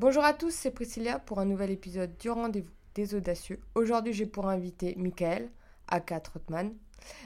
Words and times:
Bonjour 0.00 0.24
à 0.24 0.32
tous, 0.32 0.50
c'est 0.50 0.70
Priscilla 0.70 1.18
pour 1.18 1.40
un 1.40 1.44
nouvel 1.44 1.70
épisode 1.70 2.16
du 2.16 2.30
Rendez-vous 2.30 2.72
des 2.94 3.14
Audacieux. 3.14 3.60
Aujourd'hui, 3.74 4.14
j'ai 4.14 4.24
pour 4.24 4.48
invité 4.48 4.94
Michael, 4.96 5.50
aka 5.88 6.20
Trotman. 6.20 6.72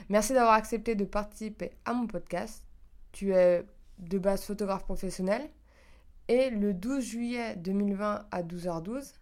Merci 0.09 0.33
d'avoir 0.33 0.55
accepté 0.55 0.93
de 0.93 1.05
participer 1.05 1.71
à 1.85 1.93
mon 1.93 2.05
podcast. 2.05 2.65
Tu 3.13 3.31
es 3.33 3.65
de 3.99 4.17
base 4.17 4.43
photographe 4.43 4.83
professionnel 4.83 5.49
et 6.27 6.49
le 6.49 6.73
12 6.73 7.01
juillet 7.01 7.55
2020 7.55 8.25
à 8.29 8.43
12h12, 8.43 9.13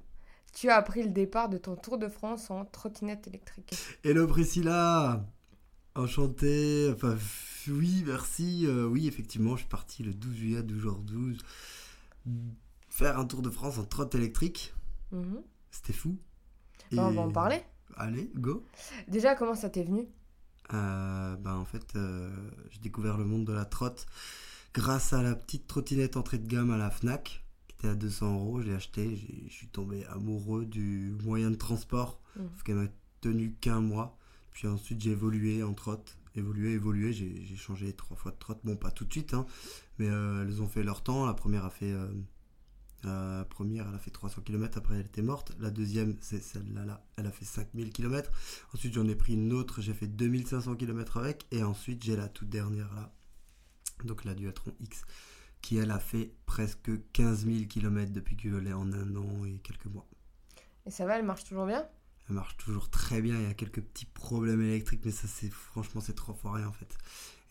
tu 0.52 0.72
as 0.72 0.82
pris 0.82 1.04
le 1.04 1.10
départ 1.10 1.48
de 1.48 1.60
ton 1.60 1.76
Tour 1.76 2.00
de 2.00 2.08
France 2.08 2.50
en 2.50 2.66
trottinette 2.66 3.28
électrique. 3.28 3.76
Hello 4.04 4.26
Priscilla 4.26 5.24
Enchanté, 5.94 6.92
enfin 6.92 7.16
oui, 7.68 8.04
merci. 8.08 8.66
Euh, 8.66 8.88
oui, 8.88 9.08
effectivement, 9.08 9.52
je 9.56 9.62
suis 9.62 9.70
parti 9.70 10.02
le 10.02 10.16
12 10.16 10.36
juillet 10.36 10.58
à 10.58 10.64
12h12 10.64 11.38
faire 12.94 13.18
un 13.20 13.26
Tour 13.26 13.42
de 13.42 13.50
France 13.50 13.78
en 13.80 13.86
trotte 13.86 14.14
électrique. 14.16 14.74
Mhm. 15.12 15.42
C'était 15.72 15.94
fou. 15.94 16.18
Bah, 16.92 17.08
on 17.08 17.12
va 17.12 17.22
en 17.22 17.32
parler. 17.32 17.60
Allez, 17.96 18.32
go 18.36 18.64
Déjà, 19.08 19.36
comment 19.36 19.56
ça 19.56 19.70
t'est 19.70 19.84
venu? 19.84 20.08
Euh, 20.74 21.36
ben, 21.38 21.56
En 21.56 21.66
fait, 21.66 21.96
euh, 21.96 22.30
j'ai 22.70 22.80
découvert 22.80 23.18
le 23.18 23.26
monde 23.26 23.46
de 23.46 23.54
la 23.54 23.66
trotte 23.66 24.06
grâce 24.74 25.14
à 25.14 25.22
la 25.24 25.36
petite 25.36 25.68
trottinette 25.68 26.18
entrée 26.18 26.38
de 26.38 26.48
gamme 26.48 26.72
à 26.72 26.78
la 26.78 26.90
FNAC, 26.92 27.44
qui 27.68 27.76
était 27.78 27.88
à 27.90 27.96
200 27.96 28.34
euros. 28.36 28.62
J'ai 28.62 28.74
acheté, 28.76 29.16
je 29.48 29.54
suis 29.54 29.68
tombé 29.68 30.06
amoureux 30.06 30.66
du 30.66 31.16
moyen 31.24 31.50
de 31.52 31.56
transport, 31.56 32.20
Mhm. 32.36 32.48
parce 32.50 32.64
qu'elle 32.64 32.76
m'a 32.76 32.88
tenu 33.22 33.54
qu'un 33.60 33.82
mois. 33.82 34.18
Puis 34.52 34.68
ensuite, 34.68 35.02
j'ai 35.02 35.12
évolué 35.12 35.64
en 35.64 35.74
trotte. 35.74 36.18
Évolué, 36.36 36.72
évolué, 36.74 37.14
j'ai 37.14 37.44
j'ai 37.46 37.56
changé 37.56 37.94
trois 37.94 38.18
fois 38.18 38.32
de 38.32 38.38
trotte. 38.38 38.60
Bon, 38.64 38.76
pas 38.76 38.90
tout 38.92 39.06
de 39.06 39.12
suite, 39.12 39.34
hein, 39.36 39.46
mais 40.00 40.08
euh, 40.10 40.44
elles 40.44 40.62
ont 40.64 40.68
fait 40.68 40.84
leur 40.84 41.02
temps. 41.04 41.26
La 41.28 41.34
première 41.36 41.66
a 41.66 41.70
fait. 41.70 41.92
euh, 41.92 42.08
la 43.04 43.46
première, 43.50 43.88
elle 43.88 43.96
a 43.96 44.00
fait 44.00 44.12
300 44.12 44.42
km, 44.42 44.78
après 44.78 44.96
elle 44.96 45.06
était 45.06 45.22
morte. 45.22 45.54
La 45.60 45.70
deuxième, 45.70 46.16
c'est 46.22 46.42
celle-là, 46.42 46.86
là, 46.86 47.06
elle 47.18 47.28
a 47.28 47.32
fait 47.32 47.46
5000 47.46 47.92
km. 47.92 48.32
Ensuite, 48.74 48.94
j'en 48.94 49.08
ai 49.08 49.16
pris 49.16 49.34
une 49.34 49.52
autre, 49.54 49.82
j'ai 49.82 49.94
fait 49.94 50.08
2500 50.08 50.76
km 50.76 51.18
avec. 51.18 51.46
Et 51.52 51.64
ensuite, 51.64 52.04
j'ai 52.04 52.16
la 52.16 52.30
toute 52.30 52.50
dernière 52.50 52.94
là, 52.96 53.14
donc 54.06 54.24
la 54.24 54.34
Duatron 54.34 54.74
X, 54.80 55.04
qui 55.62 55.78
elle 55.78 55.92
a 55.92 56.00
fait 56.00 56.34
presque 56.46 56.92
15 57.14 57.46
000 57.46 57.66
km 57.66 58.12
depuis 58.12 58.38
que 58.38 58.50
je 58.50 58.56
l'ai 58.56 58.74
en 58.74 58.92
un 58.94 59.16
an 59.16 59.46
et 59.46 59.60
quelques 59.60 59.86
mois. 59.86 60.08
Et 60.86 60.92
ça 60.92 61.06
va, 61.06 61.18
elle 61.18 61.26
marche 61.26 61.44
toujours 61.44 61.66
bien? 61.66 61.86
Elle 62.30 62.36
marche 62.36 62.56
toujours 62.58 62.90
très 62.90 63.22
bien, 63.22 63.36
il 63.38 63.44
y 63.44 63.48
a 63.50 63.54
quelques 63.54 63.82
petits 63.82 64.06
problèmes 64.06 64.62
électriques, 64.62 65.02
mais 65.04 65.12
ça, 65.12 65.28
c'est 65.28 65.50
franchement, 65.50 66.00
c'est 66.00 66.16
trop 66.16 66.34
foiré 66.34 66.64
en 66.64 66.72
fait. 66.72 66.98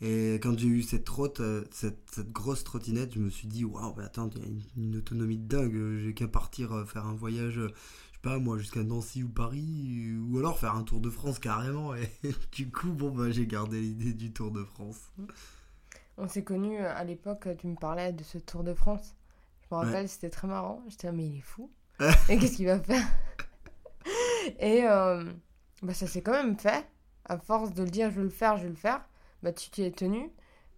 Et 0.05 0.35
quand 0.43 0.59
j'ai 0.59 0.67
eu 0.67 0.83
cette 0.83 1.05
trotte, 1.05 1.39
euh, 1.41 1.65
cette, 1.71 2.11
cette 2.13 2.33
grosse 2.33 2.65
trottinette, 2.65 3.15
je 3.15 3.21
me 3.21 3.31
suis 3.31 3.47
dit, 3.47 3.65
waouh, 3.65 3.95
mais 3.97 4.03
attends, 4.03 4.29
il 4.35 4.43
y 4.43 4.45
a 4.45 4.49
une, 4.49 4.63
une 4.77 4.97
autonomie 4.97 5.39
de 5.39 5.47
dingue, 5.47 5.99
j'ai 6.03 6.13
qu'à 6.13 6.27
partir 6.27 6.73
euh, 6.73 6.85
faire 6.85 7.07
un 7.07 7.15
voyage, 7.15 7.59
euh, 7.59 7.69
je 7.69 8.17
sais 8.17 8.21
pas 8.23 8.41
moi, 8.41 8.59
jusqu'à 8.59 8.83
Nancy 8.83 9.23
ou 9.23 9.29
Paris, 9.29 10.17
ou 10.29 10.39
alors 10.39 10.59
faire 10.59 10.75
un 10.75 10.83
Tour 10.83 11.01
de 11.01 11.09
France 11.09 11.39
carrément. 11.39 11.95
Et 11.95 12.11
du 12.53 12.69
coup, 12.71 12.91
bon, 12.93 13.11
bah, 13.13 13.31
j'ai 13.31 13.47
gardé 13.47 13.81
l'idée 13.81 14.13
du 14.13 14.33
Tour 14.33 14.51
de 14.51 14.65
France. 14.65 15.13
On 16.19 16.27
s'est 16.27 16.43
connus 16.45 16.79
à 16.79 17.05
l'époque, 17.05 17.47
tu 17.59 17.69
me 17.69 17.77
parlais 17.77 18.13
de 18.13 18.25
ce 18.25 18.39
Tour 18.39 18.65
de 18.65 18.75
France. 18.75 19.15
Je 19.71 19.75
me 19.77 19.81
Ouais. 19.81 19.87
rappelle, 19.87 20.09
c'était 20.09 20.31
très 20.31 20.49
marrant. 20.49 20.83
J'étais 20.89 21.07
là, 21.07 21.13
mais 21.13 21.27
il 21.29 21.37
est 21.39 21.41
fou. 21.43 21.71
Et 22.29 22.39
qu'est-ce 22.39 22.57
qu'il 22.57 22.67
va 22.67 22.81
faire? 22.81 23.07
Et 24.59 24.83
euh, 24.85 25.25
bah, 25.83 25.95
ça 25.95 26.07
s'est 26.09 26.23
quand 26.23 26.33
même 26.33 26.59
fait. 26.59 26.87
À 27.25 27.39
force 27.39 27.73
de 27.73 27.85
le 27.85 27.91
dire, 27.91 28.11
je 28.11 28.17
veux 28.17 28.25
le 28.25 28.29
faire, 28.31 28.57
je 28.57 28.65
veux 28.65 28.71
le 28.71 28.75
faire. 28.75 29.05
Bah, 29.43 29.53
tu 29.53 29.71
t'y 29.71 29.83
es 29.83 29.91
tenu. 29.91 30.31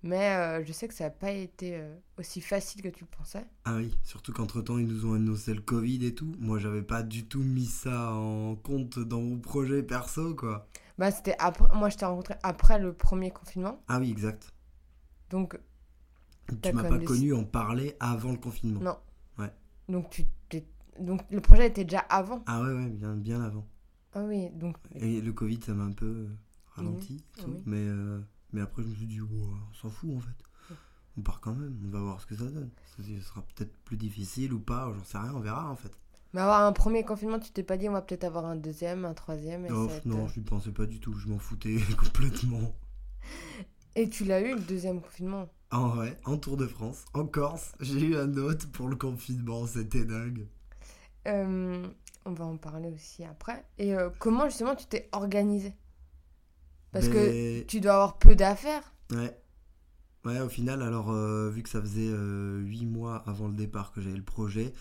Mais 0.03 0.35
euh, 0.35 0.63
je 0.65 0.73
sais 0.73 0.87
que 0.87 0.93
ça 0.93 1.05
n'a 1.05 1.11
pas 1.11 1.31
été 1.31 1.77
euh, 1.77 1.95
aussi 2.19 2.43
facile 2.43 2.83
que 2.83 2.89
tu 2.89 3.05
le 3.05 3.17
pensais. 3.17 3.47
Ah 3.65 3.77
oui, 3.77 3.97
surtout 4.03 4.33
qu'entre 4.35 4.61
temps 4.61 4.77
ils 4.77 4.87
nous 4.87 5.07
ont 5.07 5.15
annoncé 5.15 5.55
le 5.55 5.63
Covid 5.63 6.05
et 6.05 6.15
tout. 6.15 6.35
Moi 6.39 6.59
j'avais 6.59 6.83
pas 6.83 7.03
du 7.03 7.27
tout 7.27 7.43
mis 7.43 7.65
ça 7.65 8.13
en 8.13 8.55
compte 8.55 8.99
dans 8.99 9.23
mon 9.23 9.39
projet 9.39 9.83
perso 9.83 10.35
quoi. 10.35 10.69
Bah, 10.99 11.11
c'était 11.11 11.35
après. 11.39 11.75
Moi, 11.75 11.89
je 11.89 11.97
t'ai 11.97 12.05
rencontré 12.05 12.35
après 12.43 12.79
le 12.79 12.93
premier 12.93 13.31
confinement. 13.31 13.83
Ah 13.89 13.99
oui, 13.99 14.11
exact. 14.11 14.53
Donc, 15.31 15.59
Tu 16.63 16.73
m'as 16.73 16.85
pas 16.85 16.99
connu 16.99 17.33
en 17.33 17.45
parler 17.45 17.97
avant 17.99 18.31
le 18.31 18.39
confinement. 18.39 18.81
non. 18.81 18.97
Ouais. 19.39 19.53
Donc, 19.89 20.11
tu 20.11 20.25
donc, 21.01 21.23
le 21.29 21.41
projet 21.41 21.67
était 21.67 21.83
déjà 21.83 21.99
avant. 21.99 22.45
Ah 22.47 22.63
ouais, 22.63 22.73
ouais, 22.73 22.89
bien, 22.89 23.17
bien 23.17 23.43
avant. 23.43 23.67
Ah 24.13 24.23
oui, 24.23 24.51
donc. 24.51 24.77
Et 24.95 25.21
le 25.21 25.33
Covid, 25.33 25.61
ça 25.61 25.75
m'a 25.75 25.83
un 25.83 25.93
peu 25.93 26.07
euh, 26.07 26.29
ralenti. 26.77 27.25
et 27.37 27.41
tout. 27.41 27.51
oui. 27.51 27.63
Mais, 27.67 27.79
euh, 27.79 28.21
mais 28.55 28.61
après, 28.63 28.83
je 28.83 28.89
me 28.89 28.95
suis 28.95 29.07
dit, 29.07 29.21
on 29.21 29.75
s'en 29.75 29.91
fout 29.91 30.11
en 30.17 30.21
fait. 30.21 30.77
On 31.17 31.23
part 31.23 31.41
quand 31.41 31.55
même, 31.55 31.77
on 31.87 31.91
va 31.91 32.01
voir 32.01 32.21
ce 32.21 32.27
que 32.27 32.35
ça 32.35 32.45
donne. 32.45 32.71
Ça, 32.97 33.03
ça 33.03 33.23
sera 33.29 33.43
peut-être 33.43 33.73
plus 33.85 33.97
difficile 33.97 34.53
ou 34.53 34.59
pas, 34.61 34.93
j'en 34.97 35.05
sais 35.05 35.19
rien, 35.19 35.33
on 35.35 35.41
verra 35.41 35.71
en 35.71 35.77
fait. 35.77 35.93
Mais 36.33 36.41
avoir 36.41 36.63
un 36.65 36.73
premier 36.73 37.05
confinement, 37.05 37.39
tu 37.39 37.51
t'es 37.53 37.63
pas 37.63 37.77
dit 37.77 37.89
on 37.89 37.93
va 37.93 38.03
peut-être 38.03 38.25
avoir 38.25 38.47
un 38.47 38.57
deuxième, 38.57 39.05
un 39.05 39.15
troisième. 39.15 39.67
Et, 39.67 39.71
Oh, 39.71 39.89
ça 39.89 40.01
non, 40.05 40.25
euh, 40.25 40.29
je 40.29 40.41
n'y 40.41 40.45
pensais 40.45 40.73
pas 40.73 40.87
du 40.87 40.99
tout, 40.99 41.13
je 41.15 41.29
m'en 41.29 41.39
foutais 41.39 41.77
complètement. 41.99 42.75
et 43.95 44.09
tu 44.09 44.25
l'as 44.25 44.41
eu 44.41 44.55
le 44.55 44.61
deuxième 44.61 45.01
confinement? 45.01 45.49
En 45.71 45.89
vrai, 45.89 46.19
en 46.25 46.37
Tour 46.37 46.57
de 46.57 46.67
France, 46.67 47.05
en 47.15 47.27
Corse, 47.27 47.73
j'ai 47.81 48.01
eu 48.01 48.17
un 48.17 48.37
autre 48.37 48.69
pour 48.73 48.89
le 48.89 48.97
confinement, 48.97 49.67
c'était 49.67 50.05
dingue. 50.05 50.47
Euh, 51.27 51.87
on 52.25 52.33
va 52.33 52.45
en 52.45 52.57
parler 52.57 52.91
aussi 52.91 53.25
après. 53.25 53.65
Et 53.79 53.95
euh, 53.95 54.11
comment 54.19 54.47
justement 54.49 54.75
tu 54.75 54.87
t'es 54.87 55.09
organisé? 55.13 55.75
Parce 56.95 57.09
que 57.09 57.63
tu 57.65 57.81
dois 57.81 57.93
avoir 57.95 58.19
peu 58.19 58.35
d'affaires. 58.35 58.95
Ouais. 59.11 59.39
Ouais, 60.25 60.41
au 60.41 60.49
final, 60.49 60.81
alors, 60.81 61.11
euh, 61.11 61.51
vu 61.51 61.63
que 61.63 61.69
ça 61.69 61.83
faisait 61.83 62.09
8 62.09 62.87
mois 62.87 63.23
avant 63.27 63.47
le 63.47 63.55
départ 63.55 63.93
que 63.93 64.01
j'avais 64.01 64.17
le 64.17 64.23
projet, 64.23 64.73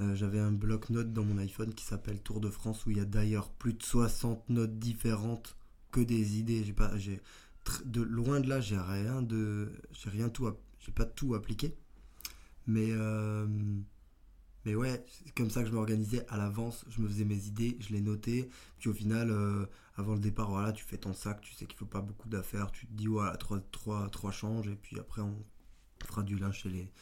euh, 0.00 0.14
j'avais 0.14 0.38
un 0.38 0.52
bloc-notes 0.52 1.12
dans 1.12 1.24
mon 1.24 1.38
iPhone 1.38 1.74
qui 1.74 1.84
s'appelle 1.84 2.20
Tour 2.20 2.40
de 2.40 2.50
France, 2.50 2.86
où 2.86 2.90
il 2.90 2.98
y 2.98 3.00
a 3.00 3.04
d'ailleurs 3.04 3.50
plus 3.50 3.74
de 3.74 3.82
60 3.82 4.48
notes 4.48 4.78
différentes 4.78 5.56
que 5.90 6.00
des 6.00 6.38
idées. 6.38 6.64
J'ai 6.64 6.72
pas, 6.72 6.96
j'ai, 6.96 7.20
de 7.84 8.02
loin 8.02 8.40
de 8.40 8.48
là, 8.48 8.60
j'ai 8.60 8.78
rien 8.78 9.22
de, 9.22 9.72
j'ai 9.92 10.10
rien 10.10 10.28
tout, 10.28 10.48
j'ai 10.80 10.92
pas 10.92 11.04
tout 11.04 11.34
appliqué. 11.34 11.74
Mais, 12.66 12.88
euh, 12.90 13.46
mais 14.64 14.74
ouais, 14.74 15.04
c'est 15.08 15.34
comme 15.34 15.50
ça 15.50 15.62
que 15.62 15.68
je 15.68 15.74
m'organisais 15.74 16.24
à 16.28 16.36
l'avance. 16.36 16.84
Je 16.88 17.00
me 17.00 17.08
faisais 17.08 17.24
mes 17.24 17.46
idées, 17.46 17.76
je 17.80 17.92
les 17.92 18.00
notais. 18.00 18.48
Puis 18.78 18.88
au 18.88 18.92
final, 18.92 19.30
euh, 19.30 19.66
avant 19.96 20.14
le 20.14 20.20
départ, 20.20 20.50
voilà, 20.50 20.72
tu 20.72 20.84
fais 20.84 20.98
ton 20.98 21.12
sac, 21.12 21.40
tu 21.40 21.52
sais 21.54 21.66
qu'il 21.66 21.78
faut 21.78 21.86
pas 21.86 22.00
beaucoup 22.00 22.28
d'affaires, 22.28 22.70
tu 22.70 22.86
te 22.86 22.92
dis 22.92 23.06
voilà, 23.06 23.36
trois, 23.36 23.60
trois, 23.72 24.08
trois 24.10 24.32
changes, 24.32 24.68
et 24.68 24.76
puis 24.76 24.98
après 24.98 25.22
on 25.22 25.44
fera 26.06 26.22
du 26.22 26.36
linge 26.36 26.58
chez 26.58 26.68
les, 26.70 26.92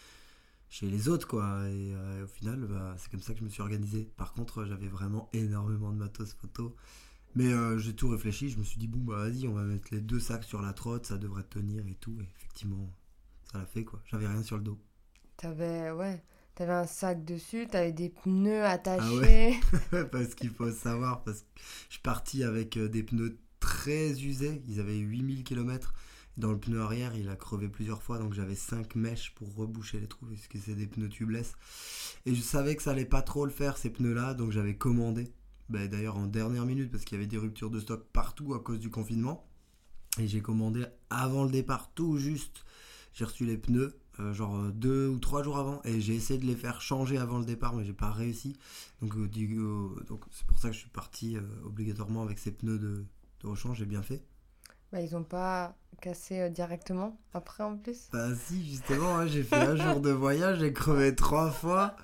chez 0.70 0.88
les 0.88 1.08
autres, 1.08 1.26
quoi. 1.28 1.68
Et 1.68 1.94
euh, 1.94 2.24
au 2.24 2.28
final, 2.28 2.66
bah, 2.66 2.94
c'est 2.98 3.10
comme 3.10 3.20
ça 3.20 3.32
que 3.34 3.40
je 3.40 3.44
me 3.44 3.50
suis 3.50 3.62
organisé. 3.62 4.10
Par 4.16 4.32
contre, 4.32 4.64
j'avais 4.64 4.88
vraiment 4.88 5.28
énormément 5.32 5.92
de 5.92 5.98
matos 5.98 6.32
photo. 6.34 6.76
Mais 7.34 7.52
euh, 7.52 7.78
j'ai 7.78 7.94
tout 7.94 8.08
réfléchi, 8.08 8.50
je 8.50 8.58
me 8.58 8.64
suis 8.64 8.78
dit, 8.78 8.88
bon, 8.88 8.98
bah 9.00 9.16
vas-y, 9.18 9.46
on 9.46 9.54
va 9.54 9.62
mettre 9.62 9.88
les 9.92 10.00
deux 10.00 10.18
sacs 10.18 10.44
sur 10.44 10.62
la 10.62 10.72
trotte, 10.72 11.06
ça 11.06 11.16
devrait 11.16 11.44
tenir 11.44 11.86
et 11.86 11.94
tout. 11.94 12.16
Et 12.20 12.24
effectivement, 12.24 12.92
ça 13.52 13.58
l'a 13.58 13.66
fait, 13.66 13.84
quoi. 13.84 14.00
J'avais 14.06 14.26
rien 14.26 14.42
sur 14.42 14.56
le 14.56 14.64
dos. 14.64 14.78
T'avais 15.36 15.90
ouais, 15.92 16.22
t'avais 16.60 16.72
un 16.72 16.86
sac 16.86 17.24
dessus, 17.24 17.66
t'avais 17.66 17.90
des 17.90 18.10
pneus 18.10 18.66
attachés. 18.66 19.02
Ah 19.02 19.96
ouais 19.96 20.04
parce 20.12 20.34
qu'il 20.34 20.50
faut 20.50 20.70
savoir, 20.70 21.24
parce 21.24 21.40
que 21.40 21.46
je 21.88 21.94
suis 21.94 22.02
parti 22.02 22.44
avec 22.44 22.76
euh, 22.76 22.86
des 22.86 23.02
pneus 23.02 23.38
très 23.60 24.10
usés, 24.20 24.62
ils 24.68 24.78
avaient 24.78 24.98
8000 24.98 25.42
km. 25.42 25.94
Dans 26.36 26.52
le 26.52 26.60
pneu 26.60 26.82
arrière, 26.82 27.16
il 27.16 27.30
a 27.30 27.36
crevé 27.36 27.70
plusieurs 27.70 28.02
fois, 28.02 28.18
donc 28.18 28.34
j'avais 28.34 28.54
5 28.54 28.94
mèches 28.94 29.34
pour 29.36 29.54
reboucher 29.54 30.00
les 30.00 30.06
trous, 30.06 30.26
parce 30.26 30.48
que 30.48 30.58
c'est 30.58 30.74
des 30.74 30.86
pneus 30.86 31.08
tubeless. 31.08 31.54
Et 32.26 32.34
je 32.34 32.42
savais 32.42 32.76
que 32.76 32.82
ça 32.82 32.90
allait 32.90 33.06
pas 33.06 33.22
trop 33.22 33.46
le 33.46 33.50
faire, 33.50 33.78
ces 33.78 33.88
pneus-là, 33.88 34.34
donc 34.34 34.50
j'avais 34.50 34.74
commandé. 34.74 35.32
Ben, 35.70 35.88
D'ailleurs, 35.88 36.18
en 36.18 36.26
dernière 36.26 36.66
minute, 36.66 36.90
parce 36.90 37.06
qu'il 37.06 37.16
y 37.16 37.20
avait 37.20 37.26
des 37.26 37.38
ruptures 37.38 37.70
de 37.70 37.80
stock 37.80 38.04
partout 38.12 38.52
à 38.52 38.60
cause 38.60 38.80
du 38.80 38.90
confinement. 38.90 39.48
Et 40.18 40.28
j'ai 40.28 40.42
commandé 40.42 40.84
avant 41.08 41.44
le 41.44 41.50
départ, 41.50 41.90
tout 41.94 42.18
juste. 42.18 42.66
J'ai 43.14 43.24
reçu 43.24 43.46
les 43.46 43.56
pneus, 43.56 43.98
euh, 44.20 44.32
genre 44.34 44.56
euh, 44.56 44.70
deux 44.70 45.08
ou 45.08 45.18
trois 45.18 45.42
jours 45.42 45.58
avant, 45.58 45.80
et 45.84 46.00
j'ai 46.00 46.14
essayé 46.14 46.38
de 46.38 46.46
les 46.46 46.56
faire 46.56 46.80
changer 46.80 47.18
avant 47.18 47.38
le 47.38 47.44
départ, 47.44 47.74
mais 47.74 47.84
j'ai 47.84 47.92
pas 47.92 48.10
réussi. 48.10 48.56
Donc, 49.02 49.16
euh, 49.16 49.26
du- 49.28 49.58
euh, 49.58 49.88
donc 50.08 50.24
c'est 50.30 50.46
pour 50.46 50.58
ça 50.58 50.68
que 50.68 50.74
je 50.74 50.80
suis 50.80 50.90
parti 50.90 51.36
euh, 51.36 51.40
obligatoirement 51.64 52.22
avec 52.22 52.38
ces 52.38 52.50
pneus 52.52 52.78
de, 52.78 53.04
de 53.42 53.46
rechange, 53.46 53.78
j'ai 53.78 53.86
bien 53.86 54.02
fait. 54.02 54.22
Bah, 54.92 55.00
ils 55.00 55.14
ont 55.16 55.22
pas 55.22 55.76
cassé 56.00 56.50
directement 56.50 57.16
après 57.32 57.62
en 57.62 57.76
plus? 57.76 58.08
Bah 58.12 58.34
si, 58.34 58.68
justement, 58.68 59.18
ouais, 59.18 59.28
j'ai 59.28 59.44
fait 59.44 59.62
un 59.62 59.76
jour 59.76 60.00
de 60.00 60.10
voyage, 60.10 60.58
j'ai 60.58 60.72
crevé 60.72 61.14
trois 61.14 61.50
fois. 61.50 61.94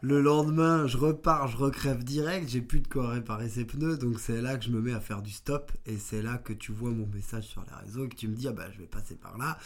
Le 0.00 0.20
lendemain, 0.20 0.88
je 0.88 0.96
repars, 0.96 1.46
je 1.46 1.56
recrève 1.56 2.02
direct, 2.02 2.48
j'ai 2.48 2.60
plus 2.60 2.80
de 2.80 2.88
quoi 2.88 3.10
réparer 3.10 3.48
ces 3.48 3.64
pneus, 3.64 3.96
donc 3.96 4.18
c'est 4.18 4.42
là 4.42 4.56
que 4.56 4.64
je 4.64 4.70
me 4.70 4.80
mets 4.80 4.92
à 4.92 5.00
faire 5.00 5.22
du 5.22 5.30
stop, 5.30 5.70
et 5.86 5.96
c'est 5.98 6.22
là 6.22 6.38
que 6.38 6.52
tu 6.52 6.72
vois 6.72 6.90
mon 6.90 7.06
message 7.06 7.44
sur 7.44 7.62
les 7.62 7.86
réseaux, 7.86 8.06
et 8.06 8.08
que 8.08 8.16
tu 8.16 8.26
me 8.26 8.34
dis, 8.34 8.48
ah 8.48 8.52
bah 8.52 8.68
je 8.72 8.78
vais 8.78 8.86
passer 8.88 9.14
par 9.14 9.38
là. 9.38 9.56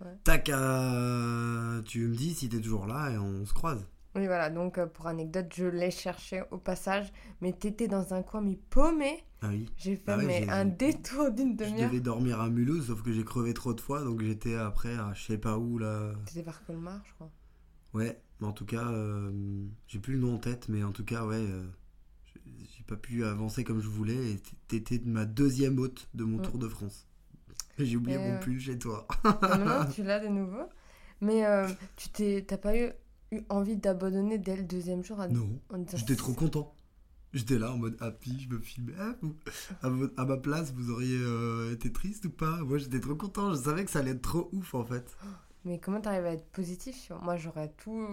Ouais. 0.00 0.16
Tac, 0.24 0.48
euh, 0.48 1.82
tu 1.82 2.06
me 2.06 2.14
dis 2.14 2.34
si 2.34 2.48
t'es 2.48 2.60
toujours 2.60 2.86
là, 2.86 3.10
et 3.10 3.18
on 3.18 3.44
se 3.44 3.52
croise. 3.52 3.86
Oui, 4.14 4.26
voilà, 4.26 4.48
donc 4.50 4.78
euh, 4.78 4.86
pour 4.86 5.06
anecdote, 5.06 5.46
je 5.54 5.66
l'ai 5.66 5.90
cherché 5.90 6.42
au 6.50 6.58
passage, 6.58 7.12
mais 7.40 7.52
t'étais 7.52 7.88
dans 7.88 8.14
un 8.14 8.22
coin, 8.22 8.40
mais 8.40 8.58
paumé. 8.70 9.22
Ah 9.42 9.48
oui. 9.50 9.66
J'ai 9.76 9.96
fait 9.96 10.02
Ah 10.12 10.16
ouais, 10.18 10.24
mais 10.26 10.42
j'ai- 10.44 10.50
un 10.50 10.64
détour 10.64 11.30
d'une 11.30 11.52
Je 11.58 11.64
demi-heure. 11.64 11.88
devais 11.90 12.00
dormir 12.00 12.40
à 12.40 12.48
Mulhouse, 12.48 12.86
sauf 12.86 13.02
que 13.02 13.12
j'ai 13.12 13.24
crevé 13.24 13.54
trop 13.54 13.74
de 13.74 13.80
fois, 13.80 14.02
donc 14.02 14.22
j'étais 14.22 14.54
après 14.56 14.94
à 14.96 15.12
je 15.14 15.24
sais 15.26 15.38
pas 15.38 15.58
où 15.58 15.78
là. 15.78 16.12
T'étais 16.26 16.42
vers 16.42 16.64
Colmar, 16.64 17.00
je 17.06 17.12
crois. 17.14 17.30
Ouais, 17.94 18.20
mais 18.40 18.46
en 18.46 18.52
tout 18.52 18.66
cas, 18.66 18.88
euh, 18.90 19.30
J'ai 19.88 19.98
plus 19.98 20.14
le 20.14 20.20
nom 20.20 20.34
en 20.34 20.38
tête, 20.38 20.68
mais 20.68 20.82
en 20.84 20.92
tout 20.92 21.04
cas, 21.04 21.24
ouais, 21.24 21.36
euh, 21.36 21.66
j'ai- 22.26 22.40
j'ai 22.76 22.82
pas 22.84 22.96
pu 22.96 23.24
avancer 23.24 23.64
comme 23.64 23.80
je 23.80 23.88
voulais. 23.88 24.32
Et 24.32 24.40
t'étais 24.68 25.00
ma 25.04 25.24
deuxième 25.24 25.78
hôte 25.78 26.08
de 26.14 26.24
mon 26.24 26.38
Mm. 26.38 26.42
Tour 26.42 26.58
de 26.58 26.68
France. 26.68 27.06
J'ai 27.84 27.96
oublié 27.96 28.16
Et, 28.16 28.20
mon 28.20 28.34
euh, 28.34 28.38
pull 28.40 28.60
chez 28.60 28.78
toi. 28.78 29.06
Maintenant, 29.24 29.86
tu 29.94 30.02
l'as 30.02 30.20
de 30.20 30.28
nouveau. 30.28 30.62
Mais 31.20 31.44
euh, 31.46 31.66
tu 31.96 32.08
t'es, 32.10 32.44
t'as 32.46 32.58
pas 32.58 32.76
eu, 32.76 32.90
eu 33.32 33.40
envie 33.48 33.76
d'abandonner 33.76 34.38
dès 34.38 34.56
le 34.56 34.62
deuxième 34.62 35.02
jour 35.04 35.20
à, 35.20 35.28
non, 35.28 35.48
j'étais 35.94 36.16
trop 36.16 36.32
content. 36.32 36.74
J'étais 37.34 37.58
là 37.58 37.72
en 37.72 37.76
mode 37.76 37.96
happy, 38.00 38.40
je 38.40 38.48
me 38.48 38.58
filmais. 38.58 38.94
Ah, 38.98 39.14
vous- 39.90 40.08
à, 40.16 40.24
ma 40.24 40.36
place, 40.38 40.72
vous 40.72 40.90
auriez 40.90 41.18
euh, 41.20 41.72
été 41.74 41.92
triste 41.92 42.24
ou 42.24 42.30
pas? 42.30 42.58
Moi, 42.64 42.78
j'étais 42.78 43.00
trop 43.00 43.14
content. 43.16 43.50
Je 43.52 43.56
savais 43.60 43.84
que 43.84 43.90
ça 43.90 43.98
allait 43.98 44.12
être 44.12 44.22
trop 44.22 44.48
ouf 44.52 44.74
en 44.74 44.84
fait. 44.84 45.16
Mais 45.64 45.78
comment 45.78 46.00
t'arrives 46.00 46.24
à 46.26 46.32
être 46.32 46.46
positif? 46.50 47.12
Moi, 47.22 47.36
j'aurais 47.36 47.68
tout, 47.76 48.06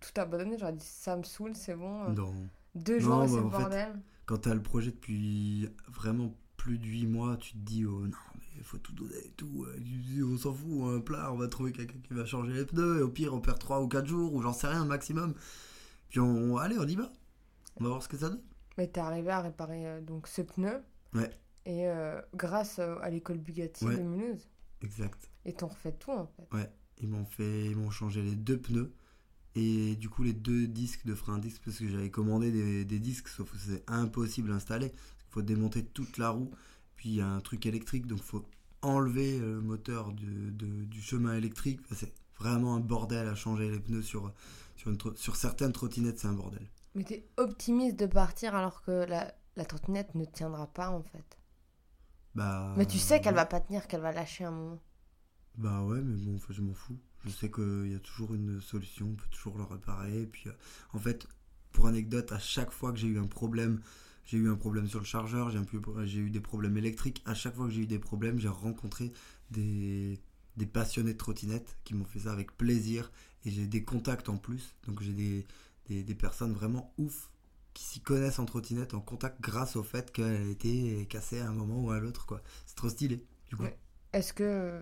tout 0.00 0.20
abandonné. 0.20 0.58
J'aurais 0.58 0.72
dit, 0.74 0.84
ça 0.84 1.16
me 1.16 1.22
saoule, 1.22 1.54
c'est 1.54 1.74
bon. 1.74 2.12
Non. 2.12 2.32
Deux 2.74 2.98
Non, 2.98 3.00
jours 3.00 3.22
et 3.24 3.28
bah, 3.28 3.28
c'est 3.28 3.40
le 3.40 3.46
en 3.46 3.50
fait, 3.50 3.62
bordel. 3.62 4.00
quand 4.26 4.38
t'as 4.38 4.54
le 4.54 4.62
projet 4.62 4.90
depuis 4.90 5.68
vraiment 5.88 6.34
plus 6.62 6.78
de 6.78 6.86
8 6.86 7.06
mois, 7.08 7.36
tu 7.38 7.54
te 7.54 7.58
dis 7.58 7.84
oh 7.84 8.06
non 8.06 8.16
mais 8.36 8.44
il 8.56 8.62
faut 8.62 8.78
tout 8.78 8.92
donner 8.92 9.16
et 9.26 9.30
tout, 9.36 9.64
euh, 9.66 10.24
on 10.32 10.36
s'en 10.38 10.54
fout, 10.54 10.94
un 10.94 11.00
plat, 11.00 11.32
on 11.32 11.36
va 11.36 11.48
trouver 11.48 11.72
quelqu'un 11.72 11.98
qui 12.06 12.14
va 12.14 12.24
changer 12.24 12.52
les 12.52 12.64
pneus 12.64 13.00
et 13.00 13.02
au 13.02 13.08
pire 13.08 13.34
on 13.34 13.40
perd 13.40 13.58
3 13.58 13.80
ou 13.82 13.88
4 13.88 14.06
jours 14.06 14.32
ou 14.32 14.42
j'en 14.42 14.52
sais 14.52 14.68
rien 14.68 14.84
maximum. 14.84 15.34
Puis 16.08 16.20
on, 16.20 16.56
allez 16.58 16.78
on 16.78 16.86
y 16.86 16.94
va. 16.94 17.10
On 17.80 17.82
va 17.82 17.88
voir 17.90 18.02
ce 18.02 18.08
que 18.08 18.16
ça 18.16 18.28
donne. 18.28 18.40
Mais 18.78 18.86
t'es 18.86 19.00
arrivé 19.00 19.30
à 19.30 19.40
réparer 19.40 19.86
euh, 19.88 20.00
donc 20.00 20.28
ce 20.28 20.42
pneu. 20.42 20.82
Ouais. 21.14 21.30
Et 21.66 21.88
euh, 21.88 22.20
grâce 22.34 22.78
à 22.78 23.10
l'école 23.10 23.38
Bugatti 23.38 23.84
Ouais. 23.84 23.96
de 23.96 24.02
Mulhouse. 24.02 24.48
Exact. 24.82 25.30
Et 25.44 25.52
t'en 25.54 25.66
refait 25.66 25.92
tout 25.92 26.12
en 26.12 26.26
fait. 26.26 26.70
Ils 27.00 27.08
m'ont 27.08 27.24
fait 27.24 27.66
ils 27.66 27.76
m'ont 27.76 27.90
changé 27.90 28.22
les 28.22 28.36
deux 28.36 28.58
pneus 28.58 28.92
et 29.56 29.96
du 29.96 30.08
coup 30.08 30.22
les 30.22 30.32
deux 30.32 30.68
disques 30.68 31.06
de 31.06 31.14
frein 31.16 31.38
disque 31.38 31.62
parce 31.64 31.78
que 31.78 31.88
j'avais 31.88 32.10
commandé 32.10 32.52
des, 32.52 32.84
des 32.84 32.98
disques 33.00 33.26
sauf 33.28 33.50
que 33.50 33.58
c'est 33.58 33.82
impossible 33.88 34.52
à 34.52 34.54
installer. 34.54 34.92
Il 35.20 35.21
faut 35.32 35.42
démonter 35.42 35.84
toute 35.84 36.18
la 36.18 36.30
roue. 36.30 36.50
Puis 36.96 37.10
il 37.10 37.14
y 37.16 37.20
a 37.20 37.28
un 37.28 37.40
truc 37.40 37.66
électrique 37.66 38.06
donc 38.06 38.18
il 38.20 38.24
faut 38.24 38.44
enlever 38.82 39.38
le 39.38 39.60
moteur 39.60 40.12
du, 40.12 40.52
de- 40.52 40.84
du 40.84 41.00
chemin 41.02 41.34
électrique. 41.36 41.80
Enfin, 41.84 41.96
c'est 41.98 42.12
vraiment 42.38 42.74
un 42.76 42.80
bordel 42.80 43.28
à 43.28 43.34
changer 43.34 43.70
les 43.70 43.80
pneus 43.80 44.02
sur, 44.02 44.32
sur, 44.76 44.90
une 44.90 44.98
tro- 44.98 45.14
sur 45.16 45.36
certaines 45.36 45.72
trottinettes, 45.72 46.18
c'est 46.20 46.28
un 46.28 46.32
bordel. 46.34 46.66
Mais 46.94 47.04
t'es 47.04 47.28
optimiste 47.36 47.96
de 47.96 48.06
partir 48.06 48.54
alors 48.54 48.80
que 48.80 49.04
la, 49.04 49.34
la 49.56 49.66
trottinette 49.66 50.14
ne 50.14 50.24
tiendra 50.24 50.66
pas 50.68 50.88
en 50.88 51.02
fait. 51.02 51.36
Bah, 52.34 52.76
Mais 52.76 52.84
tu 52.84 52.98
sais 52.98 53.18
qu'elle 53.22 53.34
ouais. 53.34 53.36
va 53.36 53.46
pas 53.46 53.60
tenir, 53.60 53.86
qu'elle 53.88 54.02
va 54.02 54.12
lâcher 54.12 54.44
un 54.44 54.50
moment. 54.50 54.78
Bah 55.56 55.82
ouais, 55.84 56.00
mais 56.00 56.16
bon, 56.16 56.38
je 56.50 56.60
m'en 56.62 56.74
fous. 56.74 56.98
Je 57.24 57.30
sais 57.30 57.50
qu'il 57.50 57.90
y 57.92 57.94
a 57.94 58.00
toujours 58.00 58.34
une 58.34 58.60
solution, 58.60 59.08
on 59.10 59.14
peut 59.14 59.28
toujours 59.30 59.58
le 59.58 59.64
réparer. 59.64 60.22
Et 60.22 60.26
puis, 60.26 60.48
euh, 60.48 60.52
en 60.92 60.98
fait, 60.98 61.26
pour 61.72 61.86
anecdote, 61.86 62.32
à 62.32 62.38
chaque 62.38 62.70
fois 62.72 62.92
que 62.92 62.98
j'ai 62.98 63.06
eu 63.08 63.18
un 63.18 63.26
problème, 63.26 63.80
j'ai 64.24 64.38
eu 64.38 64.48
un 64.50 64.56
problème 64.56 64.86
sur 64.86 64.98
le 65.00 65.04
chargeur, 65.04 65.50
j'ai 65.50 66.18
eu 66.18 66.30
des 66.30 66.40
problèmes 66.40 66.76
électriques. 66.76 67.22
À 67.26 67.34
chaque 67.34 67.54
fois 67.54 67.66
que 67.66 67.72
j'ai 67.72 67.82
eu 67.82 67.86
des 67.86 67.98
problèmes, 67.98 68.38
j'ai 68.38 68.48
rencontré 68.48 69.12
des, 69.50 70.18
des 70.56 70.66
passionnés 70.66 71.12
de 71.12 71.18
trottinettes 71.18 71.76
qui 71.84 71.94
m'ont 71.94 72.04
fait 72.04 72.20
ça 72.20 72.32
avec 72.32 72.56
plaisir. 72.56 73.10
Et 73.44 73.50
j'ai 73.50 73.66
des 73.66 73.82
contacts 73.84 74.28
en 74.28 74.36
plus. 74.36 74.74
Donc 74.86 75.02
j'ai 75.02 75.12
des, 75.12 75.44
des, 75.88 76.02
des 76.04 76.14
personnes 76.14 76.52
vraiment 76.52 76.92
ouf 76.98 77.30
qui 77.74 77.84
s'y 77.84 78.00
connaissent 78.00 78.38
en 78.38 78.44
trottinette 78.44 78.94
en 78.94 79.00
contact 79.00 79.40
grâce 79.40 79.76
au 79.76 79.82
fait 79.82 80.12
qu'elle 80.12 80.48
était 80.50 81.06
cassée 81.08 81.40
à 81.40 81.48
un 81.48 81.52
moment 81.54 81.80
ou 81.82 81.90
à 81.90 81.98
l'autre. 81.98 82.26
quoi. 82.26 82.42
C'est 82.66 82.76
trop 82.76 82.88
stylé. 82.88 83.24
Du 83.48 83.56
coup. 83.56 83.64
Est-ce 84.12 84.32
que 84.32 84.80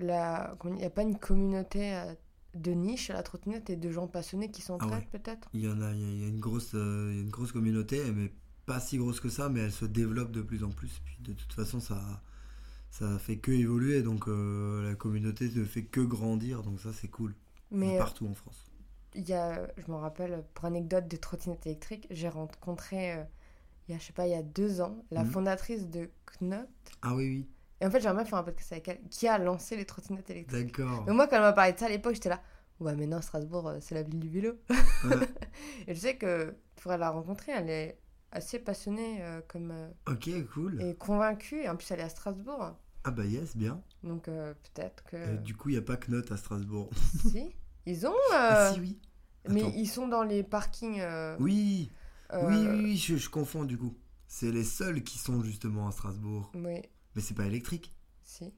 la... 0.00 0.56
il 0.64 0.72
n'y 0.74 0.84
a 0.84 0.90
pas 0.90 1.02
une 1.02 1.18
communauté 1.18 1.94
euh, 1.94 2.14
de 2.54 2.72
niche 2.72 3.10
à 3.10 3.14
la 3.14 3.22
trottinette 3.22 3.70
et 3.70 3.76
de 3.76 3.90
gens 3.90 4.06
passionnés 4.08 4.50
qui 4.50 4.62
s'entraident 4.62 4.92
Ah 4.92 4.98
ouais. 4.98 5.08
peut-être? 5.18 5.48
Il 5.54 5.60
y 5.62 5.68
en 5.68 5.80
a, 5.80 5.92
il 5.92 6.20
y 6.20 6.24
a- 6.24 6.26
a 6.26 6.28
une 6.28 6.40
grosse, 6.40 6.72
euh, 6.74 7.10
a 7.10 7.14
une 7.14 7.30
grosse 7.30 7.52
communauté, 7.52 8.10
mais 8.12 8.32
pas 8.66 8.80
si 8.80 8.98
grosse 8.98 9.20
que 9.20 9.28
ça, 9.28 9.48
mais 9.48 9.60
elle 9.60 9.72
se 9.72 9.84
développe 9.84 10.32
de 10.32 10.42
plus 10.42 10.64
en 10.64 10.70
plus. 10.70 11.00
Puis 11.04 11.16
de 11.20 11.32
toute 11.32 11.52
façon, 11.52 11.80
ça, 11.80 12.22
ça 12.90 13.18
fait 13.18 13.38
que 13.38 13.50
évoluer, 13.52 14.02
donc 14.02 14.28
euh, 14.28 14.88
la 14.88 14.94
communauté 14.94 15.50
ne 15.54 15.64
fait 15.64 15.84
que 15.84 16.00
grandir, 16.00 16.62
donc 16.62 16.80
ça 16.80 16.92
c'est 16.92 17.08
cool. 17.08 17.34
Mais 17.70 17.98
Partout 17.98 18.26
en 18.26 18.34
France. 18.34 18.66
il 19.14 19.28
y 19.28 19.32
a, 19.32 19.66
je 19.76 19.90
me 19.90 19.96
rappelle, 19.96 20.44
pour 20.54 20.64
anecdote 20.66 21.08
de 21.08 21.16
trottinette 21.16 21.66
électrique, 21.66 22.06
j'ai 22.10 22.28
rencontré, 22.28 23.12
euh, 23.14 23.24
il 23.88 23.92
y 23.92 23.94
a, 23.96 23.98
je 24.00 24.04
sais 24.06 24.12
pas, 24.12 24.26
il 24.26 24.32
y 24.32 24.34
a 24.34 24.42
deux 24.42 24.80
ans, 24.80 25.04
la 25.10 25.24
Mhm. 25.24 25.30
fondatrice 25.30 25.88
de 25.88 26.10
Knot. 26.40 26.66
Ah 27.02 27.14
oui, 27.14 27.48
Et 27.80 27.86
en 27.86 27.90
fait, 27.90 28.00
j'aimerais 28.00 28.22
bien 28.22 28.24
faire 28.30 28.38
un 28.38 28.42
podcast 28.44 28.72
avec 28.72 28.88
elle, 28.88 29.00
qui 29.10 29.28
a 29.28 29.38
lancé 29.38 29.76
les 29.76 29.84
trottinettes 29.84 30.26
oui, 30.28 30.34
électriques. 30.36 30.76
d'accord. 30.78 31.04
Mais 31.06 31.12
moi, 31.12 31.26
quand 31.26 31.36
elle 31.36 31.42
m'a 31.42 31.52
parlé 31.52 31.72
de 31.72 31.78
ça 31.78 31.86
à 31.86 31.88
l'époque, 31.88 32.14
j'étais 32.14 32.28
là, 32.28 32.40
ouais, 32.80 32.94
mais 32.96 33.06
non, 33.06 33.20
Strasbourg, 33.20 33.68
euh, 33.68 33.78
c'est 33.80 33.94
la 33.94 34.02
ville 34.02 34.20
du 34.20 34.28
vélo. 34.28 34.54
Ouais. 35.04 35.28
Et 35.86 35.94
je 35.94 36.00
sais 36.00 36.16
que 36.16 36.54
pourrais 36.76 36.98
la 36.98 37.10
rencontrer, 37.10 37.52
elle 37.52 37.70
est 37.70 37.98
assez 38.34 38.58
passionnée 38.58 39.22
euh, 39.22 39.40
comme, 39.48 39.70
euh, 39.70 39.88
Ok, 40.08 40.28
cool. 40.52 40.82
et 40.82 40.94
convaincue, 40.94 41.62
et 41.62 41.68
en 41.68 41.76
plus, 41.76 41.90
elle 41.90 42.00
est 42.00 42.04
à 42.04 42.08
Strasbourg. 42.08 42.76
Ah 43.04 43.10
bah 43.10 43.24
yes, 43.24 43.56
bien. 43.56 43.82
Donc 44.02 44.28
euh, 44.28 44.54
peut-être 44.54 45.04
que... 45.04 45.36
Du 45.38 45.54
coup, 45.54 45.68
il 45.68 45.72
n'y 45.72 45.78
a 45.78 45.82
pas 45.82 45.96
que 45.96 46.10
note 46.10 46.30
à 46.32 46.36
Strasbourg. 46.36 46.90
Si, 47.30 47.54
ils 47.86 48.06
ont... 48.06 48.14
Ah 48.32 48.72
si, 48.74 48.80
oui. 48.80 48.98
mais 49.48 49.62
ils 49.76 49.86
sont 49.86 50.08
dans 50.08 50.22
les 50.22 50.42
parkings... 50.42 51.02
Oui, 51.38 51.90
oui, 52.32 52.40
oui, 52.42 52.66
oui, 52.82 52.96
je, 52.96 53.16
je 53.16 53.28
confonds 53.28 53.64
du 53.64 53.76
coup. 53.78 53.94
C'est 54.26 54.50
les 54.50 54.64
seuls 54.64 55.02
qui 55.04 55.18
sont 55.18 55.42
justement 55.42 55.86
à 55.86 55.92
Strasbourg. 55.92 56.50
Oui, 56.54 56.80
Mais 57.14 57.22
c'est 57.22 57.34
pas 57.34 57.46
électrique. 57.46 57.92
si. 58.22 58.52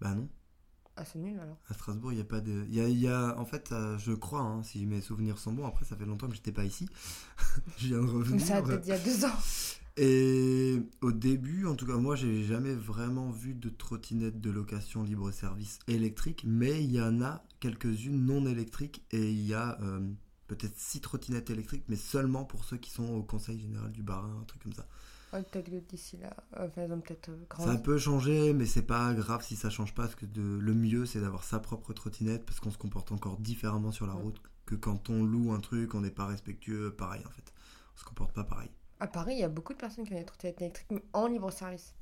Bah 0.00 0.14
non. 0.14 0.28
Ah, 0.96 1.04
c'est 1.04 1.18
nul 1.18 1.38
alors. 1.38 1.58
À 1.68 1.74
Strasbourg, 1.74 2.12
il 2.12 2.18
y 2.18 2.22
a 2.22 2.24
pas 2.24 2.40
de. 2.40 2.64
Il 2.68 2.74
y 2.74 2.80
a, 2.80 2.88
il 2.88 2.98
y 2.98 3.08
a- 3.08 3.38
En 3.38 3.44
fait, 3.44 3.70
euh, 3.72 3.98
je 3.98 4.12
crois, 4.12 4.40
hein, 4.40 4.62
si 4.62 4.86
mes 4.86 5.00
souvenirs 5.02 5.38
sont 5.38 5.52
bons, 5.52 5.66
après, 5.66 5.84
ça 5.84 5.96
fait 5.96 6.06
longtemps 6.06 6.28
que 6.28 6.34
j'étais 6.34 6.52
pas 6.52 6.64
ici. 6.64 6.88
je 7.78 7.88
viens 7.88 8.00
de 8.02 8.06
revenir. 8.06 8.46
ça 8.46 8.62
date 8.62 8.80
d'il 8.82 8.88
y 8.90 8.92
a 8.92 8.98
deux 8.98 9.24
ans. 9.24 9.38
Et 9.98 10.82
au 11.00 11.12
début, 11.12 11.66
en 11.66 11.74
tout 11.74 11.86
cas, 11.86 11.96
moi, 11.96 12.16
j'ai 12.16 12.44
jamais 12.44 12.74
vraiment 12.74 13.30
vu 13.30 13.54
de 13.54 13.70
trottinette 13.70 14.40
de 14.40 14.50
location 14.50 15.02
libre-service 15.02 15.78
électrique, 15.88 16.44
mais 16.46 16.84
il 16.84 16.92
y 16.92 17.00
en 17.00 17.22
a 17.22 17.42
quelques-unes 17.60 18.24
non 18.26 18.46
électriques 18.46 19.04
et 19.10 19.30
il 19.30 19.40
y 19.46 19.54
a 19.54 19.78
euh, 19.80 20.00
peut-être 20.48 20.78
six 20.78 21.00
trottinettes 21.00 21.48
électriques, 21.48 21.84
mais 21.88 21.96
seulement 21.96 22.44
pour 22.44 22.64
ceux 22.64 22.76
qui 22.76 22.90
sont 22.90 23.08
au 23.14 23.22
Conseil 23.22 23.58
Général 23.58 23.90
du 23.92 24.02
Bas-Rhin, 24.02 24.36
un 24.40 24.44
truc 24.44 24.62
comme 24.62 24.74
ça. 24.74 24.86
Ouais, 25.32 25.42
peut-être 25.42 25.68
que 25.70 25.78
d'ici 25.80 26.16
là, 26.18 26.34
euh, 26.56 26.66
enfin, 26.68 26.84
ils 26.86 26.92
ont 26.92 27.00
peut-être 27.00 27.28
euh, 27.30 27.44
Ça 27.64 27.76
peut 27.76 27.98
changer, 27.98 28.52
mais 28.52 28.64
c'est 28.66 28.82
pas 28.86 29.12
grave 29.12 29.42
si 29.44 29.56
ça 29.56 29.70
change 29.70 29.92
pas, 29.94 30.02
parce 30.04 30.14
que 30.14 30.24
de- 30.26 30.58
le 30.58 30.74
mieux, 30.74 31.04
c'est 31.04 31.20
d'avoir 31.20 31.42
sa 31.44 31.58
propre 31.58 31.92
trottinette, 31.92 32.46
parce 32.46 32.60
qu'on 32.60 32.70
se 32.70 32.78
comporte 32.78 33.10
encore 33.12 33.36
différemment 33.38 33.90
sur 33.92 34.06
la 34.06 34.14
Ouais. 34.14 34.22
route 34.22 34.40
que 34.66 34.74
quand 34.76 35.10
on 35.10 35.24
loue 35.24 35.52
un 35.52 35.60
truc, 35.60 35.94
on 35.94 36.00
n'est 36.00 36.10
pas 36.10 36.26
respectueux, 36.26 36.92
pareil 36.94 37.22
en 37.26 37.30
fait. 37.30 37.52
On 37.94 37.98
se 37.98 38.04
comporte 38.04 38.32
pas 38.32 38.44
pareil. 38.44 38.70
À 39.00 39.06
Paris, 39.08 39.34
il 39.34 39.40
y 39.40 39.44
a 39.44 39.48
beaucoup 39.48 39.72
de 39.74 39.78
personnes 39.78 40.06
qui 40.06 40.14
ont 40.14 40.18
des 40.18 40.24
trottinettes 40.24 40.60
électriques, 40.62 40.90
mais 40.90 41.04
en 41.12 41.26
libre 41.26 41.50
service. 41.50 41.94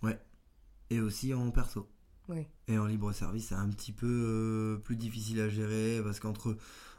Et 0.90 1.00
aussi 1.00 1.32
en 1.34 1.50
perso. 1.50 1.88
Oui. 2.28 2.46
Et 2.68 2.78
en 2.78 2.87
libre 2.87 3.12
service, 3.12 3.49
c'est 3.49 3.54
un 3.54 3.68
petit 3.68 3.92
peu 3.92 4.06
euh, 4.06 4.76
plus 4.78 4.96
difficile 4.96 5.40
à 5.40 5.49
gérer 5.49 6.00
parce 6.04 6.20
qu'entre 6.20 6.56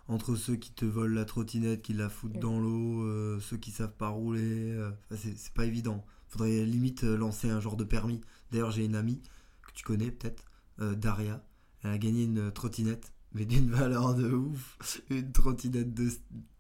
entre 0.08 0.36
ceux 0.36 0.56
qui 0.56 0.72
te 0.72 0.86
volent 0.86 1.16
la 1.16 1.26
trottinette, 1.26 1.82
qui 1.82 1.94
la 1.94 2.10
foutent 2.10 2.34
Oui. 2.36 2.40
dans 2.40 2.60
l'eau, 2.60 3.04
euh, 3.04 3.40
ceux 3.40 3.58
qui 3.58 3.72
savent 3.72 3.96
pas 3.96 4.10
rouler, 4.10 4.72
euh, 4.72 4.92
c'est 5.16 5.54
pas 5.54 5.66
évident. 5.66 6.06
Faudrait 6.36 6.66
limite 6.66 7.06
euh, 7.06 7.16
lancer 7.16 7.50
un 7.50 7.62
genre 7.62 7.78
de 7.78 7.86
permis. 7.86 8.20
D'ailleurs, 8.52 8.70
j'ai 8.70 8.84
une 8.84 8.96
amie 8.96 9.22
que 9.66 9.72
tu 9.74 9.86
connais 9.86 10.12
peut-être, 10.12 10.44
euh, 10.82 10.94
Daria. 10.94 11.42
Elle 11.82 11.92
a 11.92 11.98
gagné 11.98 12.26
une 12.26 12.52
trottinette, 12.52 13.14
mais 13.32 13.46
d'une 13.46 13.70
valeur 13.72 14.14
de 14.16 14.30
ouf. 14.30 15.02
Une 15.10 15.32
trottinette 15.32 15.94
de 15.94 16.12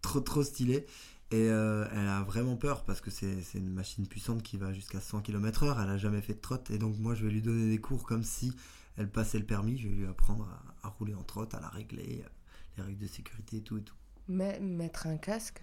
trop 0.01 0.21
trop 0.21 0.43
stylée. 0.43 0.85
Et 1.31 1.49
euh, 1.49 1.85
elle 1.91 2.07
a 2.07 2.23
vraiment 2.23 2.55
peur 2.55 2.85
parce 2.85 3.01
que 3.01 3.11
c'est 3.11 3.43
une 3.55 3.73
machine 3.73 4.07
puissante 4.07 4.43
qui 4.43 4.55
va 4.55 4.71
jusqu'à 4.71 5.01
100 5.01 5.23
km/h. 5.23 5.75
Elle 5.83 5.89
a 5.89 5.97
jamais 5.97 6.21
fait 6.21 6.35
de 6.35 6.39
trotte. 6.39 6.71
Et 6.71 6.77
donc, 6.77 6.97
moi, 6.97 7.13
je 7.13 7.25
vais 7.25 7.31
lui 7.31 7.41
donner 7.41 7.67
des 7.67 7.79
cours 7.81 8.05
comme 8.05 8.23
si 8.23 8.53
elle 8.95 9.09
passait 9.11 9.39
le 9.39 9.45
permis. 9.45 9.77
Je 9.77 9.89
vais 9.89 9.95
lui 9.95 10.07
apprendre 10.07 10.47
à, 10.83 10.87
à 10.87 10.89
rouler 10.89 11.15
en 11.15 11.23
trotte, 11.23 11.53
à 11.53 11.59
la 11.59 11.67
régler, 11.67 12.23
euh, 12.23 12.29
les 12.77 12.83
règles 12.83 13.01
de 13.01 13.07
sécurité 13.07 13.57
et 13.57 13.61
tout 13.61 13.77
et 13.77 13.81
tout. 13.81 13.95
Mais 14.29 14.57
mettre 14.61 15.07
un 15.07 15.17
casque? 15.17 15.61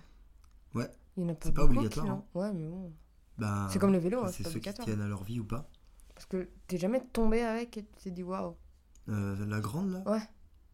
Ouais. 0.74 0.90
Il 1.16 1.22
n'y 1.24 1.30
en 1.30 1.32
a 1.32 1.36
pas 1.36 1.46
C'est 1.46 1.54
pas 1.54 1.64
obligatoire, 1.64 2.10
hein. 2.10 2.24
Ouais, 2.34 2.52
mais 2.52 2.68
bon. 2.68 2.92
Ben, 3.38 3.68
C'est 3.70 3.78
comme 3.78 3.92
le 3.92 3.98
vélo, 3.98 4.24
hein, 4.24 4.28
c'est 4.32 4.44
ceux 4.46 4.60
qui 4.60 4.72
tiennent 4.74 5.00
à 5.00 5.08
leur 5.08 5.24
vie 5.24 5.40
ou 5.40 5.44
pas. 5.44 5.68
Parce 6.14 6.26
que 6.26 6.48
t'es 6.68 6.78
jamais 6.78 7.00
tombé 7.12 7.40
avec 7.42 7.78
et 7.78 7.84
tu 7.84 8.04
t'es 8.04 8.10
dit 8.10 8.22
waouh. 8.22 8.56
Euh, 9.08 9.44
la 9.46 9.60
grande 9.60 9.92
là 9.92 10.02
Ouais. 10.10 10.22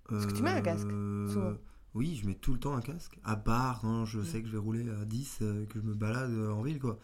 Parce 0.09 0.27
que 0.27 0.33
tu 0.33 0.43
mets 0.43 0.51
un 0.51 0.61
casque, 0.61 0.87
Euh, 0.91 1.29
souvent. 1.33 1.53
Oui, 1.95 2.17
je 2.17 2.27
mets 2.27 2.35
tout 2.35 2.53
le 2.53 2.59
temps 2.61 2.75
un 2.77 2.81
casque. 2.81 3.19
À 3.25 3.37
part, 3.37 3.85
hein, 3.85 4.05
je 4.05 4.19
Mm. 4.21 4.25
sais 4.25 4.41
que 4.43 4.47
je 4.49 4.53
vais 4.53 4.59
rouler 4.59 4.89
à 4.91 5.05
10, 5.05 5.39
euh, 5.43 5.67
que 5.67 5.79
je 5.81 5.85
me 5.85 5.95
balade 5.95 6.31
en 6.51 6.63
ville, 6.63 6.79
quoi. 6.79 6.99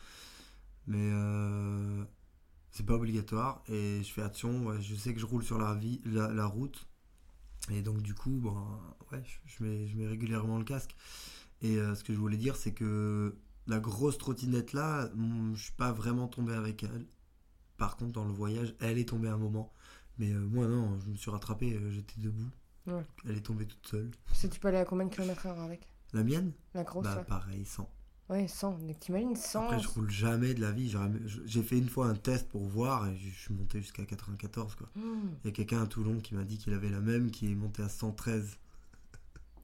Mais 0.86 1.10
euh, 1.12 2.04
c'est 2.70 2.84
pas 2.84 2.94
obligatoire 2.94 3.62
et 3.68 4.02
je 4.02 4.12
fais 4.12 4.22
attention. 4.22 4.66
ouais, 4.66 4.80
je 4.82 4.94
sais 4.94 5.14
que 5.14 5.20
je 5.20 5.26
roule 5.26 5.42
sur 5.42 5.58
la, 5.58 5.74
vie, 5.74 6.00
la, 6.04 6.28
la 6.32 6.46
route. 6.46 6.86
Et 7.70 7.80
donc, 7.80 8.02
du 8.02 8.14
coup, 8.14 8.38
bon, 8.42 8.54
ouais, 9.12 9.22
je, 9.24 9.38
je 9.56 9.64
mets, 9.64 9.86
je 9.86 9.96
mets 9.96 10.06
régulièrement 10.06 10.58
le 10.58 10.64
casque. 10.64 10.94
Et 11.62 11.78
euh, 11.78 11.94
ce 11.94 12.04
que 12.04 12.12
je 12.12 12.18
voulais 12.18 12.36
dire, 12.36 12.56
c'est 12.56 12.72
que 12.72 13.34
la 13.66 13.78
grosse 13.78 14.18
trottinette 14.18 14.72
là, 14.72 15.08
mm, 15.14 15.54
je 15.54 15.62
suis 15.64 15.72
pas 15.72 15.92
vraiment 15.92 16.28
tombé 16.28 16.54
avec 16.54 16.82
elle. 16.82 17.06
Par 17.76 17.96
contre, 17.96 18.12
dans 18.12 18.24
le 18.24 18.32
voyage, 18.32 18.74
elle 18.80 18.98
est 18.98 19.08
tombée 19.08 19.28
un 19.28 19.36
moment. 19.36 19.72
Mais 20.18 20.30
euh, 20.32 20.38
moi, 20.38 20.66
non, 20.66 20.98
je 21.00 21.10
me 21.10 21.16
suis 21.16 21.30
rattrapé, 21.30 21.74
euh, 21.74 21.90
j'étais 21.90 22.20
debout. 22.20 22.50
Ouais. 22.86 23.04
Elle 23.28 23.38
est 23.38 23.40
tombée 23.40 23.66
toute 23.66 23.86
seule. 23.86 24.10
Si 24.32 24.48
tu 24.48 24.60
peux 24.60 24.68
aller 24.68 24.78
à 24.78 24.84
combien 24.84 25.06
de 25.06 25.12
kilomètres 25.12 25.46
heure 25.46 25.58
avec? 25.60 25.88
La 26.12 26.22
mienne? 26.22 26.52
La 26.74 26.84
grosse 26.84 27.04
Bah 27.04 27.16
ouais. 27.16 27.24
pareil, 27.24 27.64
100. 27.64 27.88
Ouais, 28.30 28.46
100. 28.46 28.78
Donc 28.78 29.00
t'imagines 29.00 29.36
100 29.36 29.64
Après, 29.64 29.80
je 29.80 29.88
roule 29.88 30.10
jamais 30.10 30.54
de 30.54 30.60
la 30.60 30.70
vie. 30.70 30.94
J'ai 31.44 31.62
fait 31.62 31.76
une 31.76 31.88
fois 31.88 32.06
un 32.06 32.14
test 32.14 32.48
pour 32.48 32.62
voir 32.66 33.08
et 33.08 33.16
je 33.16 33.28
suis 33.30 33.52
monté 33.52 33.80
jusqu'à 33.80 34.04
94 34.04 34.76
quoi. 34.76 34.88
Hmm. 34.94 35.30
Il 35.42 35.48
y 35.48 35.48
a 35.48 35.52
quelqu'un 35.52 35.82
à 35.82 35.86
Toulon 35.86 36.20
qui 36.20 36.34
m'a 36.34 36.44
dit 36.44 36.56
qu'il 36.56 36.72
avait 36.72 36.88
la 36.88 37.00
même, 37.00 37.30
qui 37.30 37.50
est 37.50 37.54
monté 37.54 37.82
à 37.82 37.88
113. 37.88 38.56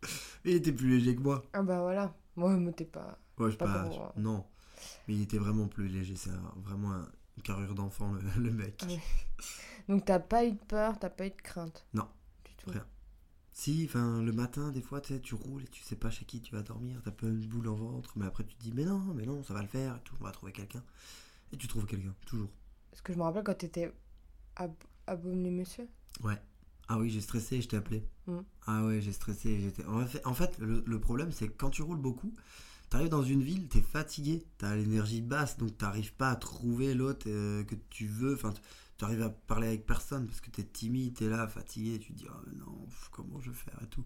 Mais 0.02 0.08
il 0.50 0.56
était 0.56 0.72
plus 0.72 0.98
léger 0.98 1.14
que 1.14 1.22
moi. 1.22 1.42
Ah 1.52 1.62
bah 1.62 1.80
voilà. 1.80 2.14
Moi, 2.40 2.56
mais 2.56 2.72
t'es 2.72 2.84
pas. 2.84 3.18
Ouais, 3.38 3.50
je 3.50 3.56
Pas 3.56 3.90
je- 3.90 4.20
non. 4.20 4.44
Mais 5.06 5.14
il 5.14 5.22
était 5.22 5.38
vraiment 5.38 5.68
plus 5.68 5.88
léger. 5.88 6.16
C'est 6.16 6.30
vraiment 6.56 6.92
un- 6.92 7.08
une 7.36 7.42
carrure 7.42 7.74
d'enfant, 7.74 8.12
le, 8.12 8.20
le 8.42 8.50
mec. 8.50 8.82
Donc 9.88 10.04
t'as 10.04 10.18
pas 10.18 10.44
eu 10.44 10.52
de 10.52 10.58
peur, 10.58 10.98
t'as 10.98 11.10
pas 11.10 11.26
eu 11.26 11.30
de 11.30 11.36
crainte? 11.42 11.86
Non. 11.94 12.08
Du 12.44 12.54
tout. 12.56 12.70
Rien. 12.70 12.86
Si, 13.52 13.84
enfin, 13.88 14.22
le 14.22 14.32
matin, 14.32 14.70
des 14.72 14.80
fois, 14.80 15.00
tu 15.00 15.34
roules 15.34 15.64
et 15.64 15.68
tu 15.68 15.82
sais 15.82 15.96
pas 15.96 16.10
chez 16.10 16.24
qui 16.24 16.40
tu 16.40 16.54
vas 16.54 16.62
dormir. 16.62 17.00
T'as 17.04 17.10
pas 17.10 17.26
une 17.26 17.46
boule 17.46 17.68
en 17.68 17.74
ventre, 17.74 18.12
mais 18.16 18.24
après 18.24 18.44
tu 18.44 18.54
te 18.56 18.62
dis, 18.62 18.72
mais 18.72 18.84
non, 18.84 19.00
mais 19.14 19.26
non, 19.26 19.42
ça 19.42 19.52
va 19.54 19.60
le 19.62 19.68
faire 19.68 19.96
et 19.96 20.00
tout. 20.04 20.16
On 20.20 20.24
va 20.24 20.30
trouver 20.32 20.52
quelqu'un. 20.52 20.82
Et 21.52 21.56
tu 21.58 21.66
trouves 21.68 21.84
quelqu'un, 21.84 22.14
toujours. 22.26 22.48
Parce 22.90 23.02
que 23.02 23.12
je 23.12 23.18
me 23.18 23.22
rappelle 23.24 23.44
quand 23.44 23.58
t'étais 23.58 23.92
à, 24.56 24.68
à 25.06 25.16
Baume-les-Messieurs. 25.16 25.88
Ah 26.92 26.98
oui, 26.98 27.08
j'ai 27.08 27.20
stressé 27.20 27.56
et 27.56 27.62
je 27.62 27.68
t'ai 27.68 27.76
appelé. 27.76 28.02
Mm. 28.26 28.38
Ah 28.66 28.84
ouais, 28.84 29.00
j'ai 29.00 29.12
stressé. 29.12 29.50
et 29.50 29.60
J'étais... 29.60 29.84
En 30.24 30.34
fait, 30.34 30.58
le, 30.58 30.82
le 30.84 30.98
problème, 31.00 31.30
c'est 31.30 31.46
que 31.46 31.56
quand 31.56 31.70
tu 31.70 31.82
roules 31.82 32.00
beaucoup, 32.00 32.34
t'arrives 32.88 33.10
dans 33.10 33.22
une 33.22 33.42
ville, 33.42 33.68
t'es 33.68 33.80
fatigué, 33.80 34.44
t'as 34.58 34.74
l'énergie 34.74 35.20
basse, 35.20 35.56
donc 35.56 35.78
t'arrives 35.78 36.12
pas 36.14 36.30
à 36.30 36.36
trouver 36.36 36.94
l'autre 36.94 37.26
euh, 37.28 37.62
que 37.62 37.76
tu 37.90 38.06
veux. 38.08 38.34
Enfin, 38.34 38.52
tu- 38.52 38.60
t'arrives 38.98 39.22
à 39.22 39.30
parler 39.30 39.68
avec 39.68 39.86
personne 39.86 40.26
parce 40.26 40.40
que 40.40 40.50
t'es 40.50 40.64
timide, 40.64 41.14
t'es 41.14 41.28
là, 41.28 41.46
fatigué, 41.46 42.00
tu 42.00 42.12
te 42.12 42.18
dis, 42.18 42.26
oh 42.28 42.48
non, 42.58 42.86
pff, 42.86 43.08
comment 43.12 43.38
je 43.40 43.50
vais 43.50 43.56
faire 43.56 43.78
et 43.82 43.86
tout. 43.86 44.04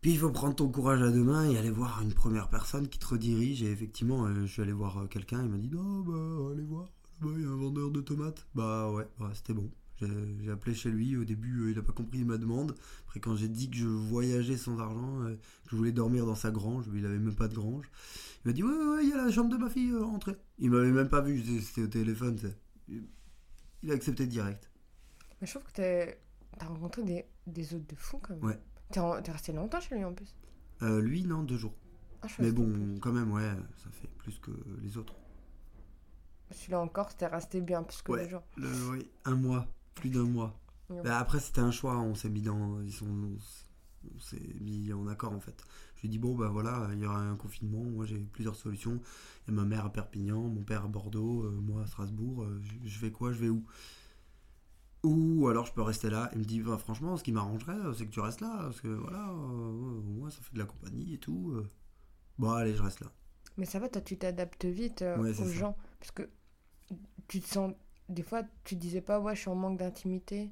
Puis 0.00 0.10
il 0.12 0.18
faut 0.18 0.30
prendre 0.30 0.54
ton 0.56 0.68
courage 0.68 1.02
à 1.02 1.10
deux 1.12 1.22
mains 1.24 1.48
et 1.48 1.56
aller 1.56 1.70
voir 1.70 2.02
une 2.02 2.12
première 2.12 2.48
personne 2.48 2.88
qui 2.88 2.98
te 2.98 3.06
redirige. 3.06 3.62
Et 3.62 3.70
effectivement, 3.70 4.26
euh, 4.26 4.34
je 4.44 4.46
suis 4.52 4.62
allé 4.62 4.72
voir 4.72 4.98
euh, 4.98 5.06
quelqu'un, 5.06 5.42
il 5.42 5.48
m'a 5.48 5.56
dit, 5.58 5.70
non, 5.70 6.00
bah, 6.00 6.50
allez 6.52 6.64
voir, 6.64 6.88
il 7.22 7.42
y 7.42 7.44
a 7.44 7.48
un 7.48 7.56
vendeur 7.56 7.90
de 7.92 8.00
tomates. 8.00 8.44
Bah 8.56 8.90
ouais, 8.90 9.06
ouais, 9.20 9.30
c'était 9.34 9.54
bon. 9.54 9.70
J'ai 10.00 10.50
appelé 10.50 10.74
chez 10.74 10.90
lui, 10.90 11.16
au 11.16 11.24
début 11.24 11.62
euh, 11.66 11.70
il 11.70 11.78
a 11.78 11.82
pas 11.82 11.92
compris 11.92 12.22
ma 12.24 12.36
demande. 12.38 12.74
Après 13.06 13.20
quand 13.20 13.34
j'ai 13.36 13.48
dit 13.48 13.70
que 13.70 13.76
je 13.76 13.86
voyageais 13.86 14.56
sans 14.56 14.78
argent, 14.78 15.22
euh, 15.22 15.34
que 15.64 15.70
je 15.70 15.76
voulais 15.76 15.92
dormir 15.92 16.26
dans 16.26 16.34
sa 16.34 16.50
grange, 16.50 16.86
lui 16.88 17.00
il 17.00 17.06
avait 17.06 17.18
même 17.18 17.34
pas 17.34 17.48
de 17.48 17.54
grange. 17.54 17.90
Il 18.44 18.48
m'a 18.48 18.52
dit 18.52 18.62
ouais 18.62 18.70
ouais 18.70 19.04
il 19.04 19.08
y 19.10 19.12
a 19.12 19.16
la 19.24 19.30
chambre 19.30 19.48
de 19.50 19.56
ma 19.56 19.70
fille, 19.70 19.90
euh, 19.90 20.04
rentrez. 20.04 20.36
Il 20.58 20.70
m'avait 20.70 20.92
même 20.92 21.08
pas 21.08 21.20
vu, 21.22 21.42
c'était- 21.60 21.82
au 21.82 21.86
téléphone. 21.86 22.38
Il 22.88 23.90
a 23.90 23.94
accepté 23.94 24.26
direct. 24.26 24.70
Mais 25.40 25.46
je 25.46 25.52
trouve 25.54 25.64
que 25.72 25.72
t'as 26.58 26.66
rencontré 26.66 27.02
des, 27.02 27.24
des 27.46 27.74
autres 27.74 27.86
de 27.86 27.94
fous 27.94 28.18
quand 28.18 28.34
même. 28.34 28.44
Ouais. 28.44 28.58
T'es, 28.90 29.00
resté 29.32 29.52
longtemps 29.52 29.80
chez 29.80 29.96
lui 29.96 30.04
en 30.04 30.12
plus? 30.14 30.34
Euh, 30.82 31.00
lui 31.00 31.22
non, 31.24 31.42
deux 31.42 31.56
jours. 31.56 31.74
Ah, 32.22 32.26
Mais 32.38 32.52
bon, 32.52 32.98
quand 33.00 33.12
même 33.12 33.32
ouais, 33.32 33.50
ça 33.76 33.90
fait 33.92 34.08
plus 34.18 34.38
que 34.38 34.50
les 34.82 34.96
autres. 34.96 35.14
Celui-là 36.52 36.80
encore, 36.80 37.10
c'était 37.10 37.26
resté 37.26 37.60
bien 37.60 37.82
plus 37.82 38.02
que 38.02 38.12
Ouais. 38.12 38.28
gens. 38.28 38.44
Le, 38.56 38.68
oui, 38.90 39.08
un 39.24 39.34
mois, 39.34 39.66
plus 39.96 40.10
d'un 40.10 40.24
mois. 40.24 40.60
Ouais. 40.88 41.02
Bah, 41.02 41.18
après 41.18 41.40
c'était 41.40 41.60
un 41.60 41.72
choix, 41.72 41.98
on 41.98 42.14
s'est 42.14 42.30
mis 42.30 42.42
dans, 42.42 42.80
ils 42.82 42.92
sont, 42.92 43.06
on 44.14 44.20
s'est 44.20 44.40
mis 44.60 44.92
en 44.92 45.06
accord 45.08 45.32
en 45.32 45.40
fait. 45.40 45.64
Je 45.96 46.02
lui 46.02 46.08
ai 46.08 46.10
dit 46.12 46.18
bon 46.18 46.34
bah 46.36 46.48
voilà, 46.48 46.88
il 46.92 47.00
y 47.00 47.06
aura 47.06 47.18
un 47.20 47.36
confinement, 47.36 47.82
moi 47.82 48.06
j'ai 48.06 48.18
plusieurs 48.18 48.54
solutions. 48.56 49.00
Il 49.48 49.54
y 49.54 49.58
a 49.58 49.60
ma 49.60 49.64
mère 49.66 49.84
à 49.86 49.92
Perpignan, 49.92 50.40
mon 50.42 50.62
père 50.62 50.84
à 50.84 50.88
Bordeaux, 50.88 51.42
euh, 51.44 51.50
moi 51.50 51.82
à 51.82 51.86
Strasbourg. 51.86 52.44
euh, 52.44 52.60
je, 52.84 52.98
fais 52.98 53.10
quoi, 53.10 53.32
je 53.32 53.38
vais 53.40 53.48
où? 53.48 53.64
Ou 55.04 55.48
alors 55.48 55.66
je 55.66 55.72
peux 55.72 55.82
rester 55.82 56.10
là. 56.10 56.28
Il 56.32 56.40
me 56.40 56.44
dit 56.44 56.60
bah, 56.60 56.78
franchement, 56.78 57.16
ce 57.16 57.22
qui 57.24 57.32
m'arrangerait, 57.32 57.74
euh, 57.74 57.94
c'est 57.94 58.06
que 58.06 58.10
tu 58.12 58.20
restes 58.20 58.40
là, 58.40 58.56
parce 58.62 58.80
que 58.80 58.88
voilà, 58.88 59.28
euh, 59.30 60.00
moi 60.02 60.30
ça 60.30 60.38
fait 60.42 60.54
de 60.54 60.58
la 60.58 60.66
compagnie 60.66 61.14
et 61.14 61.18
tout. 61.18 61.54
Bon 62.38 62.50
allez, 62.52 62.74
je 62.74 62.82
reste 62.82 63.00
là. 63.00 63.12
Mais 63.56 63.64
ça 63.66 63.78
va, 63.78 63.88
toi, 63.88 64.02
tu 64.02 64.18
t'adaptes 64.18 64.66
vite 64.66 65.02
Ouais, 65.18 65.30
aux 65.30 65.34
ça. 65.34 65.50
gens. 65.50 65.76
Parce 65.98 66.10
que 66.12 66.28
tu 67.28 67.40
te 67.40 67.48
sens. 67.48 67.72
Des 68.08 68.22
fois, 68.24 68.42
tu 68.64 68.74
disais 68.76 69.00
pas, 69.00 69.20
ouais, 69.20 69.34
je 69.36 69.40
suis 69.42 69.48
en 69.50 69.54
manque 69.54 69.78
d'intimité. 69.78 70.50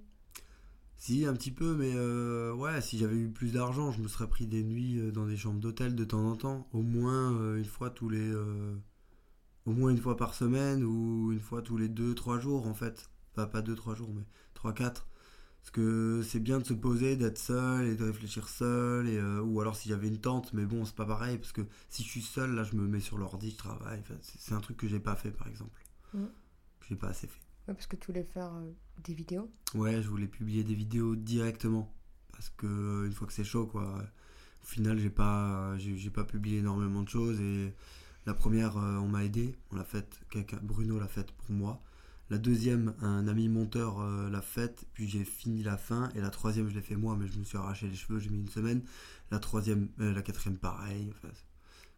Si, 0.96 1.26
un 1.26 1.34
petit 1.34 1.50
peu, 1.50 1.74
mais 1.76 1.92
euh, 1.94 2.52
ouais, 2.54 2.80
si 2.80 2.98
j'avais 2.98 3.16
eu 3.16 3.28
plus 3.30 3.52
d'argent, 3.52 3.90
je 3.92 4.00
me 4.00 4.08
serais 4.08 4.28
pris 4.28 4.46
des 4.46 4.62
nuits 4.64 4.98
euh, 4.98 5.10
dans 5.12 5.26
des 5.26 5.36
chambres 5.36 5.60
d'hôtel 5.60 5.94
de 5.94 6.04
temps 6.04 6.26
en 6.30 6.36
temps. 6.36 6.68
Au 6.72 6.82
moins 6.82 7.32
euh, 7.40 7.56
une 7.58 7.64
fois 7.64 7.90
tous 7.90 8.08
les. 8.08 8.20
euh, 8.20 8.74
au 9.66 9.72
moins 9.72 9.90
une 9.90 9.98
fois 9.98 10.16
par 10.16 10.34
semaine 10.34 10.84
ou 10.84 11.32
une 11.32 11.40
fois 11.40 11.62
tous 11.62 11.76
les 11.78 11.88
2-3 11.88 12.40
jours 12.40 12.66
en 12.66 12.74
fait. 12.74 13.10
Pas, 13.34 13.46
pas 13.46 13.62
2-3 13.62 13.94
jours, 13.96 14.10
mais 14.14 14.24
3-4. 14.54 15.06
Parce 15.60 15.70
que 15.72 16.22
c'est 16.24 16.40
bien 16.40 16.58
de 16.60 16.64
se 16.64 16.74
poser, 16.74 17.16
d'être 17.16 17.38
seul 17.38 17.86
et 17.86 17.96
de 17.96 18.04
réfléchir 18.04 18.48
seul. 18.48 19.08
Et, 19.08 19.18
euh, 19.18 19.40
ou 19.42 19.60
alors 19.60 19.76
si 19.76 19.88
j'avais 19.90 20.08
une 20.08 20.20
tante, 20.20 20.52
mais 20.54 20.66
bon, 20.66 20.84
c'est 20.84 20.94
pas 20.96 21.06
pareil. 21.06 21.38
Parce 21.38 21.52
que 21.52 21.62
si 21.88 22.02
je 22.04 22.08
suis 22.08 22.22
seul, 22.22 22.54
là, 22.54 22.64
je 22.64 22.76
me 22.76 22.86
mets 22.86 23.00
sur 23.00 23.18
l'ordi, 23.18 23.50
je 23.52 23.56
travaille. 23.58 24.00
Enfin, 24.00 24.14
c'est 24.22 24.54
un 24.54 24.60
truc 24.60 24.76
que 24.78 24.88
j'ai 24.88 25.00
pas 25.00 25.16
fait 25.16 25.30
par 25.32 25.48
exemple. 25.48 25.80
J'ai 26.88 26.96
pas 26.96 27.08
assez 27.08 27.26
fait. 27.26 27.43
Ouais, 27.66 27.74
parce 27.74 27.86
que 27.86 27.96
tu 27.96 28.08
voulais 28.08 28.24
faire 28.24 28.52
euh, 28.54 28.70
des 29.02 29.14
vidéos. 29.14 29.50
Ouais, 29.74 30.02
je 30.02 30.08
voulais 30.08 30.26
publier 30.28 30.64
des 30.64 30.74
vidéos 30.74 31.16
directement 31.16 31.92
parce 32.32 32.50
que 32.50 32.66
euh, 32.66 33.06
une 33.06 33.12
fois 33.12 33.26
que 33.26 33.32
c'est 33.32 33.44
chaud 33.44 33.66
quoi. 33.66 34.02
Au 34.62 34.66
final, 34.66 34.98
j'ai 34.98 35.10
pas 35.10 35.76
j'ai 35.78 36.10
pas 36.10 36.24
publié 36.24 36.58
énormément 36.58 37.02
de 37.02 37.08
choses 37.08 37.40
et 37.40 37.74
la 38.26 38.32
première 38.34 38.78
euh, 38.78 38.96
on 38.96 39.08
m'a 39.08 39.24
aidé, 39.24 39.54
on 39.70 39.76
l'a 39.76 39.84
faite 39.84 40.20
quelqu'un 40.30 40.58
Bruno 40.62 40.98
l'a 40.98 41.08
faite 41.08 41.32
pour 41.32 41.50
moi. 41.50 41.82
La 42.30 42.38
deuxième, 42.38 42.94
un 43.02 43.28
ami 43.28 43.48
monteur 43.50 44.00
euh, 44.00 44.30
l'a 44.30 44.40
faite, 44.40 44.86
puis 44.94 45.06
j'ai 45.06 45.24
fini 45.24 45.62
la 45.62 45.76
fin 45.76 46.08
et 46.14 46.20
la 46.22 46.30
troisième 46.30 46.68
je 46.70 46.74
l'ai 46.74 46.80
fait 46.80 46.96
moi 46.96 47.16
mais 47.18 47.26
je 47.28 47.38
me 47.38 47.44
suis 47.44 47.58
arraché 47.58 47.86
les 47.86 47.94
cheveux, 47.94 48.18
j'ai 48.18 48.30
mis 48.30 48.38
une 48.40 48.48
semaine. 48.48 48.82
La 49.30 49.38
troisième 49.38 49.88
euh, 50.00 50.12
la 50.14 50.22
quatrième 50.22 50.56
pareil 50.58 51.12
enfin, 51.14 51.28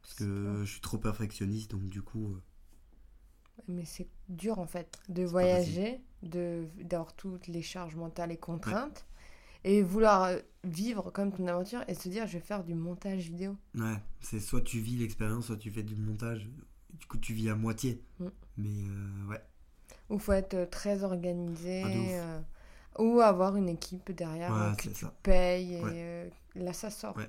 parce 0.03 0.15
que 0.15 0.63
je 0.65 0.71
suis 0.71 0.81
trop 0.81 0.99
perfectionniste 0.99 1.71
donc 1.71 1.85
du 1.89 2.03
coup 2.03 2.33
euh, 2.35 2.43
Mais 3.69 3.85
c'est 3.85 4.09
dur 4.29 4.59
en 4.59 4.67
fait 4.67 4.99
de 5.09 5.25
voyager, 5.25 6.01
de 6.23 6.67
d'avoir 6.83 7.15
toutes 7.15 7.47
les 7.47 7.63
charges 7.63 7.97
mentales 7.97 8.31
et 8.33 8.37
contraintes, 8.37 9.07
et 9.65 9.83
vouloir 9.83 10.25
euh, 10.25 10.39
vivre 10.65 11.11
comme 11.11 11.33
ton 11.33 11.47
aventure 11.49 11.83
et 11.89 11.95
se 11.95 12.09
dire 12.09 12.27
je 12.27 12.35
vais 12.35 12.45
faire 12.45 12.63
du 12.65 12.75
montage 12.75 13.29
vidéo. 13.31 13.57
Ouais, 13.75 13.97
c'est 14.21 14.41
soit 14.41 14.61
tu 14.61 14.79
vis 14.81 14.97
l'expérience, 14.97 15.47
soit 15.47 15.57
tu 15.57 15.71
fais 15.71 15.83
du 15.83 15.97
montage. 15.97 16.49
Du 16.93 17.07
coup, 17.07 17.19
tu 17.19 17.35
vis 17.35 17.51
à 17.51 17.55
moitié. 17.57 18.03
Mm. 18.21 18.27
Mais 18.59 18.69
euh, 18.89 19.29
ouais, 19.31 19.43
Où 20.09 20.19
faut 20.19 20.33
être 20.33 20.55
euh, 20.55 20.67
très 20.67 21.03
organisé, 21.05 21.83
Ah, 21.85 21.89
euh, 21.89 22.41
ou 22.99 23.21
avoir 23.21 23.57
une 23.57 23.69
équipe 23.69 24.13
derrière 24.13 24.51
Ouais, 24.53 24.77
que 24.77 24.89
tu 24.89 24.95
ça. 24.95 25.13
payes, 25.23 25.75
et 25.75 25.83
Ouais. 25.83 25.91
euh, 25.95 26.29
là 26.55 26.73
ça 26.73 26.89
sort. 26.91 27.17
Ouais. 27.17 27.29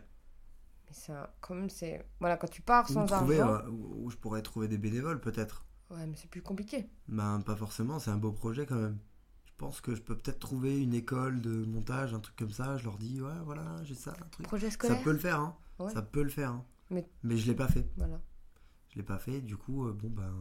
Mais 0.89 1.15
quand 1.41 1.55
même, 1.55 1.69
c'est. 1.69 2.05
Voilà, 2.21 2.37
quand 2.37 2.49
tu 2.49 2.61
pars 2.61 2.87
sans 2.87 3.05
trouver, 3.05 3.41
argent. 3.41 3.67
où, 3.69 4.05
où 4.05 4.09
je 4.09 4.15
pourrais 4.15 4.41
trouver 4.41 4.67
des 4.69 4.77
bénévoles 4.77 5.19
peut-être. 5.19 5.65
Ouais, 5.89 6.05
mais 6.05 6.15
c'est 6.17 6.29
plus 6.29 6.41
compliqué. 6.41 6.89
Ben, 7.07 7.41
pas 7.41 7.55
forcément, 7.55 7.99
c'est 7.99 8.11
un 8.11 8.17
beau 8.17 8.31
projet 8.31 8.65
quand 8.65 8.75
même. 8.75 8.97
Je 9.45 9.51
pense 9.57 9.81
que 9.81 9.95
je 9.95 10.01
peux 10.01 10.15
peut-être 10.15 10.39
trouver 10.39 10.79
une 10.81 10.93
école 10.93 11.41
de 11.41 11.65
montage, 11.65 12.13
un 12.13 12.19
truc 12.19 12.35
comme 12.35 12.51
ça. 12.51 12.77
Je 12.77 12.83
leur 12.83 12.97
dis, 12.97 13.21
ouais, 13.21 13.39
voilà, 13.45 13.83
j'ai 13.83 13.95
ça, 13.95 14.11
un 14.11 14.27
truc. 14.29 14.45
Projet 14.45 14.67
Ça 14.67 14.73
scolaire 14.73 15.01
peut 15.03 15.11
le 15.11 15.17
faire, 15.17 15.39
hein. 15.39 15.57
Ouais. 15.79 15.91
Ça 15.91 16.01
peut 16.01 16.23
le 16.23 16.29
faire, 16.29 16.51
hein. 16.51 16.65
Mais- 16.91 17.07
je 17.23 17.45
l'ai 17.47 17.55
pas 17.55 17.67
fait. 17.67 17.89
Voilà. 17.97 18.21
Je 18.89 18.97
l'ai 18.97 19.03
pas 19.03 19.17
fait, 19.17 19.41
du 19.41 19.57
coup, 19.57 19.87
euh, 19.87 19.93
bon, 19.93 20.09
ben. 20.09 20.33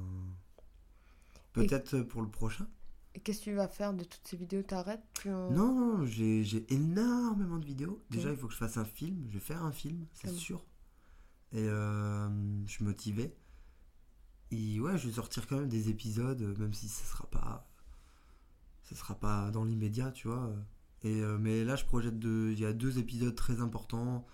Peut-être 1.52 2.00
pour 2.02 2.20
le 2.22 2.28
prochain. 2.28 2.68
Et 3.14 3.20
qu'est-ce 3.20 3.38
que 3.38 3.44
tu 3.44 3.54
vas 3.54 3.68
faire 3.68 3.94
de 3.94 4.04
toutes 4.04 4.26
ces 4.28 4.36
vidéos? 4.36 4.62
T'arrêtes 4.62 5.02
tu 5.14 5.30
Non, 5.30 6.04
j'ai 6.04 6.66
énormément 6.72 7.56
de 7.58 7.64
vidéos. 7.64 8.02
Déjà, 8.10 8.30
il 8.30 8.36
faut 8.36 8.46
que 8.48 8.52
je 8.52 8.58
fasse 8.58 8.76
un 8.76 8.84
film. 8.84 9.24
Je 9.28 9.34
vais 9.34 9.40
faire 9.44 9.62
un 9.64 9.72
film, 9.72 10.06
c'est 10.12 10.30
sûr. 10.30 10.64
Et 11.52 11.66
euh, 11.66 12.28
je 12.66 12.70
suis 12.70 12.84
motivé. 12.84 13.34
Et 14.56 14.80
ouais, 14.80 14.96
je 14.96 15.06
vais 15.08 15.12
sortir 15.12 15.46
quand 15.46 15.58
même 15.58 15.68
des 15.68 15.90
épisodes, 15.90 16.40
euh, 16.40 16.54
même 16.58 16.72
si 16.72 16.88
ce 16.88 17.04
sera 17.04 17.26
pas, 17.26 17.68
ce 18.84 18.94
sera 18.94 19.14
pas 19.14 19.50
dans 19.50 19.64
l'immédiat, 19.64 20.10
tu 20.12 20.28
vois. 20.28 20.50
Et 21.02 21.20
euh, 21.20 21.36
mais 21.38 21.62
là, 21.62 21.76
je 21.76 21.84
projette 21.84 22.18
de, 22.18 22.50
il 22.52 22.58
y 22.58 22.64
a 22.64 22.72
deux 22.72 22.98
épisodes 22.98 23.34
très 23.34 23.60
importants. 23.60 24.26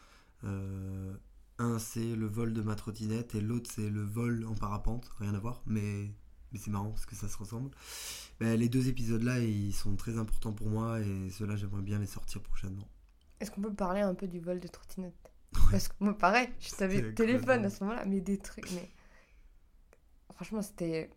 Euh, 0.44 1.12
un, 1.58 1.78
c'est 1.78 2.14
le 2.14 2.26
vol 2.26 2.52
de 2.52 2.62
ma 2.62 2.76
trottinette, 2.76 3.34
et 3.34 3.40
l'autre, 3.40 3.68
c'est 3.72 3.90
le 3.90 4.02
vol 4.02 4.46
en 4.46 4.54
parapente. 4.54 5.10
Rien 5.18 5.34
à 5.34 5.40
voir, 5.40 5.62
mais 5.66 6.12
mais 6.52 6.58
c'est 6.58 6.70
marrant 6.70 6.90
parce 6.90 7.06
que 7.06 7.16
ça 7.16 7.28
se 7.28 7.36
ressemble. 7.36 7.70
Les 8.40 8.68
deux 8.68 8.88
épisodes-là, 8.88 9.40
ils 9.40 9.72
sont 9.72 9.96
très 9.96 10.18
importants 10.18 10.52
pour 10.52 10.68
moi, 10.68 11.00
et 11.00 11.30
ceux-là, 11.30 11.56
j'aimerais 11.56 11.82
bien 11.82 11.98
les 11.98 12.06
sortir 12.06 12.42
prochainement. 12.42 12.88
Est-ce 13.40 13.50
qu'on 13.50 13.62
peut 13.62 13.72
parler 13.72 14.02
un 14.02 14.14
peu 14.14 14.28
du 14.28 14.40
vol 14.40 14.60
de 14.60 14.68
trottinette? 14.68 15.32
Parce 15.70 15.88
que 15.88 15.94
moi, 16.00 16.16
pareil, 16.16 16.48
je 16.60 16.70
t'avais 16.76 17.14
téléphone 17.14 17.64
à 17.64 17.70
ce 17.70 17.82
moment-là, 17.84 18.04
mais 18.04 18.20
des 18.20 18.38
trucs. 18.38 18.70
Mais 18.72 18.90
franchement, 20.34 20.62
c'était 20.62 21.10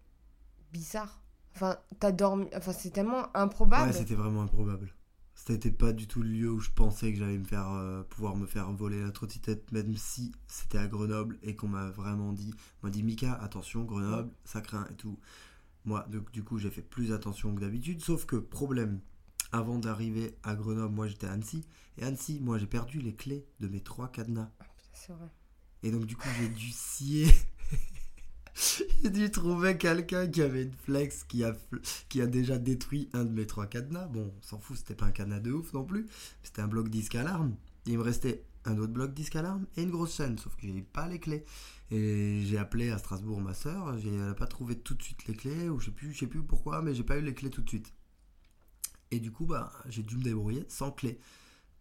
bizarre. 0.71 1.21
Enfin, 1.55 1.77
t'as 1.99 2.11
dormi. 2.11 2.47
Enfin, 2.55 2.73
c'est 2.73 2.91
tellement 2.91 3.35
improbable. 3.35 3.91
Ouais, 3.91 3.97
c'était 3.97 4.15
vraiment 4.15 4.41
improbable. 4.41 4.93
C'était 5.35 5.71
pas 5.71 5.91
du 5.91 6.07
tout 6.07 6.21
le 6.21 6.29
lieu 6.29 6.51
où 6.51 6.59
je 6.59 6.71
pensais 6.71 7.11
que 7.11 7.19
j'allais 7.19 7.37
me 7.37 7.45
faire 7.45 7.69
euh, 7.69 8.03
pouvoir 8.03 8.35
me 8.35 8.45
faire 8.45 8.71
voler 8.71 9.01
la 9.01 9.11
trottinette, 9.11 9.71
même 9.71 9.95
si 9.97 10.31
c'était 10.47 10.77
à 10.77 10.87
Grenoble 10.87 11.37
et 11.43 11.55
qu'on 11.55 11.67
m'a 11.67 11.89
vraiment 11.89 12.31
dit, 12.31 12.53
on 12.81 12.87
m'a 12.87 12.91
dit 12.91 13.03
Mika, 13.03 13.33
attention 13.33 13.83
Grenoble, 13.83 14.31
ça 14.45 14.61
craint 14.61 14.87
et 14.89 14.95
tout. 14.95 15.19
Moi, 15.83 16.05
donc, 16.09 16.31
du 16.31 16.43
coup, 16.43 16.57
j'ai 16.57 16.71
fait 16.71 16.81
plus 16.81 17.11
attention 17.11 17.53
que 17.53 17.59
d'habitude, 17.59 18.01
sauf 18.01 18.25
que 18.25 18.37
problème. 18.37 19.01
Avant 19.51 19.77
d'arriver 19.77 20.37
à 20.43 20.55
Grenoble, 20.55 20.93
moi 20.93 21.07
j'étais 21.07 21.27
à 21.27 21.31
Annecy 21.31 21.65
et 21.97 22.03
Annecy, 22.03 22.39
moi 22.41 22.57
j'ai 22.57 22.65
perdu 22.65 22.99
les 22.99 23.13
clés 23.13 23.45
de 23.59 23.67
mes 23.67 23.81
trois 23.81 24.07
cadenas. 24.09 24.49
Ah, 24.59 24.63
putain, 24.63 24.89
c'est 24.93 25.13
vrai. 25.13 25.29
Et 25.83 25.91
donc, 25.91 26.05
du 26.05 26.17
coup, 26.17 26.27
j'ai 26.39 26.49
dû 26.49 26.71
scier. 26.71 27.27
j'ai 29.03 29.09
dû 29.09 29.29
trouver 29.31 29.77
quelqu'un 29.77 30.27
qui 30.27 30.41
avait 30.41 30.63
une 30.63 30.73
flex 30.73 31.23
qui 31.23 31.43
a, 31.43 31.53
déjà 32.27 32.57
détruit 32.57 33.09
un 33.13 33.25
de 33.25 33.31
mes 33.31 33.45
trois 33.45 33.67
cadenas. 33.67 34.07
Bon, 34.07 34.33
on 34.37 34.41
s'en 34.41 34.59
fout, 34.59 34.77
c'était 34.77 34.95
pas 34.95 35.05
un 35.05 35.11
cadenas 35.11 35.39
de 35.39 35.51
ouf 35.51 35.73
non 35.73 35.83
plus. 35.83 36.07
C'était 36.41 36.61
un 36.61 36.67
bloc 36.67 36.89
disque 36.89 37.15
alarme. 37.15 37.55
Il 37.85 37.97
me 37.97 38.03
restait 38.03 38.45
un 38.63 38.77
autre 38.77 38.93
bloc 38.93 39.13
disque 39.13 39.35
alarme 39.35 39.65
et 39.75 39.83
une 39.83 39.91
grosse 39.91 40.15
chaîne, 40.15 40.37
sauf 40.37 40.55
que 40.55 40.67
j'ai 40.67 40.81
pas 40.81 41.07
les 41.07 41.19
clés. 41.19 41.43
Et 41.91 42.43
j'ai 42.45 42.57
appelé 42.57 42.89
à 42.89 42.97
Strasbourg 42.97 43.39
ma 43.41 43.53
soeur, 43.53 43.93
elle 43.93 44.15
n'a 44.15 44.33
pas 44.33 44.47
trouvé 44.47 44.75
tout 44.75 44.95
de 44.95 45.03
suite 45.03 45.27
les 45.27 45.35
clés, 45.35 45.69
ou 45.69 45.79
je 45.79 45.85
sais 45.85 45.91
plus, 45.91 46.15
sais 46.15 46.25
plus 46.25 46.41
pourquoi, 46.41 46.81
mais 46.81 46.95
j'ai 46.95 47.03
pas 47.03 47.17
eu 47.17 47.21
les 47.21 47.35
clés 47.35 47.51
tout 47.51 47.61
de 47.61 47.69
suite. 47.69 47.93
Et 49.11 49.19
du 49.19 49.31
coup, 49.31 49.45
bah, 49.45 49.71
j'ai 49.87 50.01
dû 50.01 50.17
me 50.17 50.23
débrouiller 50.23 50.65
sans 50.67 50.91
clé 50.91 51.19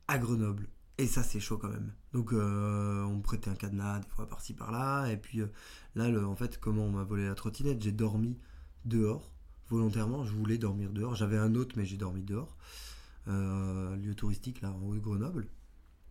à 0.08 0.18
Grenoble. 0.18 0.68
Et 0.96 1.06
ça, 1.06 1.22
c'est 1.24 1.40
chaud 1.40 1.58
quand 1.58 1.68
même. 1.68 1.92
Donc, 2.12 2.32
euh, 2.32 3.02
on 3.02 3.16
me 3.16 3.22
prêtait 3.22 3.50
un 3.50 3.56
cadenas 3.56 3.98
des 3.98 4.08
fois 4.08 4.28
par-ci 4.28 4.54
par-là. 4.54 5.08
Et 5.10 5.16
puis 5.16 5.40
euh, 5.40 5.48
là, 5.96 6.08
le, 6.08 6.24
en 6.24 6.36
fait, 6.36 6.58
comment 6.60 6.84
on 6.84 6.90
m'a 6.90 7.02
volé 7.02 7.26
la 7.26 7.34
trottinette 7.34 7.82
J'ai 7.82 7.92
dormi 7.92 8.38
dehors, 8.84 9.32
volontairement. 9.68 10.24
Je 10.24 10.32
voulais 10.32 10.58
dormir 10.58 10.92
dehors. 10.92 11.16
J'avais 11.16 11.36
un 11.36 11.56
autre, 11.56 11.74
mais 11.76 11.84
j'ai 11.84 11.96
dormi 11.96 12.22
dehors. 12.22 12.56
Euh, 13.26 13.96
lieu 13.96 14.14
touristique, 14.14 14.60
là, 14.60 14.70
en 14.70 14.80
haut 14.86 14.94
de 14.94 15.00
Grenoble. 15.00 15.48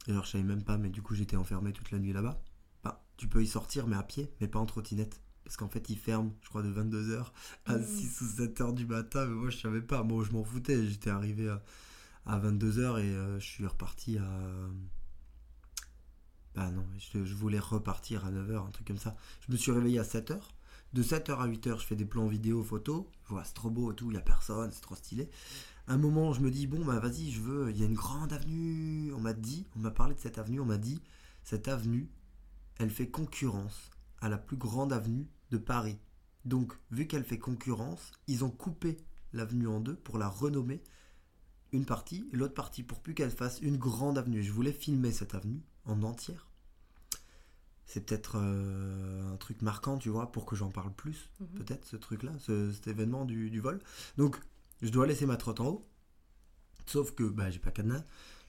Alors, 0.10 0.26
je 0.26 0.32
savais 0.32 0.44
même 0.44 0.64
pas, 0.64 0.78
mais 0.78 0.90
du 0.90 1.02
coup, 1.02 1.16
j'étais 1.16 1.38
enfermé 1.38 1.72
toute 1.72 1.92
la 1.92 2.00
nuit 2.00 2.12
là-bas. 2.12 2.42
Bah, 2.84 3.06
tu 3.16 3.30
peux 3.30 3.42
y 3.42 3.48
sortir, 3.48 3.88
mais 3.88 3.96
à 3.96 4.04
pied, 4.04 4.34
mais 4.42 4.50
pas 4.50 4.60
en 4.60 4.66
trottinette. 4.66 5.22
Parce 5.46 5.56
qu'en 5.56 5.70
fait, 5.70 5.90
ils 5.90 5.98
ferment, 5.98 6.34
je 6.42 6.50
crois, 6.50 6.62
de 6.62 6.74
22h 6.74 7.32
à 7.66 7.82
6 7.82 8.22
mmh. 8.22 8.26
ou 8.26 8.28
7h 8.44 8.74
du 8.74 8.86
matin. 8.86 9.26
Mais 9.28 9.36
moi, 9.36 9.50
je 9.50 9.58
savais 9.58 9.82
pas. 9.82 10.04
Moi, 10.04 10.26
je 10.26 10.34
m'en 10.34 10.44
foutais. 10.44 10.86
J'étais 10.88 11.10
arrivé 11.10 11.48
à 11.48 11.62
à 12.26 12.40
22h 12.40 13.00
et 13.00 13.04
euh, 13.04 13.40
je 13.40 13.46
suis 13.46 13.66
reparti 13.66 14.18
à. 14.18 14.28
Bah 16.56 16.70
non, 16.70 16.86
je, 17.00 17.34
voulais 17.34 17.60
repartir 17.60 18.26
à 18.26 18.32
9h, 18.32 18.68
un 18.68 18.72
truc 18.72 18.88
comme 18.88 18.98
ça. 18.98 19.16
Je 19.48 19.52
me 19.52 19.58
suis 19.58 19.72
réveillé 19.72 19.98
à 20.00 20.04
7h. 20.04 20.40
De 20.94 21.02
7h 21.02 21.40
à 21.40 21.48
8h, 21.48 21.80
je 21.80 21.86
fais 21.86 21.96
des 21.96 22.06
plans 22.06 22.28
vidéo, 22.28 22.64
photos. 22.64 23.06
Je 23.26 23.30
vois, 23.30 23.44
c'est 23.44 23.56
trop 23.56 23.72
beau 23.72 23.92
et 23.92 23.96
tout, 23.96 24.12
il 24.12 24.14
n'y 24.14 24.20
a 24.20 24.22
personne, 24.22 24.72
c'est 24.72 24.82
trop 24.82 24.96
stylé. 24.96 25.30
un 25.88 25.98
moment, 25.98 26.32
je 26.32 26.42
me 26.42 26.52
dis, 26.52 26.68
bon, 26.68 26.86
bah 26.86 27.00
vas-y, 27.00 27.32
je 27.32 27.42
veux. 27.42 27.72
Il 27.72 27.78
y 27.80 27.84
a 27.84 27.88
une 27.88 27.96
grande 27.96 28.32
avenue. 28.32 29.12
On 29.14 29.20
m'a 29.20 29.34
dit, 29.34 29.66
on 29.76 29.80
m'a 29.80 29.90
parlé 29.90 30.14
de 30.14 30.20
cette 30.20 30.38
avenue, 30.38 30.60
on 30.60 30.66
m'a 30.66 30.78
dit, 30.78 31.02
cette 31.44 31.68
avenue, 31.68 32.12
elle 32.78 32.92
fait 32.92 33.10
concurrence 33.10 33.90
à 34.22 34.30
la 34.30 34.38
plus 34.38 34.58
grande 34.58 34.94
avenue 34.94 35.28
de 35.50 35.58
Paris. 35.58 35.98
Donc, 36.46 36.74
vu 36.92 37.08
qu'elle 37.08 37.24
fait 37.24 37.40
concurrence, 37.40 38.12
ils 38.28 38.44
ont 38.44 38.52
coupé 38.52 38.98
l'avenue 39.32 39.68
en 39.68 39.80
deux 39.80 39.96
pour 39.96 40.20
la 40.20 40.28
renommer 40.28 40.84
une 41.74 41.86
partie 41.86 42.26
l'autre 42.32 42.54
partie 42.54 42.84
pour 42.84 43.00
plus 43.00 43.14
qu'elle 43.14 43.32
fasse 43.32 43.60
une 43.62 43.78
grande 43.78 44.18
avenue. 44.18 44.42
Je 44.42 44.52
voulais 44.52 44.72
filmer 44.72 45.12
cette 45.12 45.36
avenue 45.36 45.62
en 45.86 46.04
entière. 46.04 46.48
C'est 47.86 48.06
peut-être 48.06 48.38
euh, 48.38 49.34
un 49.34 49.38
truc 49.38 49.62
marquant, 49.62 49.98
tu 49.98 50.10
vois, 50.10 50.32
pour 50.32 50.46
que 50.46 50.56
j'en 50.56 50.70
parle 50.70 50.94
plus, 50.94 51.30
mhm. 51.40 51.48
peut-être, 51.56 51.86
ce 51.86 51.98
truc-là, 51.98 52.32
cet 52.40 52.88
événement 52.88 53.26
du, 53.26 53.60
vol. 53.60 53.80
Donc, 54.18 54.40
je 54.82 54.90
dois 54.90 55.06
laisser 55.06 55.26
ma 55.26 55.36
trotte 55.36 55.60
en 55.60 55.68
haut. 55.68 55.86
Sauf 56.86 57.14
que, 57.14 57.24
bah, 57.24 57.50
j'ai 57.50 57.60
pas 57.60 57.72
cadenas. 57.72 58.04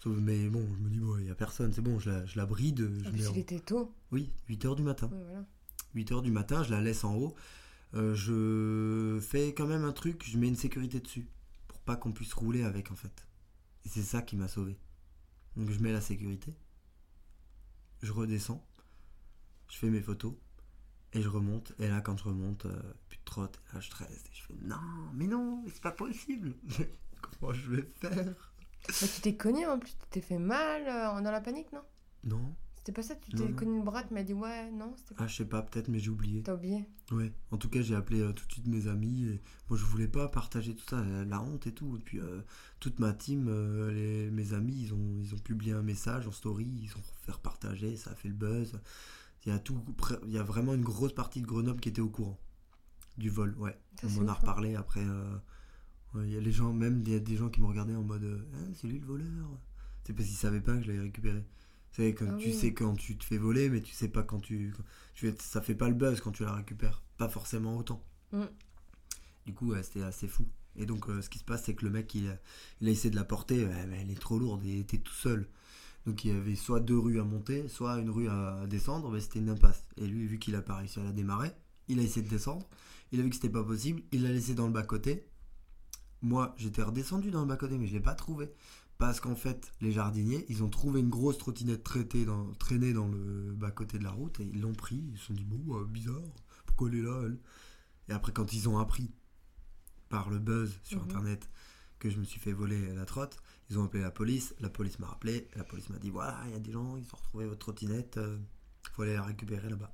mais 0.06 0.48
bon, 0.48 0.66
je 0.74 0.80
me 0.80 0.88
dis, 0.88 1.00
il 1.20 1.26
y 1.26 1.30
a 1.30 1.34
personne, 1.34 1.72
c'est 1.72 1.82
bon, 1.82 1.98
je 1.98 2.10
la, 2.10 2.26
je 2.26 2.36
la 2.36 2.46
bride. 2.46 2.88
Je 3.02 3.08
ah, 3.08 3.30
il 3.32 3.38
était 3.38 3.60
tôt. 3.60 3.92
Oui, 4.12 4.30
8h 4.48 4.76
du 4.76 4.82
matin. 4.82 5.10
8h 5.96 6.22
du 6.22 6.30
matin, 6.30 6.62
je 6.62 6.70
la 6.70 6.80
laisse 6.80 7.04
en 7.04 7.16
haut. 7.16 7.34
Euh, 7.94 8.14
je 8.14 9.20
fais 9.20 9.48
quand 9.54 9.66
même 9.66 9.84
un 9.84 9.92
truc, 9.92 10.24
je 10.26 10.36
mets 10.36 10.48
une 10.48 10.56
sécurité 10.56 11.00
dessus 11.00 11.28
pas 11.84 11.96
qu'on 11.96 12.12
puisse 12.12 12.32
rouler 12.34 12.64
avec 12.64 12.90
en 12.90 12.96
fait. 12.96 13.26
Et 13.84 13.88
c'est 13.88 14.02
ça 14.02 14.22
qui 14.22 14.36
m'a 14.36 14.48
sauvé. 14.48 14.78
Donc 15.56 15.70
je 15.70 15.78
mets 15.80 15.92
la 15.92 16.00
sécurité, 16.00 16.54
je 18.02 18.12
redescends, 18.12 18.66
je 19.68 19.78
fais 19.78 19.88
mes 19.90 20.00
photos 20.00 20.34
et 21.12 21.22
je 21.22 21.28
remonte. 21.28 21.72
Et 21.78 21.88
là, 21.88 22.00
quand 22.00 22.16
je 22.16 22.24
remonte, 22.24 22.66
euh, 22.66 22.94
plus 23.08 23.18
de 23.18 23.24
trotte, 23.24 23.60
là 23.72 23.80
je 23.80 23.86
stresse 23.86 24.24
et 24.26 24.34
je 24.34 24.42
fais 24.42 24.54
non, 24.62 24.76
mais 25.12 25.26
non, 25.26 25.64
c'est 25.72 25.82
pas 25.82 25.92
possible. 25.92 26.54
Comment 27.20 27.52
je 27.52 27.70
vais 27.70 27.92
faire? 28.00 28.52
Tu 28.88 29.20
t'es 29.22 29.36
cogné 29.36 29.66
en 29.66 29.78
plus, 29.78 29.92
tu 29.92 30.06
t'es 30.10 30.20
fait 30.20 30.38
mal 30.38 30.82
euh, 30.86 31.22
dans 31.22 31.30
la 31.30 31.40
panique, 31.40 31.72
non? 31.72 31.82
Non. 32.24 32.54
C'était 32.84 32.96
pas 32.96 33.02
ça 33.02 33.14
Tu 33.14 33.30
t'es 33.30 33.50
connu 33.52 33.78
le 33.78 33.82
bras, 33.82 34.04
tu 34.04 34.12
m'as 34.12 34.22
dit 34.22 34.34
ouais, 34.34 34.70
non 34.70 34.94
Ah, 35.16 35.26
je 35.26 35.36
sais 35.36 35.46
pas, 35.46 35.62
peut-être, 35.62 35.88
mais 35.88 35.98
j'ai 35.98 36.10
oublié. 36.10 36.42
T'as 36.42 36.54
oublié 36.54 36.84
Ouais. 37.12 37.32
En 37.50 37.56
tout 37.56 37.70
cas, 37.70 37.80
j'ai 37.80 37.94
appelé 37.94 38.20
euh, 38.20 38.32
tout 38.32 38.46
de 38.46 38.52
suite 38.52 38.66
mes 38.66 38.88
amis. 38.88 39.24
Et 39.24 39.40
moi, 39.70 39.78
je 39.78 39.84
voulais 39.86 40.06
pas 40.06 40.28
partager 40.28 40.74
tout 40.74 40.84
ça, 40.86 41.02
la, 41.02 41.40
honte 41.40 41.66
et 41.66 41.72
tout. 41.72 41.96
Et 41.96 42.00
puis, 42.00 42.20
euh, 42.20 42.42
toute 42.80 42.98
ma 42.98 43.14
team, 43.14 43.46
euh, 43.48 43.90
les, 43.90 44.30
mes 44.30 44.52
amis, 44.52 44.82
ils 44.82 44.92
ont, 44.92 45.18
ils 45.22 45.34
ont 45.34 45.38
publié 45.38 45.72
un 45.72 45.80
message 45.80 46.28
en 46.28 46.30
story, 46.30 46.66
ils 46.82 46.94
ont 46.98 47.02
fait 47.22 47.32
repartager, 47.32 47.96
ça 47.96 48.10
a 48.10 48.14
fait 48.14 48.28
le 48.28 48.34
buzz. 48.34 48.78
Il 49.46 49.48
y 49.48 49.52
a, 49.52 49.58
tout, 49.58 49.82
il 50.26 50.32
y 50.32 50.38
a 50.38 50.42
vraiment 50.42 50.74
une 50.74 50.84
grosse 50.84 51.14
partie 51.14 51.40
de 51.40 51.46
Grenoble 51.46 51.80
qui 51.80 51.88
était 51.88 52.02
au 52.02 52.10
courant 52.10 52.38
du 53.16 53.30
vol, 53.30 53.56
ouais. 53.60 53.78
On 54.02 54.10
m'en 54.10 54.28
a 54.28 54.32
hein. 54.32 54.34
reparlé 54.34 54.74
après. 54.74 55.06
Il 56.16 56.30
y 56.30 56.36
a 56.36 56.40
les 56.40 56.52
gens, 56.52 56.74
même, 56.74 57.02
il 57.06 57.12
y 57.12 57.16
a 57.16 57.18
des 57.18 57.36
gens 57.36 57.48
qui 57.48 57.62
me 57.62 57.66
regardaient 57.66 57.94
en 57.94 58.02
mode 58.02 58.46
ah, 58.52 58.72
c'est 58.74 58.88
lui 58.88 58.98
le 58.98 59.06
voleur. 59.06 59.58
C'est 60.04 60.12
parce 60.12 60.28
qu'ils 60.28 60.36
savaient 60.36 60.60
pas 60.60 60.76
que 60.76 60.82
je 60.82 60.88
l'avais 60.88 61.00
récupéré. 61.00 61.46
C'est 61.94 62.12
que 62.12 62.24
ah 62.24 62.36
tu 62.36 62.52
sais 62.52 62.74
quand 62.74 62.96
tu 62.96 63.16
te 63.16 63.24
fais 63.24 63.38
voler, 63.38 63.70
mais 63.70 63.80
tu 63.80 63.94
sais 63.94 64.08
pas 64.08 64.24
quand 64.24 64.40
tu, 64.40 64.74
tu. 65.14 65.32
Ça 65.38 65.60
fait 65.60 65.76
pas 65.76 65.88
le 65.88 65.94
buzz 65.94 66.20
quand 66.20 66.32
tu 66.32 66.42
la 66.42 66.52
récupères. 66.52 67.02
Pas 67.18 67.28
forcément 67.28 67.76
autant. 67.76 68.04
Mm. 68.32 68.42
Du 69.46 69.54
coup, 69.54 69.72
c'était 69.80 70.02
assez 70.02 70.26
fou. 70.26 70.44
Et 70.74 70.86
donc, 70.86 71.08
euh, 71.08 71.22
ce 71.22 71.30
qui 71.30 71.38
se 71.38 71.44
passe, 71.44 71.62
c'est 71.64 71.74
que 71.74 71.84
le 71.84 71.92
mec, 71.92 72.12
il 72.16 72.28
a, 72.28 72.36
il 72.80 72.88
a 72.88 72.90
essayé 72.90 73.10
de 73.10 73.14
la 73.14 73.24
porter, 73.24 73.64
mais 73.88 74.00
elle 74.00 74.10
est 74.10 74.20
trop 74.20 74.40
lourde, 74.40 74.64
il 74.64 74.80
était 74.80 74.98
tout 74.98 75.14
seul. 75.14 75.48
Donc, 76.04 76.24
il 76.24 76.32
y 76.32 76.36
avait 76.36 76.56
soit 76.56 76.80
deux 76.80 76.98
rues 76.98 77.20
à 77.20 77.24
monter, 77.24 77.68
soit 77.68 77.96
une 77.98 78.10
rue 78.10 78.28
à 78.28 78.66
descendre, 78.66 79.10
mais 79.12 79.20
c'était 79.20 79.38
une 79.38 79.50
impasse. 79.50 79.84
Et 79.96 80.06
lui, 80.08 80.26
vu 80.26 80.40
qu'il 80.40 80.56
a 80.56 80.62
pas 80.62 80.76
réussi 80.76 80.98
à 80.98 81.04
la 81.04 81.12
démarrer, 81.12 81.52
il 81.86 82.00
a 82.00 82.02
essayé 82.02 82.22
de 82.22 82.28
descendre. 82.28 82.68
Il 83.12 83.20
a 83.20 83.22
vu 83.22 83.28
que 83.28 83.36
c'était 83.36 83.48
pas 83.48 83.62
possible, 83.62 84.02
il 84.10 84.24
l'a 84.24 84.32
laissé 84.32 84.54
dans 84.54 84.66
le 84.66 84.72
bas-côté. 84.72 85.28
Moi, 86.22 86.54
j'étais 86.58 86.82
redescendu 86.82 87.30
dans 87.30 87.42
le 87.42 87.46
bas-côté, 87.46 87.78
mais 87.78 87.86
je 87.86 87.92
l'ai 87.92 88.00
pas 88.00 88.14
trouvé. 88.14 88.50
Parce 88.98 89.20
qu'en 89.20 89.34
fait, 89.34 89.72
les 89.80 89.90
jardiniers, 89.90 90.44
ils 90.48 90.62
ont 90.62 90.68
trouvé 90.68 91.00
une 91.00 91.08
grosse 91.08 91.38
trottinette 91.38 91.82
traitée 91.82 92.24
dans, 92.24 92.52
traînée 92.54 92.92
dans 92.92 93.08
le 93.08 93.52
bas-côté 93.52 93.98
de 93.98 94.04
la 94.04 94.12
route 94.12 94.38
et 94.40 94.44
ils 94.44 94.60
l'ont 94.60 94.72
pris. 94.72 95.04
Ils 95.12 95.18
se 95.18 95.26
sont 95.26 95.34
dit, 95.34 95.44
bon, 95.44 95.80
euh, 95.80 95.84
bizarre, 95.84 96.22
pourquoi 96.66 96.88
elle 96.88 96.96
est 96.96 97.02
là, 97.02 97.22
elle? 97.24 97.38
Et 98.08 98.12
après, 98.12 98.32
quand 98.32 98.52
ils 98.52 98.68
ont 98.68 98.78
appris 98.78 99.10
par 100.08 100.30
le 100.30 100.38
buzz 100.38 100.78
sur 100.84 100.98
mhm. 100.98 101.04
Internet 101.04 101.48
que 101.98 102.10
je 102.10 102.18
me 102.18 102.24
suis 102.24 102.38
fait 102.38 102.52
voler 102.52 102.94
la 102.94 103.04
trotte, 103.04 103.38
ils 103.70 103.78
ont 103.78 103.84
appelé 103.84 104.02
la 104.02 104.10
police. 104.10 104.54
La 104.60 104.68
police 104.68 104.98
m'a 104.98 105.06
rappelé. 105.06 105.48
La 105.56 105.64
police 105.64 105.88
m'a 105.90 105.98
dit, 105.98 106.10
voilà, 106.10 106.40
il 106.46 106.52
y 106.52 106.56
a 106.56 106.60
des 106.60 106.70
gens, 106.70 106.96
ils 106.96 107.06
ont 107.06 107.16
retrouvé 107.16 107.46
votre 107.46 107.60
trottinette, 107.60 108.14
il 108.16 108.22
euh, 108.22 108.38
faut 108.92 109.02
aller 109.02 109.14
la 109.14 109.22
récupérer 109.22 109.68
là-bas. 109.68 109.92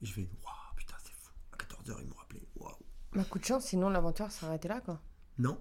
Et 0.00 0.06
je 0.06 0.12
fais, 0.12 0.22
waouh, 0.42 0.74
putain, 0.76 0.94
c'est 1.04 1.12
fou. 1.12 1.32
À 1.52 1.56
14h, 1.56 1.96
ils 2.00 2.08
m'ont 2.08 2.14
rappelé, 2.14 2.46
waouh. 2.56 2.72
Ma 3.12 3.24
coup 3.24 3.38
de 3.38 3.44
chance, 3.44 3.66
sinon 3.66 3.90
l'aventure 3.90 4.30
s'arrêtait 4.30 4.68
là, 4.68 4.80
quoi. 4.80 5.02
Non, 5.38 5.60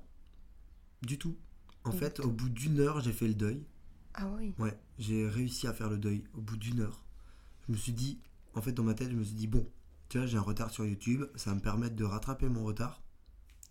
du 1.02 1.18
tout. 1.18 1.38
En 1.90 1.98
fait, 1.98 2.20
au 2.20 2.30
bout 2.30 2.50
d'une 2.50 2.80
heure, 2.80 3.02
j'ai 3.02 3.12
fait 3.12 3.28
le 3.28 3.34
deuil. 3.34 3.66
Ah 4.14 4.28
oui 4.38 4.54
Ouais, 4.58 4.78
j'ai 4.98 5.28
réussi 5.28 5.68
à 5.68 5.74
faire 5.74 5.90
le 5.90 5.98
deuil 5.98 6.24
au 6.34 6.42
bout 6.42 6.58
d'une 6.58 6.82
heure. 6.82 7.04
Je 7.68 7.72
me 7.72 7.78
suis 7.78 7.94
dit, 7.94 8.20
en 8.54 8.62
fait, 8.62 8.72
dans 8.72 8.84
ma 8.84 8.94
tête, 8.94 9.10
je 9.12 9.16
me 9.16 9.24
suis 9.24 9.36
dit, 9.36 9.48
bon, 9.48 9.68
tu 10.10 10.18
vois, 10.18 10.28
j'ai 10.28 10.38
un 10.38 10.42
retard 10.42 10.72
sur 10.72 10.86
YouTube, 10.86 11.24
ça 11.36 11.52
va 11.52 11.56
me 11.56 11.62
permettre 11.62 11.96
de 11.96 12.04
rattraper 12.04 12.50
mon 12.50 12.64
retard. 12.64 13.02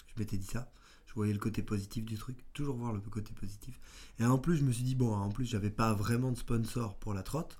Je 0.07 0.21
m'étais 0.21 0.37
dit 0.37 0.47
ça. 0.47 0.71
Je 1.07 1.15
voyais 1.15 1.33
le 1.33 1.39
côté 1.39 1.63
positif 1.63 2.05
du 2.05 2.17
truc, 2.17 2.37
toujours 2.53 2.77
voir 2.77 2.93
le 2.93 3.01
côté 3.01 3.33
positif. 3.33 3.81
Et 4.19 4.25
en 4.25 4.39
plus, 4.39 4.57
je 4.59 4.65
me 4.65 4.73
suis 4.73 4.85
dit, 4.85 4.95
bon, 4.95 5.15
en 5.15 5.31
plus, 5.31 5.47
j'avais 5.47 5.71
pas 5.71 5.95
vraiment 5.95 6.33
de 6.33 6.37
sponsor 6.37 6.99
pour 6.99 7.15
la 7.15 7.23
trotte. 7.23 7.59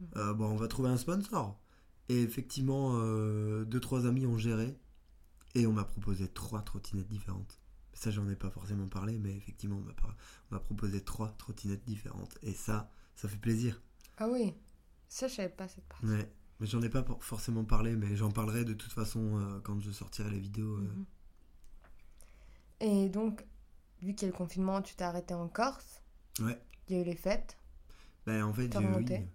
Mm. 0.00 0.04
Euh, 0.16 0.34
bon, 0.34 0.46
on 0.46 0.56
va 0.56 0.68
trouver 0.68 0.88
un 0.88 0.96
sponsor. 0.96 1.60
Et 2.08 2.22
effectivement, 2.22 2.94
euh, 2.96 3.64
deux, 3.64 3.80
trois 3.80 4.06
amis 4.06 4.26
ont 4.26 4.38
géré. 4.38 4.76
Et 5.54 5.66
on 5.66 5.72
m'a 5.72 5.84
proposé 5.84 6.28
trois 6.28 6.62
trottinettes 6.62 7.08
différentes. 7.08 7.61
Ça, 7.94 8.10
j'en 8.10 8.28
ai 8.28 8.36
pas 8.36 8.50
forcément 8.50 8.88
parlé, 8.88 9.18
mais 9.18 9.36
effectivement, 9.36 9.76
on 9.78 10.54
m'a 10.54 10.60
proposé 10.60 11.02
trois 11.02 11.28
trottinettes 11.38 11.84
différentes. 11.84 12.38
Et 12.42 12.52
ça, 12.52 12.90
ça 13.14 13.28
fait 13.28 13.38
plaisir. 13.38 13.82
Ah 14.18 14.28
oui, 14.28 14.54
ça, 15.08 15.28
je 15.28 15.34
savais 15.34 15.48
pas 15.48 15.68
cette 15.68 15.84
partie. 15.84 16.06
Ouais, 16.06 16.32
mais 16.58 16.66
j'en 16.66 16.80
ai 16.82 16.88
pas 16.88 17.04
forcément 17.20 17.64
parlé, 17.64 17.96
mais 17.96 18.16
j'en 18.16 18.30
parlerai 18.30 18.64
de 18.64 18.74
toute 18.74 18.92
façon 18.92 19.38
euh, 19.38 19.60
quand 19.60 19.80
je 19.80 19.90
sortirai 19.90 20.30
les 20.30 20.40
vidéos. 20.40 20.76
Euh. 20.76 20.80
Mhm. 20.80 21.04
Et 22.80 23.08
donc, 23.08 23.44
vu 24.00 24.14
qu'il 24.14 24.26
y 24.26 24.30
a 24.30 24.32
le 24.32 24.36
confinement, 24.36 24.82
tu 24.82 24.94
t'es 24.94 25.04
arrêté 25.04 25.34
en 25.34 25.48
Corse? 25.48 26.02
Ouais. 26.40 26.60
Il 26.88 26.96
y 26.96 26.98
a 26.98 27.02
eu 27.02 27.04
les 27.04 27.14
fêtes? 27.14 27.58
Ben, 28.26 28.42
en 28.44 28.52
fait, 28.52 28.72
j'ai 28.72 28.82
eu, 28.82 29.28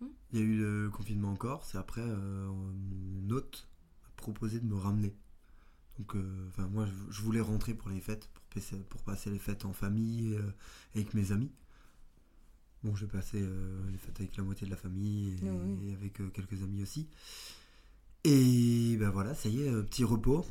hmm? 0.00 0.08
Il 0.32 0.38
y 0.38 0.42
a 0.42 0.44
eu 0.44 0.56
le 0.58 0.90
confinement 0.90 1.32
en 1.32 1.36
Corse, 1.36 1.74
et 1.74 1.78
après, 1.78 2.02
euh, 2.02 2.48
mon 2.48 3.30
hôte 3.30 3.68
m'a 4.02 4.10
proposé 4.16 4.60
de 4.60 4.66
me 4.66 4.76
ramener. 4.76 5.16
Donc, 5.98 6.16
euh, 6.16 6.48
enfin, 6.48 6.66
moi, 6.68 6.86
je, 7.10 7.22
voulais 7.22 7.40
rentrer 7.40 7.74
pour 7.74 7.88
les 7.88 8.00
fêtes, 8.00 8.28
pour 8.28 8.42
passer, 8.44 8.76
pour 8.88 9.02
passer 9.02 9.30
les 9.30 9.38
fêtes 9.38 9.64
en 9.64 9.72
famille, 9.72 10.34
euh, 10.34 10.50
avec 10.94 11.14
mes 11.14 11.32
amis. 11.32 11.52
Bon, 12.82 12.94
j'ai 12.94 13.06
passé 13.06 13.38
euh, 13.40 13.90
les 13.90 13.98
fêtes 13.98 14.18
avec 14.20 14.36
la 14.36 14.42
moitié 14.42 14.66
de 14.66 14.70
la 14.70 14.76
famille 14.76 15.30
et, 15.30 15.48
ah 15.48 15.94
avec 15.94 16.14
quelques 16.32 16.62
amis 16.62 16.82
aussi. 16.82 17.08
Et 18.24 18.96
ben 18.98 19.10
voilà, 19.10 19.34
ça 19.34 19.48
y 19.48 19.62
est, 19.62 19.70
petit 19.84 20.04
repos. 20.04 20.44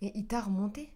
Et 0.00 0.12
il 0.16 0.26
t'a 0.26 0.40
remonté 0.40 0.92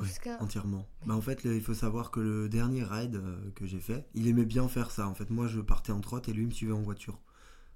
jusqu'à 0.00 0.42
entièrement. 0.42 0.88
Bah, 1.06 1.14
en 1.14 1.20
fait, 1.20 1.44
il 1.44 1.60
faut 1.60 1.74
savoir 1.74 2.10
que 2.10 2.20
le 2.20 2.48
dernier 2.48 2.82
ride 2.82 3.22
que 3.54 3.66
j'ai 3.66 3.80
fait, 3.80 4.08
il 4.14 4.26
aimait 4.26 4.46
bien 4.46 4.66
faire 4.68 4.90
ça. 4.90 5.06
En 5.06 5.14
fait, 5.14 5.30
moi, 5.30 5.46
je 5.46 5.60
partais 5.60 5.92
en 5.92 6.00
trotte 6.00 6.28
et 6.28 6.32
lui 6.32 6.46
me 6.46 6.50
suivait 6.50 6.72
en 6.72 6.82
voiture. 6.82 7.20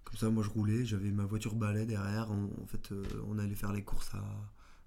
Comme 0.06 0.16
ça, 0.16 0.30
moi 0.30 0.44
je 0.44 0.50
roulais, 0.50 0.84
j'avais 0.84 1.10
ma 1.10 1.24
voiture 1.24 1.56
balai 1.56 1.84
derrière. 1.84 2.30
On- 2.30 2.62
en 2.62 2.66
fait, 2.66 2.92
euh, 2.92 3.04
on 3.26 3.38
allait 3.38 3.56
faire 3.56 3.72
les 3.72 3.82
courses 3.82 4.14
à, 4.14 4.22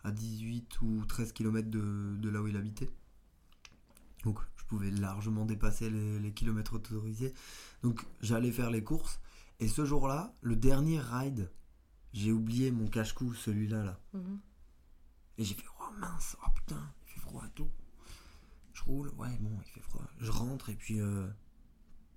à 0.04 0.12
18 0.12 0.82
ou 0.82 1.06
13 1.06 1.32
km 1.34 1.70
de, 1.70 2.16
de 2.18 2.30
là 2.30 2.42
où 2.42 2.48
il 2.48 2.58
habitait. 2.58 2.90
Donc 4.24 4.40
je 4.58 4.66
pouvais 4.66 4.92
largement 4.92 5.46
dépasser 5.46 5.90
les, 5.90 6.20
les 6.20 6.32
kilomètres 6.34 6.74
autorisés. 6.74 7.34
Donc 7.84 8.06
j'allais 8.22 8.52
faire 8.52 8.70
les 8.70 8.84
courses. 8.84 9.20
Et 9.60 9.68
ce 9.68 9.86
jour-là, 9.86 10.34
le 10.42 10.56
dernier 10.56 11.00
ride, 11.00 11.52
j'ai 12.14 12.32
oublié 12.32 12.72
mon 12.72 12.88
cache-cou, 12.88 13.34
celui-là 13.34 13.84
là. 13.84 14.00
Mhm. 14.14 14.40
Et 15.38 15.44
j'ai 15.44 15.56
fait, 15.56 15.68
oh 15.80 15.94
mince, 15.98 16.36
oh 16.46 16.50
putain, 16.56 16.94
il 17.06 17.14
fait 17.14 17.20
froid 17.20 17.46
et 17.46 17.52
tout. 17.52 17.70
Je 18.74 18.84
roule, 18.84 19.10
ouais, 19.18 19.38
bon, 19.40 19.58
il 19.66 19.72
fait 19.72 19.82
froid. 19.82 20.06
Je 20.20 20.32
rentre 20.32 20.70
et 20.70 20.76
puis 20.76 21.00
euh, 21.00 21.28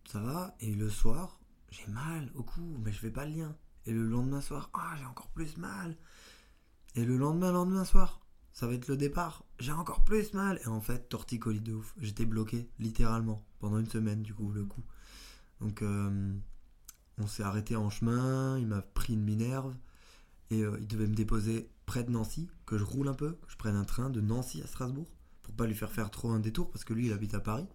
ça 0.04 0.20
va. 0.20 0.54
Et 0.60 0.74
le 0.74 0.88
soir, 0.88 1.40
j'ai 1.70 1.86
mal 1.88 2.30
au 2.34 2.42
cou, 2.42 2.78
mais 2.84 2.92
je 2.92 2.98
fais 2.98 3.10
pas 3.10 3.26
le 3.26 3.36
lien. 3.36 3.56
Et 3.84 3.92
le 3.92 4.04
lendemain 4.06 4.40
soir, 4.40 4.70
ah, 4.74 4.94
j'ai 4.98 5.04
encore 5.04 5.28
plus 5.30 5.56
mal. 5.56 5.96
Et 6.94 7.04
le 7.04 7.16
lendemain, 7.16 7.52
lendemain 7.52 7.84
soir, 7.84 8.20
ça 8.52 8.66
va 8.66 8.74
être 8.74 8.88
le 8.88 8.96
départ. 8.96 9.44
J'ai 9.58 9.72
encore 9.72 10.04
plus 10.04 10.34
mal. 10.34 10.60
Et 10.64 10.68
en 10.68 10.80
fait, 10.80 11.08
torticolis 11.08 11.60
de 11.60 11.74
ouf. 11.74 11.94
J'étais 11.98 12.26
bloqué, 12.26 12.68
littéralement, 12.78 13.44
pendant 13.60 13.78
une 13.78 13.88
semaine, 13.88 14.22
du 14.22 14.34
coup, 14.34 14.50
le 14.52 14.64
coup. 14.64 14.84
Donc, 15.60 15.82
euh, 15.82 16.32
on 17.18 17.26
s'est 17.26 17.42
arrêté 17.42 17.76
en 17.76 17.88
chemin. 17.88 18.58
Il 18.58 18.66
m'a 18.66 18.82
pris 18.82 19.14
une 19.14 19.24
minerve. 19.24 19.74
Et 20.50 20.62
euh, 20.62 20.76
il 20.80 20.86
devait 20.86 21.06
me 21.06 21.14
déposer 21.14 21.70
près 21.86 22.04
de 22.04 22.10
Nancy, 22.10 22.50
que 22.66 22.76
je 22.76 22.84
roule 22.84 23.08
un 23.08 23.14
peu, 23.14 23.32
que 23.32 23.50
je 23.50 23.56
prenne 23.56 23.76
un 23.76 23.84
train 23.84 24.10
de 24.10 24.20
Nancy 24.20 24.60
à 24.62 24.66
Strasbourg, 24.66 25.08
pour 25.42 25.54
pas 25.54 25.66
lui 25.66 25.74
faire 25.74 25.90
faire 25.90 26.10
trop 26.10 26.30
un 26.30 26.40
détour, 26.40 26.70
parce 26.70 26.84
que 26.84 26.92
lui, 26.92 27.06
il 27.06 27.12
habite 27.12 27.34
à 27.34 27.40
Paris. 27.40 27.66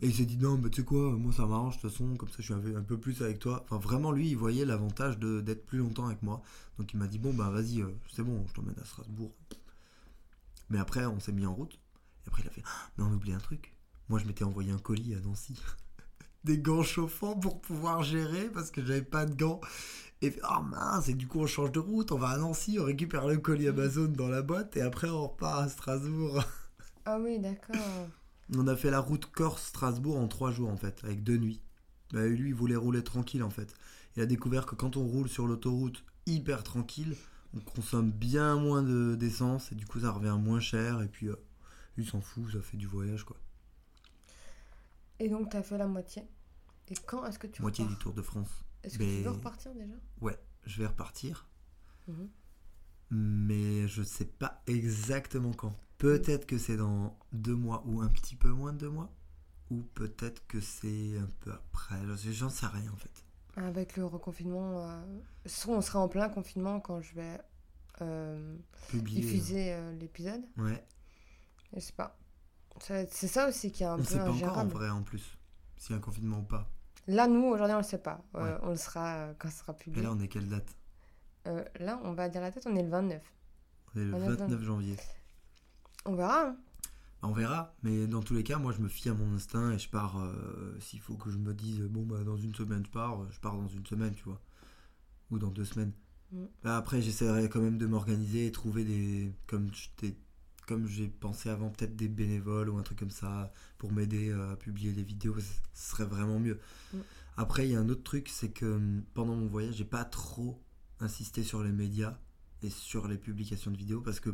Et 0.00 0.06
il 0.06 0.14
s'est 0.14 0.24
dit 0.24 0.36
non, 0.36 0.58
mais 0.58 0.70
tu 0.70 0.80
sais 0.80 0.84
quoi, 0.84 1.12
moi 1.12 1.32
ça 1.32 1.46
m'arrange 1.46 1.76
de 1.76 1.80
toute 1.80 1.90
façon, 1.90 2.16
comme 2.16 2.28
ça 2.28 2.36
je 2.38 2.42
suis 2.42 2.54
un, 2.54 2.82
peu 2.82 2.98
plus 2.98 3.22
avec 3.22 3.38
toi. 3.38 3.64
Enfin, 3.64 3.78
vraiment, 3.78 4.12
lui, 4.12 4.28
il 4.30 4.36
voyait 4.36 4.64
l'avantage 4.64 5.18
d'être 5.18 5.66
plus 5.66 5.78
longtemps 5.78 6.06
avec 6.06 6.22
moi. 6.22 6.42
Donc 6.78 6.92
il 6.92 6.98
m'a 6.98 7.06
dit 7.06 7.18
bon, 7.18 7.32
bah 7.32 7.50
vas-y, 7.50 7.82
euh, 7.82 7.88
c'est 8.12 8.22
bon, 8.22 8.44
je 8.48 8.54
t'emmène 8.54 8.78
à 8.80 8.84
Strasbourg. 8.84 9.32
Mais 10.70 10.78
après, 10.78 11.04
on 11.06 11.20
s'est 11.20 11.32
mis 11.32 11.46
en 11.46 11.54
route. 11.54 11.74
Et 12.24 12.28
après, 12.28 12.42
il 12.42 12.48
a 12.48 12.50
fait 12.50 12.62
Ah, 12.64 12.90
mais 12.96 13.04
on 13.04 13.12
oublie 13.12 13.32
un 13.32 13.38
truc. 13.38 13.74
Moi, 14.08 14.18
je 14.18 14.26
m'étais 14.26 14.44
envoyé 14.44 14.72
un 14.72 14.78
colis 14.78 15.14
à 15.14 15.20
Nancy. 15.20 15.60
Des 16.44 16.58
gants 16.58 16.82
chauffants 16.82 17.38
pour 17.38 17.60
pouvoir 17.60 18.02
gérer 18.02 18.48
parce 18.52 18.70
que 18.70 18.84
j'avais 18.84 19.02
pas 19.02 19.26
de 19.26 19.34
gants. 19.34 19.60
Et 20.22 20.32
oh 20.48 20.62
mince, 20.62 21.08
et 21.08 21.14
du 21.14 21.26
coup 21.26 21.40
on 21.40 21.46
change 21.48 21.72
de 21.72 21.80
route, 21.80 22.12
on 22.12 22.16
va 22.16 22.28
à 22.28 22.38
Nancy, 22.38 22.78
on 22.78 22.84
récupère 22.84 23.26
le 23.26 23.38
colis 23.38 23.66
Amazon 23.66 24.06
dans 24.06 24.28
la 24.28 24.40
boîte 24.40 24.76
et 24.76 24.80
après 24.80 25.10
on 25.10 25.26
repart 25.26 25.62
à 25.62 25.68
Strasbourg. 25.68 26.42
Ah 27.04 27.18
oui, 27.18 27.40
d'accord. 27.40 28.06
On 28.56 28.66
a 28.68 28.76
fait 28.76 28.90
la 28.90 29.00
route 29.00 29.26
Corse-Strasbourg 29.26 30.18
en 30.18 30.28
trois 30.28 30.50
jours 30.52 30.68
en 30.70 30.76
fait, 30.76 31.02
avec 31.04 31.22
deux 31.22 31.38
nuits. 31.38 31.62
Bah, 32.12 32.26
lui, 32.26 32.48
il 32.50 32.54
voulait 32.54 32.76
rouler 32.76 33.02
tranquille 33.02 33.42
en 33.42 33.50
fait. 33.50 33.74
Il 34.16 34.22
a 34.22 34.26
découvert 34.26 34.66
que 34.66 34.74
quand 34.74 34.96
on 34.96 35.06
roule 35.06 35.28
sur 35.28 35.46
l'autoroute 35.46 36.04
hyper 36.26 36.62
tranquille, 36.62 37.16
on 37.54 37.60
consomme 37.60 38.10
bien 38.10 38.56
moins 38.56 38.82
de- 38.82 39.14
d'essence 39.14 39.72
et 39.72 39.74
du 39.74 39.86
coup 39.86 40.00
ça 40.00 40.10
revient 40.10 40.36
moins 40.38 40.60
cher. 40.60 41.00
Et 41.02 41.08
puis 41.08 41.28
euh, 41.28 41.36
lui 41.96 42.04
s'en 42.06 42.20
fout, 42.20 42.50
ça 42.52 42.60
fait 42.60 42.76
du 42.76 42.86
voyage 42.86 43.24
quoi. 43.24 43.36
Et 45.18 45.28
donc, 45.28 45.50
tu 45.50 45.56
as 45.56 45.62
fait 45.62 45.78
la 45.78 45.86
moitié. 45.86 46.22
Et 46.88 46.94
quand 47.06 47.24
est-ce 47.26 47.38
que 47.38 47.46
tu 47.46 47.62
Moitié 47.62 47.86
du 47.86 47.96
Tour 47.96 48.12
de 48.12 48.22
France. 48.22 48.50
Est-ce 48.82 48.98
que 48.98 49.04
tu 49.04 49.22
veux 49.22 49.30
repartir 49.30 49.72
déjà? 49.72 49.94
Ouais, 50.20 50.36
je 50.66 50.78
vais 50.80 50.86
repartir, 50.88 51.46
Mhm. 52.08 52.28
mais 53.10 53.86
je 53.88 54.02
sais 54.02 54.24
pas 54.24 54.60
exactement 54.66 55.52
quand. 55.52 55.74
Peut-être 56.02 56.46
que 56.46 56.58
c'est 56.58 56.76
dans 56.76 57.16
deux 57.32 57.54
mois 57.54 57.82
ou 57.86 58.00
un 58.00 58.08
petit 58.08 58.34
peu 58.34 58.48
moins 58.50 58.72
de 58.72 58.78
deux 58.78 58.90
mois, 58.90 59.08
ou 59.70 59.82
peut-être 59.94 60.44
que 60.48 60.60
c'est 60.60 61.16
un 61.16 61.30
peu 61.40 61.52
après. 61.52 61.96
J'en 62.32 62.48
sais 62.48 62.66
rien 62.66 62.90
en 62.92 62.96
fait. 62.96 63.24
Avec 63.56 63.96
le 63.96 64.04
reconfinement, 64.06 64.88
euh, 64.90 65.00
soit 65.46 65.76
on 65.76 65.80
sera 65.80 66.00
en 66.00 66.08
plein 66.08 66.28
confinement 66.28 66.80
quand 66.80 67.00
je 67.00 67.14
vais 67.14 67.38
euh, 68.00 68.56
Publier. 68.88 69.20
diffuser 69.20 69.72
euh, 69.74 69.92
l'épisode. 69.92 70.42
euh, 70.58 70.64
Ouais. 70.64 70.84
Je 71.74 71.80
sais 71.80 71.92
pas. 71.92 72.18
C'est 72.80 73.28
ça 73.28 73.48
aussi 73.48 73.70
qui 73.70 73.82
est 73.84 73.86
un 73.86 73.94
On 73.94 73.98
peu 73.98 74.04
sait 74.04 74.18
pas 74.18 74.30
encore 74.30 74.58
en 74.58 74.66
vrai 74.66 74.88
en 74.90 75.02
plus 75.02 75.38
s'il 75.76 75.92
y 75.92 75.94
a 75.94 75.98
un 75.98 76.00
confinement 76.00 76.38
ou 76.40 76.42
pas. 76.44 76.68
Là, 77.06 77.28
nous, 77.28 77.44
aujourd'hui, 77.44 77.74
on 77.74 77.78
le 77.78 77.82
sait 77.84 77.98
pas. 77.98 78.22
Euh, 78.34 78.42
Ouais. 78.42 78.58
On 78.62 78.70
le 78.70 78.76
sera 78.76 79.14
euh, 79.16 79.34
quand 79.38 79.50
ce 79.50 79.58
sera 79.58 79.72
Et 79.72 79.76
publié. 79.84 80.02
là 80.04 80.10
on 80.12 80.18
est 80.20 80.28
quelle 80.28 80.48
date? 80.48 80.74
Euh, 81.46 81.64
là, 81.78 82.00
on 82.02 82.12
va 82.12 82.28
dire 82.28 82.40
la 82.40 82.50
tête, 82.50 82.66
on 82.66 82.74
est 82.74 82.82
le 82.82 82.88
29. 82.88 83.22
On 83.94 84.00
est 84.00 84.04
le 84.04 84.14
On 84.14 84.22
est 84.22 84.28
le 84.28 84.34
29 84.36 84.62
janvier. 84.64 84.96
On 86.04 86.14
verra. 86.14 86.48
hein. 86.48 86.56
Bah, 87.22 87.28
On 87.28 87.32
verra, 87.32 87.74
mais 87.82 88.06
dans 88.06 88.22
tous 88.22 88.34
les 88.34 88.42
cas, 88.44 88.58
moi 88.58 88.72
je 88.72 88.80
me 88.80 88.88
fie 88.88 89.08
à 89.08 89.14
mon 89.14 89.32
instinct 89.34 89.72
et 89.72 89.78
je 89.78 89.88
pars. 89.88 90.18
euh, 90.18 90.76
S'il 90.80 91.00
faut 91.00 91.16
que 91.16 91.30
je 91.30 91.38
me 91.38 91.54
dise, 91.54 91.80
bon 91.82 92.02
bah 92.04 92.24
dans 92.24 92.36
une 92.36 92.54
semaine 92.54 92.84
je 92.84 92.90
pars, 92.90 93.30
je 93.30 93.38
pars 93.40 93.56
dans 93.56 93.68
une 93.68 93.86
semaine, 93.86 94.14
tu 94.14 94.24
vois. 94.24 94.40
Ou 95.30 95.38
dans 95.38 95.50
deux 95.50 95.64
semaines. 95.64 95.92
Mm. 96.32 96.44
Bah, 96.62 96.76
après, 96.76 97.00
j'essaierai 97.02 97.48
quand 97.48 97.60
même 97.60 97.78
de 97.78 97.86
m'organiser 97.86 98.46
et 98.46 98.52
trouver 98.52 98.84
des. 98.84 99.32
Comme 99.46 99.70
comme 100.66 100.86
j'ai 100.86 101.08
pensé 101.08 101.48
avant, 101.50 101.70
peut-être 101.70 101.96
des 101.96 102.08
bénévoles 102.08 102.68
ou 102.70 102.78
un 102.78 102.82
truc 102.82 102.98
comme 102.98 103.10
ça 103.10 103.52
pour 103.78 103.92
m'aider 103.92 104.30
euh, 104.30 104.52
à 104.52 104.56
publier 104.56 104.92
les 104.92 105.02
vidéos, 105.02 105.34
ce 105.38 105.42
ce 105.74 105.90
serait 105.90 106.04
vraiment 106.04 106.38
mieux. 106.38 106.58
Mm. 106.92 106.98
Après, 107.36 107.66
il 107.66 107.72
y 107.72 107.76
a 107.76 107.80
un 107.80 107.88
autre 107.88 108.02
truc, 108.02 108.28
c'est 108.28 108.50
que 108.50 108.66
hum, 108.66 109.02
pendant 109.14 109.34
mon 109.36 109.46
voyage, 109.46 109.74
j'ai 109.76 109.84
pas 109.84 110.04
trop 110.04 110.60
insisté 111.00 111.42
sur 111.42 111.62
les 111.64 111.72
médias 111.72 112.18
et 112.62 112.70
sur 112.70 113.08
les 113.08 113.18
publications 113.18 113.70
de 113.70 113.76
vidéos 113.76 114.00
parce 114.00 114.20
que 114.20 114.30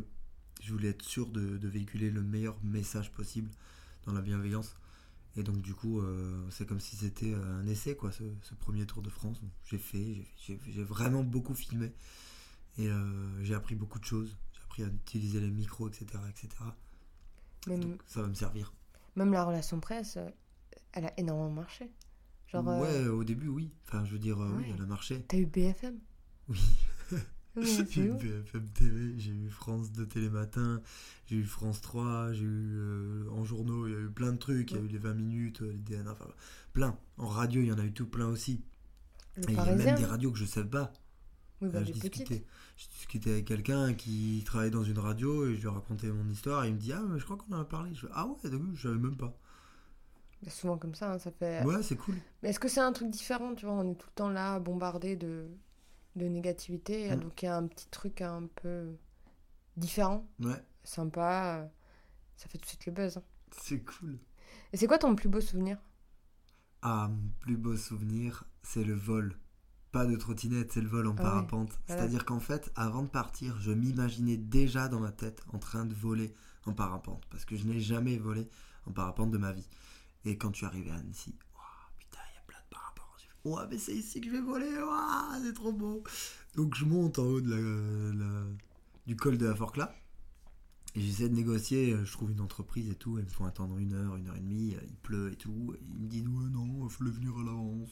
je 0.59 0.71
voulais 0.73 0.89
être 0.89 1.03
sûr 1.03 1.27
de, 1.27 1.57
de 1.57 1.67
véhiculer 1.67 2.09
le 2.11 2.21
meilleur 2.21 2.57
message 2.63 3.11
possible 3.11 3.49
dans 4.05 4.13
la 4.13 4.21
bienveillance. 4.21 4.75
Et 5.35 5.43
donc, 5.43 5.61
du 5.61 5.73
coup, 5.73 6.01
euh, 6.01 6.43
c'est 6.49 6.65
comme 6.67 6.79
si 6.79 6.95
c'était 6.95 7.33
euh, 7.33 7.59
un 7.61 7.67
essai, 7.67 7.95
quoi, 7.95 8.11
ce, 8.11 8.23
ce 8.41 8.55
premier 8.55 8.85
Tour 8.85 9.01
de 9.01 9.09
France. 9.09 9.39
J'ai 9.65 9.77
fait, 9.77 10.25
j'ai- 10.37 10.83
vraiment 10.83 11.23
beaucoup 11.23 11.53
filmé 11.53 11.93
et 12.77 12.87
euh, 12.89 13.43
j'ai 13.43 13.53
appris 13.53 13.75
beaucoup 13.75 13.99
de 13.99 14.05
choses. 14.05 14.35
J'ai 14.53 14.61
appris 14.63 14.83
à 14.83 14.87
utiliser 14.87 15.39
les 15.39 15.51
micros, 15.51 15.87
etc. 15.87 16.07
etc. 16.29 16.49
Même, 17.67 17.79
Donc, 17.81 18.01
ça 18.07 18.21
va 18.21 18.27
me 18.27 18.33
servir. 18.33 18.73
même 19.15 19.31
la 19.31 19.43
relation 19.45 19.79
presse, 19.79 20.17
elle 20.93 21.05
a 21.05 21.13
énormément 21.19 21.51
marché. 21.51 21.89
Genre, 22.47 22.67
euh, 22.67 22.79
ouais, 22.81 23.07
au 23.09 23.23
début, 23.23 23.47
oui. 23.47 23.71
Enfin, 23.87 24.03
je 24.05 24.11
veux 24.13 24.19
dire, 24.19 24.39
oui, 24.39 24.65
elle 24.73 24.81
a 24.81 24.85
marché. 24.87 25.23
t'as 25.27 25.37
eu 25.37 25.45
BFM 25.45 25.99
Oui. 26.47 26.59
J'ai 27.61 28.01
eu. 28.01 28.13
BFM 28.13 28.67
TV, 28.69 29.13
j'ai 29.17 29.31
eu 29.31 29.49
France 29.49 29.91
2 29.91 30.05
Télématin, 30.07 30.81
j'ai 31.25 31.37
eu 31.37 31.43
France 31.43 31.81
3, 31.81 32.33
j'ai 32.33 32.43
eu 32.43 32.77
euh, 32.77 33.29
en 33.31 33.43
journaux, 33.43 33.87
il 33.87 33.93
y 33.93 33.95
a 33.95 33.99
eu 33.99 34.09
plein 34.09 34.31
de 34.31 34.37
trucs, 34.37 34.71
il 34.71 34.77
y 34.77 34.79
a 34.79 34.83
eu 34.83 34.87
les 34.87 34.97
20 34.97 35.13
minutes, 35.13 35.61
euh, 35.61 35.71
les 35.71 35.97
DNA, 35.97 36.11
enfin 36.11 36.27
plein. 36.73 36.97
En 37.17 37.27
radio, 37.27 37.61
il 37.61 37.67
y 37.67 37.71
en 37.71 37.79
a 37.79 37.85
eu 37.85 37.93
tout 37.93 38.07
plein 38.07 38.27
aussi. 38.27 38.61
Le 39.35 39.49
Et 39.49 39.53
il 39.53 39.57
y 39.57 39.59
a 39.59 39.75
même 39.75 39.95
des 39.95 40.05
radios 40.05 40.31
que 40.31 40.37
je 40.37 40.43
ne 40.43 40.49
savais 40.49 40.69
pas. 40.69 40.91
Oui, 41.61 41.69
bah, 41.69 41.83
je, 41.83 41.91
discutais, 41.91 42.45
je 42.77 42.87
discutais 42.87 43.31
avec 43.31 43.45
quelqu'un 43.45 43.93
qui 43.93 44.43
travaillait 44.45 44.71
dans 44.71 44.83
une 44.83 44.99
radio 44.99 45.47
et 45.47 45.55
je 45.55 45.61
lui 45.61 45.67
racontais 45.67 46.07
mon 46.07 46.29
histoire 46.29 46.63
et 46.63 46.69
il 46.69 46.75
me 46.75 46.79
dit 46.79 46.93
Ah, 46.93 47.03
mais 47.09 47.19
je 47.19 47.25
crois 47.25 47.37
qu'on 47.37 47.53
en 47.53 47.59
a 47.59 47.65
parlé. 47.65 47.93
Je 47.93 48.07
fais 48.07 48.13
Ah 48.13 48.27
ouais, 48.27 48.49
d'accord, 48.49 48.67
je 48.73 48.81
savais 48.81 48.97
même 48.97 49.17
pas. 49.17 49.37
Bah, 50.41 50.49
souvent 50.49 50.77
comme 50.77 50.95
ça, 50.95 51.13
hein, 51.13 51.19
ça 51.19 51.31
fait. 51.31 51.63
Ouais, 51.65 51.83
c'est 51.83 51.97
cool. 51.97 52.15
Mais 52.41 52.49
est-ce 52.49 52.59
que 52.59 52.69
c'est 52.69 52.79
un 52.79 52.93
truc 52.93 53.09
différent, 53.09 53.55
tu 53.55 53.65
vois? 53.65 53.75
On 53.75 53.91
est 53.91 53.95
tout 53.95 54.07
le 54.07 54.15
temps 54.15 54.29
là, 54.29 54.59
bombardé 54.59 55.17
de, 55.17 55.49
de 56.15 56.25
négativité, 56.25 57.15
Mm. 57.15 57.19
donc 57.19 57.41
il 57.41 57.45
y 57.45 57.47
a 57.47 57.55
un 57.57 57.67
petit 57.67 57.87
truc 57.89 58.21
un 58.21 58.47
peu 58.61 58.95
différent, 59.77 60.27
Ouais, 60.39 60.63
sympa, 60.83 61.69
ça 62.35 62.47
fait 62.49 62.57
tout 62.57 62.63
de 62.65 62.69
suite 62.69 62.85
le 62.87 62.91
buzz. 62.91 63.17
hein. 63.17 63.23
c'est 63.51 63.83
cool. 63.83 64.19
Et 64.73 64.77
c'est 64.77 64.87
quoi 64.87 64.97
ton 64.99 65.15
plus 65.15 65.29
beau 65.29 65.41
souvenir? 65.41 65.77
Ah, 66.81 67.09
mon 67.09 67.29
plus 67.39 67.57
beau 67.57 67.75
souvenir, 67.75 68.45
c'est 68.63 68.83
le 68.83 68.93
vol. 68.93 69.37
Pas 69.91 70.05
de 70.05 70.15
trottinette, 70.15 70.71
c'est 70.71 70.81
le 70.81 70.87
vol 70.87 71.07
en 71.07 71.15
Ah 71.17 71.21
parapente. 71.23 71.71
voilà. 71.87 72.01
C'est-à-dire 72.01 72.25
qu'en 72.25 72.39
fait, 72.39 72.71
avant 72.75 73.01
de 73.03 73.07
partir, 73.09 73.59
je 73.59 73.71
m'imaginais 73.71 74.37
déjà 74.37 74.87
dans 74.87 74.99
ma 74.99 75.11
tête 75.11 75.43
en 75.51 75.57
train 75.59 75.85
de 75.85 75.93
voler 75.95 76.33
en 76.65 76.73
parapente. 76.73 77.25
Parce 77.31 77.43
que 77.45 77.55
je 77.55 77.65
n'ai 77.65 77.79
jamais 77.79 78.17
volé 78.17 78.47
en 78.85 78.91
parapente 78.91 79.31
de 79.31 79.37
ma 79.39 79.51
vie. 79.51 79.67
Et 80.25 80.37
quand 80.37 80.51
tu 80.51 80.65
arrivais 80.65 80.91
à 80.91 80.95
Annecy, 80.95 81.35
Ouah, 81.55 81.89
putain, 81.97 82.19
il 82.31 82.35
y 82.35 82.37
a 82.37 82.41
plein 82.45 82.59
de 82.59 82.69
parapentes. 82.69 83.05
J'ai 83.17 83.27
fait, 83.27 83.28
Ouais, 83.45 83.63
mais 83.69 83.77
c'est 83.77 83.95
ici 83.95 84.19
que 84.19 84.27
je 84.27 84.31
vais 84.31 84.41
voler, 84.41 84.71
Ouah, 84.81 85.39
c'est 85.43 85.53
trop 85.53 85.71
beau. 85.71 86.03
Donc 86.55 86.75
je 86.75 86.85
monte 86.85 87.19
en 87.19 87.23
haut 87.23 87.41
de 87.41 88.13
du 89.07 89.15
col 89.15 89.37
de 89.37 89.45
la 89.47 89.55
Forclaz. 89.55 89.89
Et 90.95 91.01
j'essaie 91.01 91.29
de 91.29 91.35
négocier, 91.35 91.93
euh, 91.93 92.03
je 92.03 92.11
trouve 92.11 92.31
une 92.31 92.41
entreprise 92.41 92.89
et 92.89 92.95
tout, 92.95 93.19
ils 93.19 93.23
me 93.23 93.29
font 93.29 93.45
attendre 93.45 93.77
une 93.77 93.93
heure, 93.93 94.15
une 94.15 94.27
heure 94.27 94.35
et 94.35 94.39
demie, 94.39 94.73
euh, 94.75 94.81
il 94.87 94.95
pleut 94.95 95.31
et 95.31 95.35
tout. 95.35 95.75
Ils 95.95 96.03
me 96.03 96.07
disent 96.07 96.27
ouais 96.27 96.49
non, 96.51 96.87
il 96.87 97.05
le 97.05 97.11
venir 97.11 97.37
à 97.37 97.43
l'avance. 97.43 97.89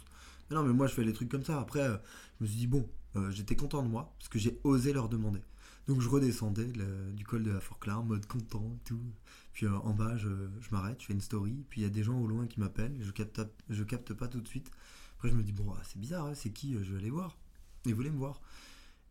Non 0.50 0.64
mais 0.64 0.74
moi 0.74 0.88
je 0.88 0.94
fais 0.94 1.04
les 1.04 1.14
trucs 1.14 1.30
comme 1.30 1.44
ça. 1.44 1.60
Après, 1.60 1.82
euh, 1.82 1.98
je 2.40 2.44
me 2.44 2.50
suis 2.50 2.58
dit 2.58 2.68
bon, 2.68 2.90
j'étais 3.30 3.56
content 3.56 3.82
de 3.84 3.88
moi, 3.88 4.14
parce 4.20 4.30
que 4.30 4.38
j'ai 4.38 4.60
osé 4.64 4.94
leur 4.94 5.10
demander. 5.10 5.42
Donc 5.88 6.02
je 6.02 6.10
redescendais 6.10 6.72
du 7.14 7.24
col 7.24 7.44
de 7.44 7.52
la 7.52 7.60
Forclaz 7.60 7.98
en 7.98 8.04
mode 8.04 8.26
content 8.28 8.76
et 8.76 8.88
tout. 8.88 9.02
Puis 9.54 9.68
en 9.68 9.94
bas, 9.94 10.18
je, 10.18 10.30
je 10.60 10.70
m'arrête, 10.72 11.02
je 11.02 11.08
fais 11.08 11.14
une 11.14 11.22
story, 11.22 11.66
puis 11.70 11.82
il 11.82 11.84
y 11.84 11.88
a 11.88 11.90
des 11.90 12.04
gens 12.04 12.20
au 12.20 12.28
loin 12.28 12.46
qui 12.46 12.60
m'appellent, 12.60 12.96
je 13.02 13.12
capte, 13.12 13.42
je 13.70 13.84
capte 13.84 14.14
pas 14.14 14.28
tout 14.28 14.42
de 14.42 14.48
suite. 14.48 14.70
Après 15.18 15.30
je 15.30 15.36
me 15.36 15.44
dis 15.44 15.52
bon, 15.52 15.74
ah, 15.76 15.82
c'est 15.84 16.00
bizarre, 16.00 16.28
hein, 16.28 16.34
c'est 16.36 16.52
qui 16.52 16.76
euh, 16.76 16.84
Je 16.84 16.94
vais 16.94 17.00
aller 17.00 17.10
voir. 17.10 17.38
Ils 17.86 17.96
voulaient 17.96 18.12
me 18.12 18.18
voir. 18.18 18.42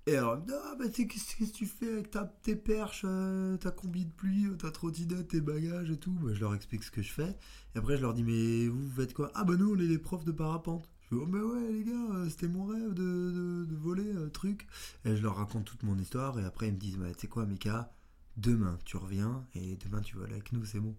Et 0.09 0.17
alors, 0.17 0.39
ah, 0.53 0.77
bah, 0.79 0.85
qu'est-ce 0.89 1.35
que 1.35 1.51
tu 1.51 1.67
fais 1.67 1.93
avec 1.95 2.17
tes 2.43 2.55
perches, 2.55 3.03
euh, 3.05 3.57
ta 3.57 3.73
combi 3.73 4.05
de 4.05 4.13
pluie, 4.13 4.47
euh, 4.47 4.55
ta 4.55 4.71
trottinette, 4.71 5.27
tes 5.27 5.41
bagages 5.41 5.91
et 5.91 5.97
tout 5.97 6.13
bah, 6.13 6.33
Je 6.33 6.39
leur 6.39 6.55
explique 6.55 6.85
ce 6.85 6.93
que 6.93 7.03
je 7.03 7.13
fais. 7.13 7.37
Et 7.75 7.79
après, 7.79 7.97
je 7.97 8.03
leur 8.03 8.15
dis, 8.15 8.23
mais 8.23 8.69
vous, 8.69 8.89
faites 8.89 9.15
quoi? 9.15 9.33
Ah, 9.35 9.43
bah 9.43 9.57
nous, 9.57 9.75
on 9.75 9.79
est 9.81 9.89
des 9.89 9.99
profs 9.99 10.25
de 10.25 10.31
parapente. 10.31 10.89
Je 11.11 11.17
dis, 11.17 11.21
oh, 11.21 11.27
mais 11.27 11.41
ouais, 11.41 11.73
les 11.73 11.83
gars, 11.83 12.15
euh, 12.15 12.29
c'était 12.29 12.47
mon 12.47 12.67
rêve 12.67 12.95
de, 12.95 13.65
de, 13.69 13.75
voler 13.75 14.13
un 14.13 14.29
truc. 14.29 14.69
Et 15.05 15.17
je 15.17 15.23
leur 15.23 15.35
raconte 15.37 15.65
toute 15.65 15.83
mon 15.83 15.99
histoire. 15.99 16.39
Et 16.39 16.45
après, 16.45 16.69
ils 16.69 16.75
me 16.75 16.79
disent, 16.79 16.99
bah, 16.99 17.13
tu 17.13 17.23
sais 17.23 17.27
quoi, 17.27 17.45
Mika, 17.45 17.93
demain, 18.37 18.79
tu 18.85 18.97
reviens. 18.97 19.45
Et 19.57 19.77
demain, 19.77 20.03
tu 20.03 20.17
voles 20.17 20.33
avec 20.33 20.53
nous, 20.53 20.65
c'est 20.65 20.79
bon. 20.79 20.95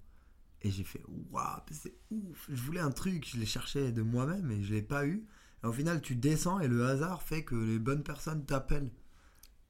Et 0.63 0.71
j'ai 0.71 0.83
fait, 0.83 1.01
waouh, 1.31 1.61
c'est 1.71 1.93
ouf. 2.11 2.47
Je 2.49 2.61
voulais 2.63 2.79
un 2.79 2.91
truc, 2.91 3.27
je 3.29 3.37
l'ai 3.37 3.45
cherché 3.45 3.91
de 3.91 4.01
moi-même 4.01 4.49
et 4.51 4.63
je 4.63 4.73
l'ai 4.73 4.81
pas 4.81 5.05
eu. 5.05 5.25
Et 5.63 5.67
au 5.67 5.71
final, 5.73 6.01
tu 6.01 6.15
descends 6.15 6.59
et 6.59 6.67
le 6.67 6.85
hasard 6.85 7.21
fait 7.21 7.43
que 7.43 7.55
les 7.55 7.79
bonnes 7.79 8.03
personnes 8.03 8.43
t'appellent. 8.45 8.91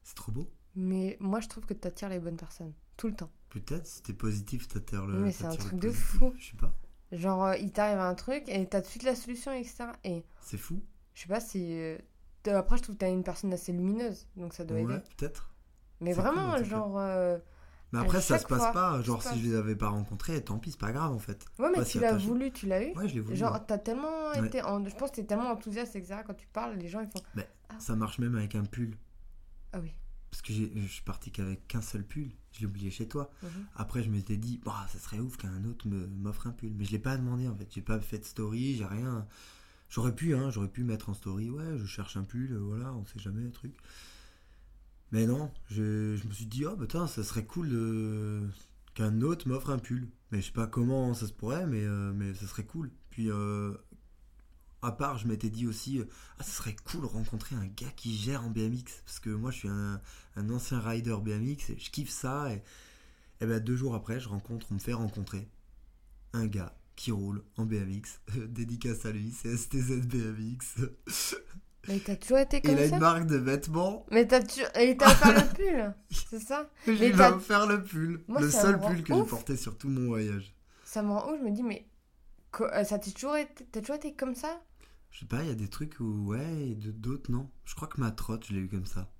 C'est 0.02 0.14
trop 0.14 0.32
beau. 0.32 0.50
Mais 0.74 1.16
moi, 1.20 1.40
je 1.40 1.48
trouve 1.48 1.66
que 1.66 1.74
tu 1.74 1.86
attires 1.86 2.08
les 2.08 2.18
bonnes 2.20 2.36
personnes. 2.36 2.72
Tout 2.96 3.08
le 3.08 3.14
temps. 3.14 3.30
Peut-être, 3.50 3.86
si 3.86 4.02
t'es 4.02 4.12
positif, 4.12 4.68
t'attires 4.68 5.06
le. 5.06 5.20
Mais 5.20 5.32
c'est 5.32 5.44
un 5.46 5.54
truc 5.54 5.78
de 5.78 5.90
fou. 5.90 6.32
Je 6.38 6.50
sais 6.50 6.56
pas. 6.56 6.74
Genre, 7.12 7.44
euh, 7.44 7.56
il 7.56 7.72
t'arrive 7.72 7.98
un 8.00 8.14
truc 8.14 8.44
et 8.48 8.66
t'as 8.68 8.80
tout 8.80 8.86
de 8.86 8.90
suite 8.90 9.02
la 9.04 9.14
solution, 9.14 9.52
etc. 9.52 9.84
Et 10.04 10.24
C'est 10.40 10.58
fou. 10.58 10.82
je 11.14 11.22
sais 11.22 11.28
pas 11.28 11.40
si. 11.40 11.72
euh, 11.78 11.96
Après, 12.46 12.76
je 12.76 12.82
trouve 12.82 12.94
que 12.96 13.00
t'as 13.00 13.10
une 13.10 13.24
personne 13.24 13.52
assez 13.52 13.72
lumineuse. 13.72 14.26
Donc 14.36 14.52
ça 14.54 14.64
doit 14.64 14.76
Ouais, 14.78 14.82
aider. 14.94 15.02
peut-être. 15.16 15.54
Mais 16.00 16.12
cool, 16.12 16.22
vraiment, 16.22 16.62
genre. 16.64 16.98
euh, 16.98 17.38
Mais 17.92 18.00
après, 18.00 18.20
ça 18.20 18.38
se 18.38 18.46
passe 18.46 18.58
fois, 18.60 18.72
pas. 18.72 19.02
Genre, 19.02 19.22
si 19.22 19.40
je 19.40 19.46
les 19.48 19.54
avais 19.56 19.74
pas 19.76 19.88
rencontrés, 19.88 20.42
tant 20.44 20.58
pis, 20.58 20.72
c'est 20.72 20.80
pas 20.80 20.92
grave 20.92 21.12
en 21.12 21.18
fait. 21.18 21.46
Ouais, 21.58 21.68
mais 21.70 21.76
Pas 21.78 21.84
tu 21.84 21.92
si 21.92 21.98
l'as 22.00 22.16
voulu, 22.16 22.50
tu 22.52 22.66
l'as 22.66 22.84
eu. 22.84 22.92
Ouais, 22.94 23.08
je 23.08 23.14
l'ai 23.14 23.20
voulu. 23.20 23.36
Genre, 23.36 23.52
ouais. 23.54 23.60
t'as 23.66 23.78
tellement 23.78 24.28
Ouais. 24.32 24.46
été. 24.46 24.62
en- 24.62 24.84
Je 24.84 24.94
pense 24.94 25.10
que 25.10 25.16
t'es 25.16 25.24
tellement 25.24 25.50
enthousiaste, 25.50 25.96
etc. 25.96 26.20
Quand 26.26 26.34
tu 26.34 26.46
parles, 26.48 26.76
les 26.76 26.88
gens, 26.88 27.00
ils 27.00 27.08
font. 27.08 27.22
Ça 27.78 27.96
marche 27.96 28.18
même 28.18 28.34
avec 28.36 28.54
un 28.54 28.64
pull. 28.64 28.96
Ah 29.72 29.80
oui. 29.80 29.92
Parce 30.30 30.42
que 30.42 30.52
j'ai- 30.52 30.70
je 30.76 30.86
suis 30.86 31.02
parti 31.02 31.30
qu'avec 31.30 31.66
qu'un 31.68 31.80
seul 31.80 32.04
pull. 32.04 32.30
Je 32.52 32.60
l'ai 32.60 32.66
oublié 32.66 32.90
chez 32.90 33.08
toi. 33.08 33.30
Mhm. 33.42 33.48
Après, 33.76 34.02
je 34.02 34.10
m'étais 34.10 34.36
dit, 34.36 34.60
bah, 34.64 34.86
ça 34.90 34.98
serait 34.98 35.20
ouf 35.20 35.36
qu'un 35.38 35.64
autre 35.64 35.88
me- 35.88 36.06
m'offre 36.06 36.46
un 36.46 36.50
pull. 36.50 36.74
Mais 36.76 36.84
je 36.84 36.90
l'ai 36.92 36.98
pas 36.98 37.16
demandé 37.16 37.48
en 37.48 37.54
fait. 37.54 37.68
J'ai 37.70 37.80
pas 37.82 37.98
fait 38.00 38.18
de 38.18 38.24
story, 38.24 38.76
j'ai 38.76 38.84
rien. 38.84 39.26
J'aurais 39.88 40.14
pu, 40.14 40.34
hein, 40.34 40.50
j'aurais 40.50 40.68
pu 40.68 40.84
mettre 40.84 41.08
en 41.08 41.14
story, 41.14 41.48
ouais, 41.48 41.78
je 41.78 41.86
cherche 41.86 42.18
un 42.18 42.24
pull, 42.24 42.54
voilà, 42.58 42.92
on 42.92 43.06
sait 43.06 43.18
jamais, 43.18 43.48
truc. 43.50 43.72
Mais 45.12 45.26
non, 45.26 45.50
je, 45.70 46.22
me 46.26 46.32
suis 46.32 46.46
dit, 46.46 46.66
oh, 46.66 46.76
bah, 46.76 46.82
putain, 46.86 47.06
ça 47.06 47.24
serait 47.24 47.46
cool 47.46 47.70
de- 47.70 48.48
qu'un 48.94 49.22
autre 49.22 49.48
m'offre 49.48 49.70
un 49.70 49.78
pull. 49.78 50.08
Mais 50.30 50.40
je 50.40 50.46
sais 50.46 50.52
pas 50.52 50.66
comment 50.66 51.14
ça 51.14 51.26
se 51.26 51.32
pourrait, 51.32 51.66
mais, 51.66 51.82
euh, 51.84 52.34
ça 52.34 52.46
serait 52.46 52.64
cool. 52.66 52.90
Puis, 53.10 53.30
euh, 53.30 53.74
à 54.82 54.92
part, 54.92 55.18
je 55.18 55.26
m'étais 55.26 55.50
dit 55.50 55.66
aussi, 55.66 55.98
euh, 55.98 56.04
ah, 56.38 56.42
ça 56.42 56.50
serait 56.50 56.76
cool 56.76 57.02
de 57.02 57.06
rencontrer 57.06 57.56
un 57.56 57.66
gars 57.66 57.90
qui 57.96 58.16
gère 58.16 58.44
en 58.44 58.50
BMX. 58.50 59.02
Parce 59.04 59.20
que 59.20 59.30
moi, 59.30 59.50
je 59.50 59.58
suis 59.58 59.68
un, 59.68 60.00
un 60.36 60.50
ancien 60.50 60.80
rider 60.80 61.16
BMX 61.22 61.70
et 61.70 61.78
je 61.78 61.90
kiffe 61.90 62.10
ça. 62.10 62.52
Et, 62.52 62.62
et 63.40 63.46
ben, 63.46 63.60
deux 63.60 63.76
jours 63.76 63.94
après, 63.94 64.20
je 64.20 64.28
rencontre, 64.28 64.66
on 64.70 64.74
me 64.74 64.78
fait 64.78 64.92
rencontrer 64.92 65.48
un 66.34 66.46
gars 66.46 66.76
qui 66.96 67.12
roule 67.12 67.42
en 67.56 67.64
BMX. 67.64 68.20
Dédicace 68.48 69.06
à 69.06 69.12
lui, 69.12 69.30
c'est 69.32 69.56
STZ 69.56 70.06
BMX. 70.06 70.84
Mais 71.88 71.98
t'as 72.00 72.16
toujours 72.16 72.38
été 72.38 72.60
comme 72.60 72.72
il 72.72 72.78
a 72.80 72.88
ça 72.88 72.94
une 72.96 73.00
marque 73.00 73.26
de 73.26 73.36
vêtements. 73.36 74.04
Mais 74.10 74.26
t'as 74.26 74.42
toujours. 74.42 74.68
Et 74.78 74.90
il 74.90 74.96
t'a 74.96 75.06
offert 75.06 75.32
le 75.34 75.54
pull 75.54 75.94
C'est 76.30 76.38
ça 76.40 76.70
t'as- 77.16 77.30
ai 77.30 77.32
offert 77.32 77.66
le 77.66 77.82
pull. 77.82 78.22
Moi, 78.28 78.40
le 78.42 78.50
ça 78.50 78.60
seul 78.62 78.78
pull 78.80 79.02
que 79.02 79.14
j'ai 79.14 79.24
porté 79.24 79.56
sur 79.56 79.76
tout 79.78 79.88
mon 79.88 80.06
voyage. 80.06 80.54
Ça 80.84 81.02
me 81.02 81.10
rend 81.10 81.30
ouf, 81.32 81.38
je 81.40 81.44
me 81.44 81.50
dis, 81.50 81.62
mais. 81.62 81.86
euh, 82.60 82.84
Ça 82.84 82.98
t'a 82.98 83.10
toujours 83.10 83.36
été. 83.36 83.64
T'as 83.72 83.80
toujours 83.80 83.96
été 83.96 84.14
comme 84.14 84.34
ça? 84.34 84.60
Je 85.10 85.20
sais 85.20 85.26
pas, 85.26 85.42
il 85.42 85.48
y 85.48 85.52
a 85.52 85.54
des 85.54 85.68
trucs 85.68 85.98
où, 86.00 86.26
ouais, 86.28 86.68
et 86.68 86.74
d'autres 86.74 87.30
non. 87.32 87.50
Je 87.64 87.74
crois 87.74 87.88
que 87.88 88.00
ma 88.00 88.10
trotte, 88.10 88.46
je 88.46 88.52
l'ai 88.52 88.60
eu 88.60 88.68
comme 88.68 88.84
ça. 88.86 89.10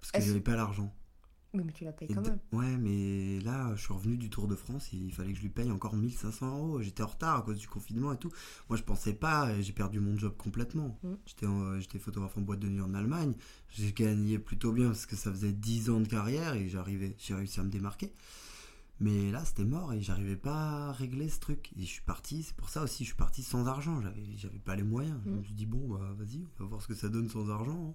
Parce 0.00 0.12
que 0.12 0.20
j'avais 0.20 0.40
pas 0.40 0.54
l'argent. 0.56 0.94
Mais 1.54 1.64
tu 1.72 1.84
la 1.84 1.92
payes 1.92 2.08
Et 2.10 2.14
quand 2.14 2.22
même. 2.22 2.38
Ouais, 2.52 2.76
mais 2.78 3.38
là, 3.40 3.74
je 3.74 3.82
suis 3.82 3.92
revenu 3.92 4.16
du 4.16 4.30
Tour 4.30 4.48
de 4.48 4.54
France, 4.54 4.90
il 4.94 5.12
fallait 5.12 5.32
que 5.32 5.36
je 5.36 5.42
lui 5.42 5.50
paye 5.50 5.70
encore 5.70 5.94
1500 5.96 6.56
euros. 6.56 6.80
J'étais 6.80 7.02
en 7.02 7.06
retard 7.08 7.36
à 7.38 7.42
cause 7.42 7.58
du 7.58 7.68
confinement 7.68 8.12
et 8.12 8.16
tout. 8.16 8.30
Moi, 8.70 8.78
je 8.78 8.82
pensais 8.82 9.12
pas, 9.12 9.60
j'ai 9.60 9.72
perdu 9.72 10.00
mon 10.00 10.16
job 10.16 10.34
complètement. 10.38 10.98
Mm. 11.02 11.12
J'étais 11.26 11.46
en- 11.46 11.78
J'étais 11.78 11.98
photographe 11.98 12.38
en 12.38 12.40
boîte 12.40 12.60
de 12.60 12.68
nuit 12.68 12.80
en 12.80 12.94
Allemagne. 12.94 13.34
J'ai 13.68 13.92
gagné 13.92 14.38
plutôt 14.38 14.72
bien 14.72 14.86
parce 14.86 15.04
que 15.06 15.14
ça 15.16 15.30
faisait 15.30 15.52
10 15.52 15.90
ans 15.90 16.00
de 16.00 16.08
carrière 16.08 16.54
et 16.54 16.68
j'arrivais, 16.68 17.14
j'ai 17.18 17.34
réussi 17.34 17.60
à 17.60 17.64
me 17.64 17.70
démarquer. 17.70 18.12
Mais 19.00 19.30
là, 19.32 19.44
c'était 19.44 19.64
mort 19.64 19.92
et 19.92 20.00
j'arrivais 20.00 20.36
pas 20.36 20.88
à 20.88 20.92
régler 20.92 21.28
ce 21.28 21.40
truc. 21.40 21.72
Et 21.76 21.80
je 21.82 21.86
suis 21.86 22.02
parti, 22.02 22.44
c'est 22.44 22.54
pour 22.56 22.68
ça 22.70 22.82
aussi, 22.82 23.04
je 23.04 23.08
suis 23.08 23.16
parti 23.16 23.42
sans 23.42 23.66
argent. 23.66 24.00
J'avais, 24.00 24.24
j'avais 24.36 24.58
pas 24.60 24.76
les 24.76 24.84
moyens. 24.84 25.18
Je 25.26 25.30
Mm. 25.30 25.36
me 25.38 25.42
suis 25.42 25.54
dit, 25.54 25.66
bon, 25.66 25.88
bah 25.88 26.14
vas-y, 26.16 26.46
on 26.58 26.62
va 26.62 26.68
voir 26.68 26.80
ce 26.82 26.88
que 26.88 26.94
ça 26.94 27.08
donne 27.10 27.28
sans 27.28 27.50
argent. 27.50 27.88
hein. 27.90 27.94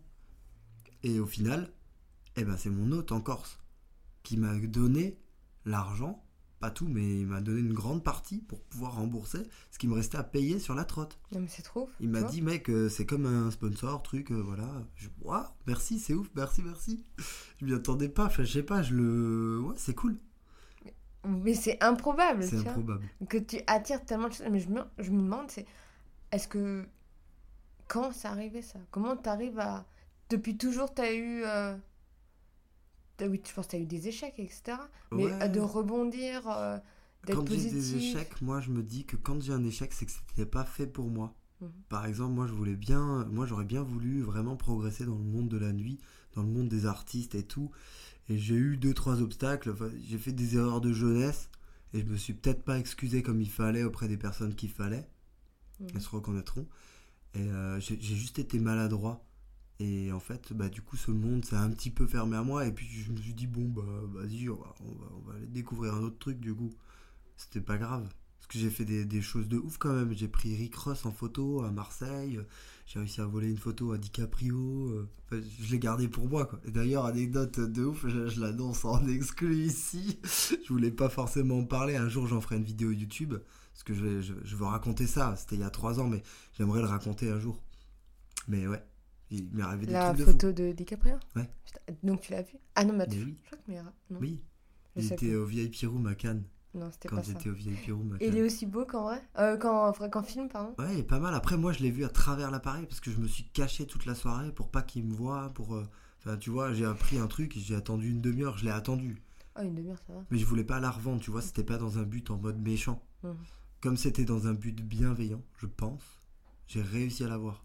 Et 1.04 1.20
au 1.20 1.26
final, 1.28 1.72
eh 2.38 2.44
ben, 2.46 2.56
c'est 2.58 2.70
mon 2.70 2.92
hôte 2.92 3.12
en 3.12 3.22
Corse 3.22 3.60
qui 4.24 4.38
m'a 4.38 4.56
donné 4.56 5.18
l'argent, 5.66 6.24
pas 6.60 6.72
tout, 6.72 6.88
mais 6.88 7.20
il 7.22 7.28
m'a 7.28 7.40
donné 7.42 7.60
une 7.60 7.74
grande 7.74 8.04
partie 8.04 8.40
pour 8.40 8.62
pouvoir 8.64 8.96
rembourser 8.96 9.44
ce 9.72 9.78
qui 9.78 9.88
me 9.88 9.94
restait 9.94 10.18
à 10.18 10.24
payer 10.24 10.60
sur 10.60 10.74
la 10.76 10.86
trotte. 10.86 11.20
Non, 11.32 11.40
mais 11.42 11.48
c'est 11.48 11.62
trop. 11.62 11.90
Il 12.00 12.10
m'a 12.10 12.24
dit, 12.24 12.42
mec, 12.42 12.70
euh, 12.70 12.90
c'est 12.90 13.06
comme 13.06 13.26
un 13.26 13.52
sponsor, 13.52 14.02
truc, 14.04 14.32
euh, 14.32 14.42
voilà. 14.42 14.70
Je, 14.96 15.08
Waouh, 15.22 15.46
merci, 15.68 16.00
c'est 16.00 16.14
ouf, 16.14 16.30
merci, 16.36 16.62
merci. 16.64 17.04
Je 17.60 17.66
m'y 17.66 17.74
attendais 17.74 18.10
pas, 18.10 18.30
je 18.30 18.44
sais 18.44 18.64
pas, 18.64 18.82
je 18.82 18.96
le. 18.96 19.60
Ouais, 19.62 19.76
c'est 19.78 19.96
cool. 19.96 20.18
Mais 21.26 21.54
c'est 21.56 21.82
improbable, 21.84 22.44
C'est 22.44 22.56
vois. 22.58 22.72
improbable. 22.72 23.06
Que 23.28 23.38
tu 23.38 23.58
attires 23.68 24.04
tellement 24.06 24.30
de 24.30 24.34
choses. 24.34 24.48
Mais 24.50 24.60
je 24.60 24.70
me, 24.70 24.82
je 24.98 25.12
me 25.12 25.22
demande, 25.22 25.50
c'est. 25.52 25.66
Est-ce 26.32 26.48
que. 26.48 26.86
Quand 27.88 28.12
c'est 28.12 28.28
arrivé 28.28 28.62
ça? 28.62 28.80
Comment 28.92 29.16
t'arrives 29.16 29.60
à. 29.60 29.86
Depuis 30.30 30.58
toujours, 30.58 30.94
t'as 30.94 31.14
eu. 31.14 31.44
euh, 31.46 31.76
Oui, 33.22 33.42
je 33.46 33.54
pense 33.54 33.66
que 33.68 33.72
t'as 33.72 33.80
eu 33.80 33.86
des 33.86 34.08
échecs, 34.08 34.36
etc. 34.38 34.78
Mais 35.12 35.26
Ouais. 35.26 35.34
euh, 35.42 35.48
de 35.48 35.60
rebondir, 35.60 36.48
euh, 36.50 36.78
d'être 37.26 37.36
Quand 37.38 37.48
j'ai 37.50 37.56
positif. 37.56 37.74
des 37.74 37.96
échecs, 37.98 38.42
moi, 38.42 38.62
je 38.62 38.70
me 38.72 38.84
dis 38.84 39.06
que 39.06 39.16
quand 39.16 39.42
j'ai 39.42 39.54
un 39.54 39.64
échec, 39.64 39.92
c'est 39.94 40.06
que 40.06 40.12
c'était 40.12 40.46
pas 40.46 40.64
fait 40.66 40.88
pour 40.88 41.10
moi. 41.10 41.36
Mhm. 41.62 41.72
Par 41.90 42.06
exemple, 42.06 42.34
moi, 42.34 42.48
je 42.48 42.54
voulais 42.54 42.76
bien, 42.76 43.26
moi, 43.26 43.46
j'aurais 43.48 43.66
bien 43.66 43.82
voulu 43.84 44.22
vraiment 44.22 44.56
progresser 44.56 45.06
dans 45.06 45.18
le 45.18 45.24
monde 45.24 45.48
de 45.50 45.58
la 45.58 45.74
nuit, 45.74 46.00
dans 46.36 46.44
le 46.44 46.50
monde 46.50 46.68
des 46.70 46.86
artistes 46.86 47.34
et 47.36 47.44
tout. 47.44 47.72
Et 48.30 48.38
j'ai 48.38 48.56
eu 48.56 48.78
deux, 48.78 48.94
trois 48.94 49.22
obstacles. 49.22 49.72
Enfin, 49.72 49.90
j'ai 50.08 50.18
fait 50.20 50.34
des 50.34 50.56
erreurs 50.58 50.82
de 50.82 50.94
jeunesse 50.94 51.50
et 51.94 52.02
je 52.02 52.06
me 52.06 52.18
suis 52.18 52.34
peut-être 52.34 52.64
pas 52.64 52.78
excusé 52.80 53.24
comme 53.24 53.42
il 53.42 53.50
fallait 53.50 53.84
auprès 53.84 54.08
des 54.08 54.18
personnes 54.18 54.54
qu'il 54.56 54.70
fallait. 54.70 55.10
Mhm. 55.80 55.88
Elles 55.96 56.02
se 56.02 56.10
reconnaîtront. 56.10 56.68
Et 57.36 57.42
euh, 57.42 57.80
j'ai 57.80 58.00
juste 58.02 58.40
été 58.40 58.60
maladroit. 58.60 59.27
Et 59.80 60.12
en 60.12 60.20
fait, 60.20 60.54
bah, 60.54 60.70
du 60.70 60.82
coup, 60.82 60.98
ce 60.98 61.12
monde 61.12 61.46
s'est 61.46 61.56
un 61.56 61.70
petit 61.70 61.92
peu 61.92 62.08
fermé 62.08 62.36
à 62.36 62.44
moi. 62.44 62.66
Et 62.66 62.72
puis, 62.72 62.88
je 62.88 63.12
me 63.12 63.18
suis 63.18 63.34
dit, 63.34 63.48
bon, 63.48 63.66
bah, 63.66 63.84
vas-y, 64.14 64.50
on 64.50 64.56
va, 64.56 64.74
on, 64.82 65.30
va, 65.30 65.36
aller 65.36 65.48
découvrir 65.48 65.94
un 65.94 66.02
autre 66.02 66.18
truc, 66.18 66.40
du 66.40 66.54
coup. 66.54 66.72
C'était 67.36 67.62
pas 67.62 67.78
grave. 67.78 68.10
Parce 68.40 68.48
que 68.48 68.58
j'ai 68.58 68.70
fait 68.72 68.86
des, 68.86 69.06
des 69.06 69.22
choses 69.22 69.48
de 69.48 69.58
ouf 69.58 69.78
quand 69.78 69.94
même. 69.94 70.14
J'ai 70.14 70.28
pris 70.28 70.56
Rick 70.56 70.76
Ross 70.76 71.06
en 71.06 71.12
photo 71.12 71.62
à 71.64 71.70
Marseille. 71.72 72.40
J'ai 72.88 73.00
réussi 73.00 73.22
à 73.22 73.26
voler 73.26 73.52
une 73.52 73.58
photo 73.58 73.92
à 73.92 74.00
DiCaprio. 74.00 74.90
euh, 74.90 75.10
enfin, 75.26 75.42
je 75.62 75.72
l'ai 75.72 75.80
gardé 75.80 76.08
pour 76.08 76.28
moi, 76.28 76.46
quoi. 76.46 76.60
D'ailleurs, 76.68 77.06
anecdote 77.06 77.60
de 77.60 77.84
ouf, 77.84 78.08
je, 78.08 78.40
l'annonce 78.40 78.84
en 78.84 79.06
exclu 79.10 79.58
ici. 79.58 80.20
je 80.24 80.74
voulais 80.74 80.92
pas 80.92 81.10
forcément 81.10 81.60
en 81.60 81.66
parler. 81.66 81.98
Un 81.98 82.10
jour, 82.10 82.26
j'en 82.26 82.42
ferai 82.42 82.58
une 82.58 82.64
vidéo 82.64 82.92
YouTube. 82.92 83.36
Parce 83.74 83.84
que 83.84 83.94
je, 83.94 84.22
je 84.22 84.56
veux 84.56 84.66
raconter 84.66 85.06
ça. 85.06 85.36
C'était 85.36 85.56
il 85.56 85.62
y 85.62 85.66
a 85.66 85.70
trois 85.70 86.00
ans, 86.00 86.08
mais 86.08 86.24
j'aimerais 86.58 86.82
le 86.82 86.88
raconter 86.88 87.30
un 87.30 87.40
jour. 87.40 87.62
Mais 88.48 88.66
ouais, 88.66 88.82
il 89.32 89.50
m'est 89.54 89.64
arrivé 89.64 89.86
des 89.88 89.94
La 89.94 90.08
trucs 90.14 90.20
de 90.20 90.26
fou. 90.26 90.32
photo 90.32 90.52
de 90.52 90.72
DiCaprio 90.72 91.16
Ouais. 91.36 91.50
Putain, 91.66 91.80
Donc 92.04 92.22
tu 92.22 92.32
l'as 92.32 92.42
vu? 92.44 92.56
Ah 92.76 92.86
non, 92.86 92.94
mais 92.96 93.04
attends, 93.04 93.16
oui. 93.16 93.36
je 93.42 93.46
crois 93.46 93.58
que 93.58 93.64
mais- 93.72 93.82
non, 94.12 94.20
Oui, 94.20 94.42
je 94.96 95.02
il 95.02 95.14
était 95.14 95.36
au 95.36 95.46
VIP 95.46 95.76
Room 95.86 96.08
à 96.08 96.16
Cannes. 96.16 96.44
Non, 96.74 96.92
c'était 96.92 97.08
Quand 97.10 97.16
pas 97.18 97.24
ça. 97.24 97.32
j'étais 97.32 97.50
au 97.50 97.54
VIP 97.54 97.88
Room 97.92 98.14
à 98.14 98.16
Et 98.18 98.20
Cannes. 98.20 98.30
il 98.30 98.38
est 98.38 98.44
aussi 98.44 98.66
beau 98.66 98.86
qu'en 98.86 99.04
vrai? 99.04 99.22
Euh, 99.40 99.58
qu'en, 99.58 99.92
qu'en 99.94 100.24
film, 100.24 100.48
pardon 100.50 100.76
Ouais, 100.78 100.94
il 100.94 101.00
est 101.00 101.04
pas 101.04 101.20
mal. 101.20 101.34
Après, 101.34 101.58
moi, 101.58 101.72
je 101.74 101.80
l'ai 101.80 101.90
vu 101.92 102.04
à 102.06 102.10
travers 102.10 102.52
l'appareil 102.52 102.86
parce 102.86 103.00
que 103.00 103.10
je 103.12 103.18
me 103.18 103.28
suis 103.28 103.46
caché 103.46 103.88
toute 103.88 104.06
la 104.06 104.14
soirée 104.16 104.52
pour 104.52 104.70
pas 104.70 104.82
qu'il 104.84 105.06
me 105.06 105.14
voie. 105.14 105.50
Pour, 105.54 105.76
euh, 105.76 105.88
Enfin, 106.20 106.36
tu 106.38 106.50
vois, 106.50 106.74
j'ai 106.74 106.84
appris 106.86 107.20
un 107.20 107.28
truc 107.28 107.56
et 107.56 107.60
j'ai 107.60 107.76
attendu 107.76 108.10
une 108.10 108.22
demi-heure. 108.22 108.58
Je 108.58 108.66
l'ai 108.66 108.72
attendu. 108.72 109.22
Oh, 109.58 109.62
une 109.64 109.76
demi-heure, 109.76 110.00
ça 110.06 110.14
va. 110.14 110.24
Mais 110.30 110.38
je 110.40 110.46
voulais 110.46 110.64
pas 110.64 110.80
la 110.80 110.90
revendre, 110.92 111.22
tu 111.22 111.32
vois. 111.32 111.42
C'était 111.42 111.64
pas 111.64 111.78
dans 111.78 112.00
un 112.00 112.04
but 112.04 112.30
en 112.32 112.38
mode 112.38 112.60
méchant. 112.60 113.02
Mhm. 113.24 113.36
Comme 113.82 113.98
c'était 113.98 114.26
dans 114.26 114.48
un 114.48 114.54
but 114.54 114.82
bienveillant, 114.84 115.42
je 115.58 115.68
pense, 115.68 116.02
j'ai 116.68 116.82
réussi 116.82 117.24
à 117.24 117.28
l'avoir. 117.28 117.64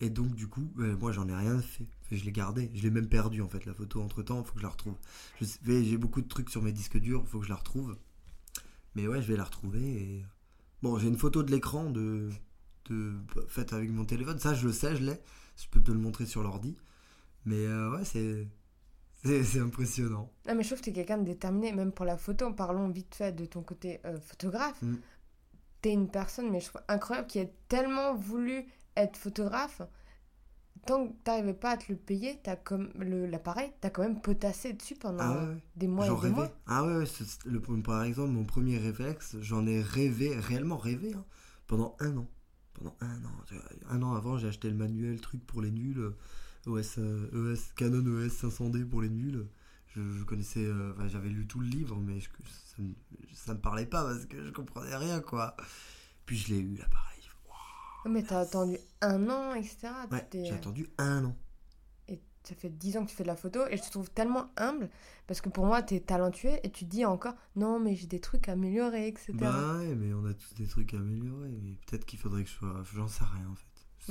Et 0.00 0.10
donc, 0.10 0.34
du 0.34 0.46
coup, 0.46 0.72
euh, 0.78 0.96
moi, 0.96 1.10
j'en 1.10 1.28
ai 1.28 1.34
rien 1.34 1.60
fait. 1.60 1.88
Enfin, 2.02 2.16
je 2.16 2.24
l'ai 2.24 2.30
gardé. 2.32 2.70
Je 2.74 2.82
l'ai 2.82 2.90
même 2.90 3.08
perdu, 3.08 3.42
en 3.42 3.48
fait, 3.48 3.64
la 3.66 3.74
photo. 3.74 4.00
Entre 4.00 4.22
temps, 4.22 4.40
il 4.40 4.46
faut 4.46 4.52
que 4.52 4.60
je 4.60 4.64
la 4.64 4.70
retrouve. 4.70 4.94
J'ai 5.40 5.96
beaucoup 5.96 6.20
de 6.20 6.28
trucs 6.28 6.50
sur 6.50 6.62
mes 6.62 6.70
disques 6.70 6.98
durs. 6.98 7.22
Il 7.24 7.28
faut 7.28 7.40
que 7.40 7.44
je 7.44 7.50
la 7.50 7.56
retrouve. 7.56 7.96
Mais 8.94 9.08
ouais, 9.08 9.20
je 9.20 9.26
vais 9.26 9.36
la 9.36 9.44
retrouver. 9.44 9.80
Et... 9.82 10.24
Bon, 10.82 10.98
j'ai 10.98 11.08
une 11.08 11.16
photo 11.18 11.42
de 11.42 11.50
l'écran 11.50 11.90
de... 11.90 12.30
de... 12.90 13.12
faite 13.48 13.72
avec 13.72 13.90
mon 13.90 14.04
téléphone. 14.04 14.38
Ça, 14.38 14.54
je 14.54 14.66
le 14.66 14.72
sais, 14.72 14.94
je 14.94 15.02
l'ai. 15.02 15.20
Je 15.56 15.66
peux 15.68 15.82
te 15.82 15.90
le 15.90 15.98
montrer 15.98 16.26
sur 16.26 16.44
l'ordi. 16.44 16.76
Mais 17.44 17.66
euh, 17.66 17.90
ouais, 17.90 18.04
c'est... 18.04 18.46
c'est. 19.24 19.58
Impressionnant. 19.58 20.30
Non, 20.46 20.54
mais 20.54 20.62
je 20.62 20.68
trouve 20.68 20.78
que 20.78 20.84
t'es 20.84 20.92
quelqu'un 20.92 21.18
de 21.18 21.24
déterminé, 21.24 21.72
même 21.72 21.90
pour 21.90 22.04
la 22.04 22.16
photo. 22.16 22.52
Parlons 22.52 22.88
vite 22.88 23.16
fait 23.16 23.32
de 23.32 23.46
ton 23.46 23.62
côté 23.62 23.98
euh, 24.04 24.20
photographe. 24.20 24.80
Mm. 24.80 24.94
T'es 25.80 25.92
une 25.92 26.08
personne, 26.08 26.50
mais 26.50 26.60
je 26.60 26.66
trouve 26.68 26.82
incroyable, 26.86 27.26
qui 27.26 27.40
a 27.40 27.46
tellement 27.68 28.14
voulu 28.14 28.64
être 28.98 29.16
photographe. 29.16 29.82
Tant 30.86 31.06
que 31.08 31.12
t'arrivais 31.22 31.54
pas 31.54 31.70
à 31.72 31.76
te 31.76 31.92
le 31.92 31.96
payer, 31.98 32.40
t'as 32.42 32.56
comme 32.56 32.90
le, 32.98 33.26
l'appareil, 33.26 33.72
t'as 33.80 33.90
quand 33.90 34.02
même 34.02 34.20
potassé 34.20 34.72
dessus 34.72 34.96
pendant 34.96 35.22
Ah 35.22 35.36
ouais, 35.48 35.56
des 35.76 35.86
mois 35.86 36.10
et 36.10 36.16
des 36.16 36.16
rêvais. 36.16 36.26
mois. 36.28 36.52
Ah 36.66 36.84
ouais, 36.84 37.04
le, 37.46 37.60
par 37.82 38.04
exemple, 38.04 38.30
mon 38.30 38.44
premier 38.44 38.78
réflexe, 38.78 39.36
j'en 39.40 39.66
ai 39.66 39.82
rêvé, 39.82 40.34
réellement 40.38 40.76
rêvé, 40.78 41.12
hein, 41.14 41.24
pendant 41.66 41.96
un 42.00 42.16
an. 42.16 42.28
pendant 42.74 42.96
un 43.00 43.24
an. 43.24 43.44
Un 43.90 44.02
an 44.02 44.14
avant, 44.14 44.38
j'ai 44.38 44.48
acheté 44.48 44.68
le 44.70 44.76
manuel 44.76 45.20
truc 45.20 45.44
pour 45.46 45.60
les 45.62 45.70
nuls. 45.70 45.98
euh, 45.98 46.16
OS, 46.66 46.98
euh, 46.98 47.54
ES, 47.54 47.72
Canon 47.76 48.04
ES 48.22 48.30
500D 48.30 48.84
pour 48.84 49.02
les 49.02 49.08
nuls. 49.10 49.46
Je, 49.88 50.00
je 50.18 50.24
connaissais, 50.24 50.64
euh, 50.64 50.92
enfin, 50.96 51.08
j'avais 51.08 51.28
lu 51.30 51.46
tout 51.46 51.60
le 51.60 51.66
livre, 51.66 51.96
mais 52.00 52.20
je- 52.20 52.28
ça, 52.76 52.82
ça 53.34 53.54
me 53.54 53.60
parlait 53.60 53.86
pas 53.86 54.04
parce 54.04 54.26
que 54.26 54.44
je 54.44 54.50
comprenais 54.50 54.96
rien, 54.96 55.20
quoi. 55.20 55.56
Puis 56.26 56.36
je 56.38 56.48
l'ai 56.54 56.60
eu, 56.60 56.76
l'appareil. 56.76 57.17
Ouais, 58.08 58.14
Mais 58.14 58.22
t'as 58.22 58.40
attendu 58.40 58.78
un 59.00 59.28
an, 59.30 59.54
etc. 59.54 59.88
Ouais, 60.10 60.26
j'ai 60.32 60.54
attendu 60.54 60.88
un 60.98 61.24
an. 61.26 61.36
Et 62.08 62.20
ça 62.42 62.54
fait 62.54 62.70
10 62.70 62.96
ans 62.96 63.04
que 63.04 63.10
tu 63.10 63.16
fais 63.16 63.22
de 63.22 63.28
la 63.28 63.36
photo 63.36 63.60
et 63.70 63.76
je 63.76 63.82
te 63.82 63.90
trouve 63.90 64.10
tellement 64.10 64.50
humble 64.56 64.88
parce 65.26 65.40
que 65.40 65.48
pour 65.50 65.66
moi, 65.66 65.82
t'es 65.82 66.00
talentueux 66.00 66.58
et 66.62 66.70
tu 66.70 66.84
dis 66.84 67.04
encore 67.04 67.34
non, 67.56 67.78
mais 67.78 67.94
j'ai 67.96 68.06
des 68.06 68.20
trucs 68.20 68.48
à 68.48 68.52
améliorer, 68.52 69.08
etc. 69.08 69.32
Bah 69.34 69.78
ouais, 69.78 69.94
mais 69.94 70.12
on 70.14 70.24
a 70.24 70.32
tous 70.34 70.54
des 70.54 70.66
trucs 70.66 70.94
à 70.94 70.98
améliorer. 70.98 71.50
Mais 71.62 71.72
peut-être 71.86 72.06
qu'il 72.06 72.18
faudrait 72.18 72.44
que 72.44 72.48
je 72.50 72.54
sois. 72.54 72.82
J'en 72.94 73.08
sais 73.08 73.24
rien 73.24 73.48
en 73.50 73.54
fait. 73.54 73.64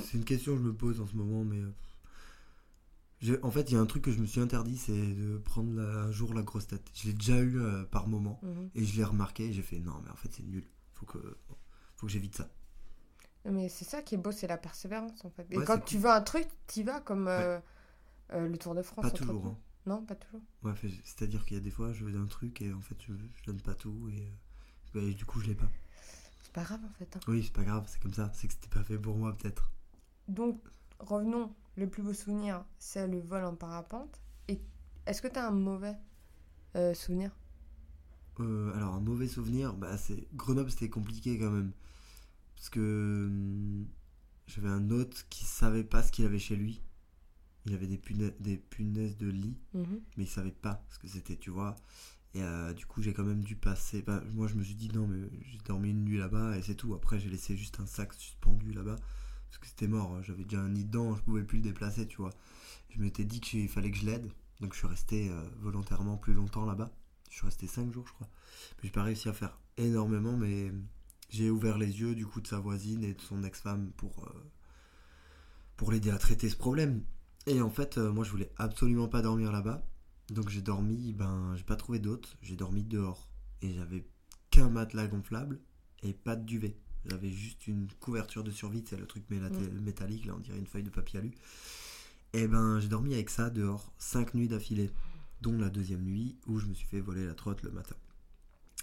C'est 0.04 0.18
une 0.18 0.26
question 0.26 0.54
que 0.54 0.60
je 0.62 0.66
me 0.68 0.74
pose 0.76 1.02
en 1.02 1.08
ce 1.08 1.16
moment, 1.16 1.44
mais. 1.44 1.60
euh, 1.60 3.40
En 3.42 3.50
fait, 3.50 3.72
il 3.72 3.74
y 3.74 3.78
a 3.78 3.80
un 3.82 3.86
truc 3.88 4.04
que 4.04 4.12
je 4.12 4.20
me 4.20 4.28
suis 4.28 4.40
interdit, 4.42 4.78
c'est 4.78 4.94
de 5.16 5.40
prendre 5.40 5.74
la- 5.74 6.04
un 6.04 6.12
jour 6.12 6.36
la 6.36 6.44
grosse 6.44 6.68
tête. 6.68 6.84
Je 6.94 7.08
l'ai 7.08 7.14
déjà 7.14 7.40
eu 7.40 7.60
euh, 7.60 7.84
par 7.86 8.08
moment 8.08 8.40
Mhm. 8.44 8.70
et 8.76 8.86
je 8.86 8.96
l'ai 8.96 9.04
remarqué 9.04 9.46
et 9.46 9.54
j'ai 9.54 9.64
fait 9.64 9.80
non, 9.80 9.96
mais 10.04 10.12
en 10.12 10.16
fait, 10.16 10.30
c'est 10.32 10.44
nul. 10.44 10.64
Faut 10.94 11.08
que, 11.08 11.18
faut 11.96 12.06
que 12.06 12.12
j'évite 12.12 12.36
ça. 12.36 12.48
Mais 13.50 13.70
c'est 13.70 13.86
ça 13.86 14.02
qui 14.02 14.16
est 14.16 14.18
beau, 14.18 14.32
c'est 14.32 14.48
la 14.48 14.58
persévérance 14.58 15.24
en 15.24 15.30
fait. 15.30 15.48
Et 15.52 15.58
Ouais, 15.58 15.66
quand 15.66 15.80
tu 15.80 15.98
veux 15.98 16.10
un 16.10 16.22
truc, 16.22 16.48
t'y 16.68 16.84
vas 16.84 17.00
comme 17.00 17.28
euh, 17.28 17.60
euh, 18.34 18.48
le 18.48 18.58
Tour 18.58 18.76
de 18.76 18.82
France. 18.82 19.04
Pas 19.06 19.12
toujours. 19.12 19.46
hein. 19.46 19.56
Non, 19.86 20.02
pas 20.04 20.16
toujours. 20.16 20.42
Ouais, 20.64 20.74
c'est-à-dire 21.04 21.46
qu'il 21.46 21.56
y 21.56 21.60
a 21.60 21.64
des 21.64 21.72
fois, 21.72 21.94
je 21.94 22.04
veux 22.04 22.20
un 22.20 22.26
truc 22.26 22.62
et 22.62 22.74
en 22.74 22.82
fait, 22.82 22.96
je, 23.08 23.14
je 23.14 23.44
donne 23.46 23.62
pas 23.62 23.74
tout 23.74 24.10
et, 24.10 24.28
euh, 24.98 25.10
et 25.10 25.14
du 25.14 25.26
coup, 25.26 25.40
je 25.40 25.48
l'ai 25.48 25.56
pas. 25.56 25.70
C'est 26.42 26.52
pas 26.54 26.64
grave 26.64 26.80
en 26.84 26.94
fait. 26.98 27.16
hein. 27.16 27.20
Oui, 27.28 27.44
c'est 27.44 27.54
pas 27.54 27.64
grave, 27.64 27.86
c'est 27.88 28.02
comme 28.02 28.14
ça. 28.14 28.32
C'est 28.34 28.48
que 28.48 28.54
c'était 28.54 28.70
pas 28.70 28.84
fait 28.84 28.98
pour 28.98 29.18
moi, 29.18 29.36
peut-être. 29.38 29.72
Donc, 30.28 30.62
revenons. 31.00 31.54
Le 31.76 31.88
plus 31.88 32.02
beau 32.02 32.14
souvenir, 32.14 32.66
c'est 32.80 33.08
le 33.08 33.20
vol 33.20 33.44
en 33.46 33.56
parapente. 33.56 34.20
Et 34.48 34.60
est-ce 35.06 35.22
que 35.22 35.28
t'as 35.28 35.48
un 35.48 35.52
mauvais 35.52 35.96
euh, 36.76 36.94
souvenir? 36.96 37.32
Alors, 38.40 38.94
un 38.96 39.00
mauvais 39.00 39.28
souvenir, 39.28 39.74
bah, 39.74 39.98
c'est 39.98 40.28
Grenoble, 40.36 40.70
c'était 40.70 40.90
compliqué 40.90 41.40
quand 41.40 41.50
même. 41.50 41.72
Parce 42.58 42.70
que 42.70 43.28
hum, 43.28 43.88
j'avais 44.48 44.68
un 44.70 44.90
hôte 44.92 45.26
qui 45.30 45.46
savait 45.46 45.84
pas 45.86 46.04
ce 46.04 46.12
qu'il 46.12 46.26
avait 46.26 46.40
chez 46.40 46.56
lui. 46.58 46.82
Il 47.66 47.74
avait 47.74 47.88
des, 47.88 47.98
puna- 47.98 48.34
des 48.40 48.58
punaises 48.58 49.18
de 49.18 49.28
lit, 49.28 49.58
Mhm. 49.74 50.00
mais 50.18 50.24
il 50.24 50.28
savait 50.30 50.52
pas 50.52 50.86
ce 50.90 51.00
que 51.00 51.08
c'était, 51.08 51.36
tu 51.38 51.50
vois. 51.50 51.76
Et 52.34 52.42
euh, 52.44 52.74
du 52.74 52.86
coup, 52.86 53.02
j'ai 53.02 53.14
quand 53.14 53.24
même 53.24 53.44
dû 53.44 53.56
passer. 53.56 54.02
bah, 54.02 54.24
moi, 54.34 54.48
je 54.48 54.56
me 54.56 54.64
suis 54.64 54.76
dit, 54.76 54.90
non, 54.94 55.08
mais 55.08 55.30
j'ai 55.44 55.58
dormi 55.66 55.90
une 55.92 56.04
nuit 56.06 56.18
là-bas 56.18 56.58
et 56.58 56.62
c'est 56.62 56.76
tout. 56.76 56.94
Après, 56.94 57.20
j'ai 57.20 57.30
laissé 57.30 57.58
juste 57.58 57.80
un 57.80 57.86
sac 57.86 58.14
suspendu 58.14 58.72
là-bas. 58.74 58.96
Parce 59.50 59.58
que 59.60 59.68
c'était 59.68 59.88
mort. 59.88 60.22
J'avais 60.24 60.44
déjà 60.44 60.62
un 60.62 60.70
nid 60.70 60.86
dedans, 60.86 61.16
je 61.16 61.22
pouvais 61.24 61.44
plus 61.44 61.58
le 61.58 61.64
déplacer, 61.64 62.08
tu 62.08 62.18
vois. 62.18 62.32
Je 62.90 63.00
m'étais 63.00 63.24
dit 63.26 63.40
qu'il 63.42 63.68
fallait 63.70 63.92
que 63.92 63.98
je 63.98 64.06
l'aide. 64.06 64.30
Donc, 64.62 64.74
je 64.74 64.80
suis 64.80 64.88
resté 64.88 65.30
euh, 65.30 65.42
volontairement 65.60 66.18
plus 66.18 66.34
longtemps 66.34 66.66
là-bas. 66.66 66.92
Je 67.30 67.36
suis 67.36 67.46
resté 67.46 67.68
5 67.68 67.92
jours, 67.94 68.08
je 68.08 68.14
crois. 68.14 68.30
Mais 68.78 68.84
j'ai 68.90 68.92
pas 68.92 69.04
réussi 69.04 69.30
à 69.30 69.34
faire 69.34 69.60
énormément, 69.78 70.38
mais 70.38 70.72
j'ai 71.30 71.50
ouvert 71.50 71.78
les 71.78 72.00
yeux 72.00 72.16
du 72.16 72.26
coup 72.26 72.42
de 72.42 72.48
sa 72.48 72.60
voisine 72.60 73.04
et 73.04 73.14
de 73.14 73.22
son 73.22 73.44
ex-femme 73.44 73.92
pour, 73.98 74.24
euh, 74.28 74.44
pour 75.76 75.92
l'aider 75.92 76.10
à 76.10 76.18
traiter 76.18 76.50
ce 76.50 76.56
problème. 76.56 77.04
Et 77.46 77.62
en 77.62 77.70
fait, 77.70 77.98
euh, 77.98 78.12
moi 78.12 78.24
je 78.24 78.32
voulais 78.32 78.52
absolument 78.58 79.08
pas 79.08 79.22
dormir 79.22 79.52
là-bas. 79.52 79.86
Donc 80.30 80.50
j'ai 80.50 80.62
dormi, 80.62 81.14
ben 81.14 81.54
j'ai 81.56 81.64
pas 81.64 81.76
trouvé 81.78 82.00
d'hôte, 82.00 82.38
j'ai 82.42 82.56
dormi 82.56 82.84
dehors. 82.84 83.30
Et 83.62 83.74
j'avais 83.74 84.06
qu'un 84.52 84.70
matelas 84.70 85.08
gonflable 85.08 85.60
et 86.04 86.14
pas 86.14 86.36
de 86.36 86.44
duvet. 86.46 86.78
J'avais 87.06 87.32
juste 87.32 87.68
une 87.68 87.88
couverture 88.02 88.44
de 88.44 88.52
survie, 88.52 88.84
c'est 88.86 88.98
le 88.98 89.06
truc 89.06 89.24
Mm. 89.30 89.80
métallique, 89.82 90.26
là 90.26 90.34
on 90.36 90.40
dirait 90.40 90.60
une 90.60 90.68
feuille 90.68 90.84
de 90.84 90.90
papier 90.90 91.20
alu. 91.20 91.32
Et 92.34 92.48
ben 92.48 92.80
j'ai 92.80 92.90
dormi 92.90 93.14
avec 93.14 93.30
ça 93.30 93.50
dehors, 93.50 93.94
5 93.98 94.34
nuits 94.34 94.50
d'affilée, 94.50 94.92
dont 95.42 95.58
la 95.58 95.70
deuxième 95.70 96.02
nuit 96.04 96.38
où 96.48 96.60
je 96.60 96.66
me 96.66 96.74
suis 96.74 96.88
fait 96.88 97.00
voler 97.00 97.26
la 97.26 97.34
trotte 97.34 97.64
le 97.64 97.72
matin. 97.72 97.96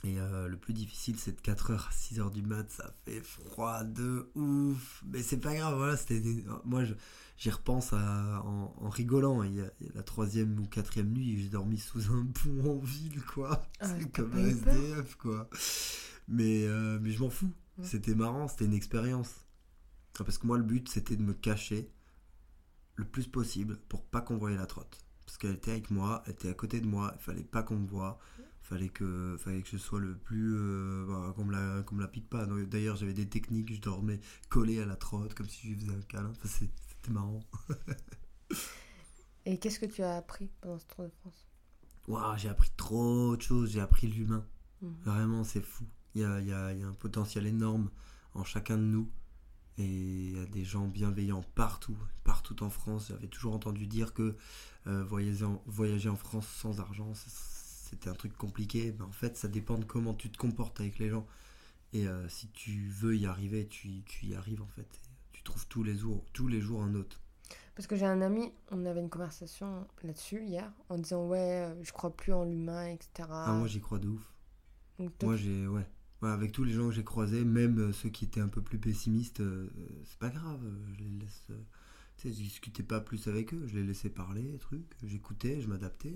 Et 0.05 0.19
euh, 0.21 0.49
le 0.49 0.57
plus 0.59 0.75
difficile, 0.75 1.19
c'est 1.19 1.33
de 1.33 1.41
4h 1.41 1.73
à 1.77 1.91
6h 1.91 2.31
du 2.31 2.43
mat, 2.43 2.71
ça 2.71 2.95
fait 3.07 3.23
froid 3.23 3.85
de 3.85 4.31
ouf. 4.35 5.03
Mais 5.07 5.23
c'est 5.23 5.39
pas 5.39 5.55
grave, 5.55 5.77
voilà, 5.79 5.97
c'était. 5.97 6.21
des- 6.21 6.45
Moi, 6.65 6.85
je- 6.85 6.93
j'y 7.39 7.51
repense 7.51 7.95
à- 7.95 8.43
en, 8.45 8.75
en 8.77 8.89
rigolant. 8.91 9.43
Il 9.43 9.55
y, 9.55 9.61
a, 9.63 9.71
il 9.81 9.87
y 9.87 9.91
a 9.91 9.95
la 9.95 10.03
troisième 10.03 10.59
ou 10.61 10.67
quatrième 10.67 11.11
nuit, 11.11 11.41
j'ai 11.43 11.49
dormi 11.49 11.79
sous 11.79 12.13
un 12.13 12.27
pont 12.27 12.71
en 12.71 12.85
ville, 12.85 13.23
quoi. 13.23 13.67
Ah, 13.81 13.87
c'est 13.99 14.13
comme 14.13 14.33
un 14.35 14.45
SDF, 14.47 15.15
quoi. 15.17 15.49
Mais, 16.29 16.65
euh, 16.67 16.99
mais 17.01 17.11
je 17.11 17.21
m'en 17.21 17.31
fous. 17.31 17.51
Ouais. 17.79 17.87
C'était 17.87 18.15
marrant, 18.15 18.47
c'était 18.47 18.67
une 18.67 18.75
expérience. 18.75 19.31
Parce 20.19 20.37
que 20.39 20.47
moi, 20.47 20.59
le 20.59 20.65
but, 20.65 20.87
c'était 20.89 21.17
de 21.17 21.23
me 21.23 21.33
cacher 21.33 21.91
le 22.97 23.05
plus 23.05 23.27
possible 23.27 23.79
pour 23.89 24.05
pas 24.05 24.21
qu'on 24.21 24.37
voie 24.37 24.51
la 24.51 24.67
trotte. 24.67 24.99
Parce 25.27 25.39
qu'elle 25.39 25.55
était 25.55 25.71
avec 25.73 25.91
moi, 25.91 26.23
elle 26.27 26.33
était 26.33 26.51
à 26.51 26.55
côté 26.55 26.81
de 26.81 26.87
moi, 26.87 27.13
il 27.19 27.23
fallait 27.23 27.43
pas 27.43 27.63
qu'on 27.63 27.77
me 27.79 27.89
voie. 27.89 28.19
Fallait 28.65 28.89
que, 28.89 29.37
fallait 29.39 29.61
que 29.63 29.69
je 29.69 29.77
sois 29.77 30.01
le 30.01 30.17
plus. 30.17 30.57
Euh, 30.57 31.05
bah, 31.07 31.33
qu'on, 31.37 31.45
me 31.45 31.53
la, 31.53 31.83
qu'on 31.83 31.97
me 31.97 32.01
la 32.01 32.09
pique 32.09 32.29
pas. 32.31 32.47
D'ailleurs, 32.47 32.97
j'avais 32.97 33.13
des 33.15 33.29
techniques, 33.29 33.73
je 33.75 33.81
dormais 33.81 34.21
collé 34.49 34.81
à 34.81 34.87
la 34.87 34.97
trotte, 34.97 35.35
comme 35.35 35.49
si 35.49 35.69
je 35.69 35.73
lui 35.75 35.81
faisais 35.81 35.95
un 35.95 36.01
câlin. 36.03 36.31
Enfin, 36.31 36.49
c'est- 36.49 36.71
c'était 36.89 37.13
marrant. 37.13 37.41
Et 39.47 39.59
qu'est-ce 39.59 39.79
que 39.79 39.87
tu 39.87 40.03
as 40.03 40.17
appris 40.17 40.51
pendant 40.61 40.79
ce 40.79 40.87
Tour 40.87 41.05
de 41.05 41.11
France? 41.21 41.47
Waouh, 42.09 42.37
j'ai 42.39 42.49
appris 42.49 42.71
trop 42.77 43.37
de 43.37 43.43
choses, 43.43 43.71
j'ai 43.73 43.81
appris 43.81 44.07
l'humain. 44.07 44.47
Mhm. 44.83 44.95
Vraiment, 45.05 45.45
c'est 45.45 45.61
fou. 45.63 45.85
Il 46.15 46.23
y 46.23 46.25
a, 46.25 46.41
y 46.41 46.53
a- 46.53 46.73
y 46.73 46.83
a 46.83 46.87
un 46.87 46.93
potentiel 46.95 47.47
énorme 47.47 47.91
en 48.35 48.45
chacun 48.45 48.77
de 48.79 48.83
nous. 48.83 49.11
Et 49.77 49.85
il 49.87 50.37
y 50.37 50.41
a 50.41 50.47
des 50.47 50.65
gens 50.65 50.87
bienveillants 50.87 51.43
partout, 51.57 51.97
partout 52.23 52.63
en 52.63 52.71
France. 52.71 53.09
J'avais 53.09 53.27
toujours 53.27 53.55
entendu 53.55 53.87
dire 53.89 54.15
que 54.15 54.37
euh, 54.87 55.03
voyager, 55.05 55.45
en, 55.45 55.63
voyager 55.67 56.09
en 56.09 56.17
France 56.17 56.47
sans 56.47 56.79
argent, 56.81 57.13
c- 57.15 57.29
c'était 57.95 58.11
un 58.11 58.15
truc 58.15 58.37
compliqué. 58.37 58.95
Mais 58.99 59.05
en 59.05 59.13
fait, 59.13 59.37
ça 59.37 59.49
dépend 59.49 59.79
de 59.79 59.85
comment 59.85 60.15
tu 60.15 60.31
te 60.31 60.37
comportes 60.39 60.81
avec 60.81 60.99
les 60.99 61.09
gens. 61.11 61.27
Et 61.93 62.07
euh, 62.09 62.29
si 62.29 62.49
tu 62.49 62.89
veux 62.89 63.17
y 63.17 63.27
arriver, 63.27 63.67
tu, 63.69 64.03
tu 64.05 64.27
y 64.27 64.35
arrives 64.35 64.63
en 64.63 64.67
fait. 64.67 65.01
Tu 65.33 65.43
trouves 65.43 65.67
tous 65.69 65.83
les 65.85 65.97
jours, 65.97 66.25
tous 66.33 66.49
les 66.49 66.61
jours 66.61 66.83
un 66.83 66.95
autre. 66.95 67.21
Parce 67.77 67.87
que 67.87 67.97
j'ai 67.97 68.07
un 68.07 68.21
ami, 68.21 68.53
on 68.71 68.85
avait 68.87 69.01
une 69.01 69.11
conversation 69.11 69.87
là-dessus 70.03 70.45
hier, 70.45 70.73
en 70.89 70.99
disant 70.99 71.27
ouais, 71.27 71.39
euh, 71.67 71.83
je 71.85 71.93
crois 71.93 72.17
plus 72.17 72.33
en 72.33 72.45
l'humain, 72.45 72.87
etc. 72.89 73.29
Ah, 73.31 73.53
moi 73.59 73.67
j'y 73.69 73.81
crois 73.81 73.99
de 73.99 74.09
ouf. 74.09 74.33
Donc, 74.99 75.13
Moi, 75.23 75.37
j'ai, 75.37 75.67
ouais. 75.67 75.87
Ouais, 76.23 76.31
avec 76.31 76.53
tous 76.53 76.65
les 76.65 76.73
gens 76.73 76.87
que 76.89 76.95
j'ai 76.95 77.05
croisés, 77.05 77.45
même 77.45 77.79
euh, 77.79 77.93
ceux 77.93 78.09
qui 78.09 78.25
étaient 78.25 78.41
un 78.41 78.49
peu 78.49 78.63
plus 78.63 78.79
pessimistes, 78.79 79.41
euh, 79.41 79.69
c'est 80.05 80.19
pas 80.19 80.31
grave. 80.31 80.61
Je 80.95 81.03
les 81.05 81.11
laisse. 81.11 81.43
euh, 81.51 81.59
tu 82.17 82.29
sais, 82.29 82.35
je 82.35 82.43
discutais 82.43 82.83
pas 82.85 83.01
plus 83.01 83.27
avec 83.29 83.53
eux. 83.53 83.65
Je 83.67 83.75
les 83.75 83.83
laissais 83.85 84.09
parler, 84.09 84.57
trucs. 84.59 84.95
J'écoutais, 85.03 85.61
je 85.61 85.67
m'adaptais. 85.69 86.15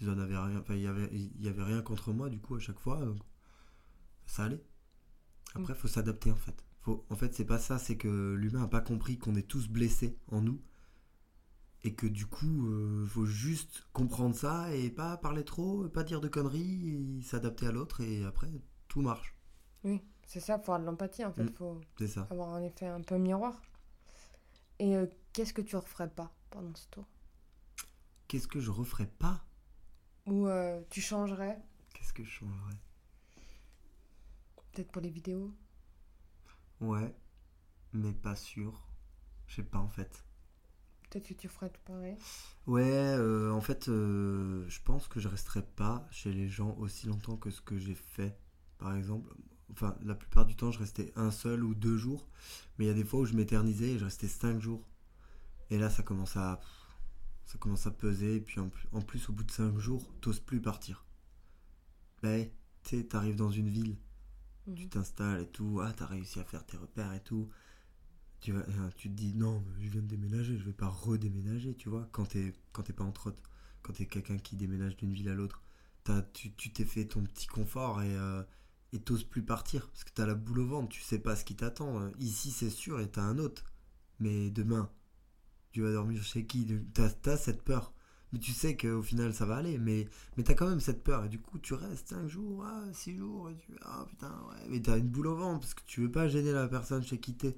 Ils 0.00 0.10
en 0.10 0.18
avaient 0.18 0.36
rien. 0.38 0.58
Enfin, 0.60 0.74
il 0.74 0.82
y 0.82 0.86
avait, 0.86 1.08
il 1.12 1.42
y 1.42 1.48
avait 1.48 1.62
rien 1.62 1.82
contre 1.82 2.12
moi, 2.12 2.28
du 2.28 2.40
coup, 2.40 2.56
à 2.56 2.60
chaque 2.60 2.78
fois. 2.78 2.98
donc, 3.04 3.18
ça 4.26 4.44
allait. 4.44 4.64
Après, 5.54 5.74
faut 5.74 5.88
s'adapter, 5.88 6.30
en 6.32 6.36
fait. 6.36 6.64
Faut, 6.80 7.06
en 7.10 7.16
fait, 7.16 7.34
c'est 7.34 7.44
pas 7.44 7.58
ça. 7.58 7.78
C'est 7.78 7.96
que 7.96 8.34
l'humain 8.34 8.62
a 8.64 8.68
pas 8.68 8.80
compris 8.80 9.18
qu'on 9.18 9.34
est 9.36 9.46
tous 9.48 9.68
blessés 9.68 10.18
en 10.28 10.40
nous. 10.42 10.60
Et 11.86 11.94
que 11.94 12.06
du 12.06 12.24
coup, 12.26 12.66
euh, 12.68 13.04
faut 13.06 13.26
juste 13.26 13.84
comprendre 13.92 14.34
ça 14.34 14.74
et 14.74 14.90
pas 14.90 15.18
parler 15.18 15.44
trop, 15.44 15.86
pas 15.88 16.02
dire 16.02 16.20
de 16.22 16.28
conneries, 16.28 17.22
s'adapter 17.22 17.66
à 17.66 17.72
l'autre 17.72 18.00
et 18.00 18.24
après 18.24 18.48
tout 18.88 19.02
marche. 19.02 19.34
oui, 19.84 20.00
c'est 20.26 20.40
ça, 20.40 20.56
faut 20.58 20.72
avoir 20.72 20.80
de 20.80 20.86
l'empathie 20.86 21.26
en 21.26 21.32
fait, 21.34 21.44
Mm. 21.44 21.52
faut 21.52 21.80
C'est 21.98 22.08
ça. 22.08 22.26
avoir 22.30 22.54
un 22.54 22.62
effet 22.62 22.86
un 22.86 23.02
peu 23.02 23.18
miroir. 23.18 23.60
Et 24.78 24.96
euh, 24.96 25.06
qu'est-ce 25.34 25.52
que 25.52 25.60
tu 25.60 25.76
referais 25.76 26.08
pas 26.08 26.32
pendant 26.48 26.74
ce 26.74 26.88
tour? 26.88 27.04
Qu'est-ce 28.28 28.48
que 28.48 28.60
je 28.60 28.70
referais 28.70 29.06
pas? 29.18 29.44
Ou 30.26 30.46
euh, 30.48 30.80
tu 30.90 31.00
changerais, 31.00 31.58
Qu'est-ce 31.94 32.12
que 32.12 32.24
je 32.24 32.30
changerais? 32.30 32.76
Peut-être 34.72 34.92
pour 34.92 35.00
les 35.00 35.08
vidéos? 35.08 35.54
Ouais, 36.80 37.14
mais 37.92 38.12
pas 38.12 38.36
sûr. 38.36 38.88
Je 39.48 39.56
sais 39.56 39.62
pas 39.64 39.78
en 39.80 39.88
fait. 39.88 40.24
Peut-être 41.08 41.28
que 41.28 41.34
tu 41.34 41.48
ferais 41.48 41.70
tout 41.70 41.80
pareil? 41.86 42.18
Ouais, 42.66 42.82
euh, 42.84 43.52
en 43.52 43.60
fait, 43.60 43.88
euh, 43.88 44.64
je 44.68 44.80
pense 44.82 45.06
que 45.08 45.20
je 45.20 45.28
resterai 45.28 45.62
pas 45.62 46.06
chez 46.10 46.32
les 46.32 46.48
gens 46.48 46.74
aussi 46.78 47.06
longtemps 47.06 47.36
que 47.36 47.50
ce 47.50 47.60
que 47.60 47.78
j'ai 47.78 47.94
fait. 47.94 48.38
Par 48.78 48.94
exemple, 48.96 49.34
enfin, 49.72 49.96
la 50.02 50.14
plupart 50.14 50.46
du 50.46 50.56
temps, 50.56 50.70
je 50.70 50.78
restais 50.78 51.12
un 51.16 51.30
seul 51.30 51.62
ou 51.64 51.74
deux 51.74 51.96
jours. 51.98 52.26
Mais 52.78 52.86
il 52.86 52.88
y 52.88 52.90
a 52.90 52.94
des 52.94 53.04
fois 53.04 53.20
où 53.20 53.24
je 53.26 53.34
m'éternisais 53.34 53.92
et 53.92 53.98
je 53.98 54.04
restais 54.04 54.28
cinq 54.28 54.60
jours. 54.60 54.88
Et 55.70 55.78
là, 55.78 55.90
ça 55.90 56.02
commence 56.02 56.36
à, 56.36 56.60
ça 57.46 57.58
commence 57.58 57.86
à 57.86 57.90
peser. 57.90 58.36
Et 58.36 58.40
puis 58.40 58.60
en, 58.60 58.68
plus- 58.68 58.88
en 58.92 59.00
plus, 59.02 59.28
au 59.28 59.32
bout 59.32 59.44
de 59.44 59.50
cinq 59.50 59.78
jours, 59.78 60.12
t'oses 60.20 60.40
plus 60.40 60.60
partir. 60.60 61.04
Ben, 62.22 62.48
tu 62.82 62.96
sais, 62.98 63.04
t'arrives 63.04 63.36
dans 63.36 63.50
une 63.50 63.68
ville, 63.68 63.96
Mhm. 64.66 64.74
tu 64.76 64.88
t'installes 64.88 65.42
et 65.42 65.46
tout. 65.48 65.80
Ah, 65.82 65.92
t'as 65.94 66.06
réussi 66.06 66.40
à 66.40 66.44
faire 66.44 66.64
tes 66.64 66.76
repères 66.76 67.12
et 67.12 67.22
tout. 67.22 67.48
Tu, 68.40 68.52
vas, 68.52 68.60
euh, 68.60 68.90
tu 68.96 69.08
te 69.10 69.14
dis 69.14 69.34
non, 69.34 69.62
mais 69.78 69.84
je 69.84 69.90
viens 69.90 70.02
de 70.02 70.06
déménager, 70.06 70.58
je 70.58 70.64
vais 70.64 70.72
pas 70.72 70.88
redéménager, 70.88 71.74
tu 71.76 71.88
vois, 71.88 72.08
quand 72.12 72.26
t'es 72.28 72.52
pas 72.94 73.04
en 73.04 73.12
trotte, 73.12 73.38
quand 73.82 73.94
t'es 73.94 74.06
quelqu'un 74.06 74.38
qui 74.38 74.56
déménage 74.56 74.96
d'une 74.96 75.12
ville 75.12 75.28
à 75.30 75.34
l'autre. 75.34 75.62
T'as- 76.04 76.22
Tu 76.22 76.52
tu 76.52 76.70
t'es 76.72 76.84
fait 76.84 77.06
ton 77.06 77.22
petit 77.24 77.46
confort 77.46 78.02
et, 78.02 78.14
euh, 78.16 78.42
et 78.92 79.00
t'oses 79.00 79.24
plus 79.24 79.42
partir 79.42 79.88
parce 79.88 80.04
que 80.04 80.10
t'as 80.14 80.26
la 80.26 80.34
boule 80.34 80.60
au 80.60 80.66
ventre, 80.66 80.88
tu 80.90 81.00
sais 81.02 81.18
pas 81.18 81.36
ce 81.36 81.44
qui 81.44 81.56
t'attend. 81.56 82.10
Ici, 82.18 82.50
c'est 82.50 82.70
sûr, 82.70 83.00
et 83.00 83.10
t'as 83.10 83.22
un 83.22 83.38
autre. 83.38 83.64
Mais 84.20 84.50
demain, 84.50 84.90
tu 85.74 85.82
vas 85.82 85.92
dormir 85.92 86.22
chez 86.22 86.46
qui 86.46 86.66
T'as 86.94 87.10
as 87.32 87.36
cette 87.36 87.62
peur. 87.62 87.92
Mais 88.32 88.38
tu 88.38 88.52
sais 88.52 88.76
qu'au 88.76 89.02
final, 89.02 89.34
ça 89.34 89.44
va 89.44 89.56
aller. 89.56 89.76
Mais, 89.78 90.08
mais 90.36 90.44
t'as 90.44 90.54
quand 90.54 90.68
même 90.68 90.80
cette 90.80 91.02
peur. 91.02 91.24
Et 91.24 91.28
du 91.28 91.40
coup, 91.40 91.58
tu 91.58 91.74
restes 91.74 92.08
5 92.08 92.28
jours, 92.28 92.64
6 92.92 93.10
ah, 93.10 93.18
jours. 93.18 93.50
Et 93.50 93.56
tu 93.56 93.72
ah 93.82 94.06
putain, 94.08 94.30
ouais. 94.48 94.66
Mais 94.70 94.80
t'as 94.80 94.98
une 94.98 95.08
boule 95.08 95.26
au 95.26 95.34
ventre 95.34 95.60
parce 95.60 95.74
que 95.74 95.82
tu 95.84 96.00
veux 96.00 96.10
pas 96.10 96.28
gêner 96.28 96.52
la 96.52 96.68
personne 96.68 97.02
chez 97.02 97.18
qui 97.18 97.34
t'es. 97.34 97.56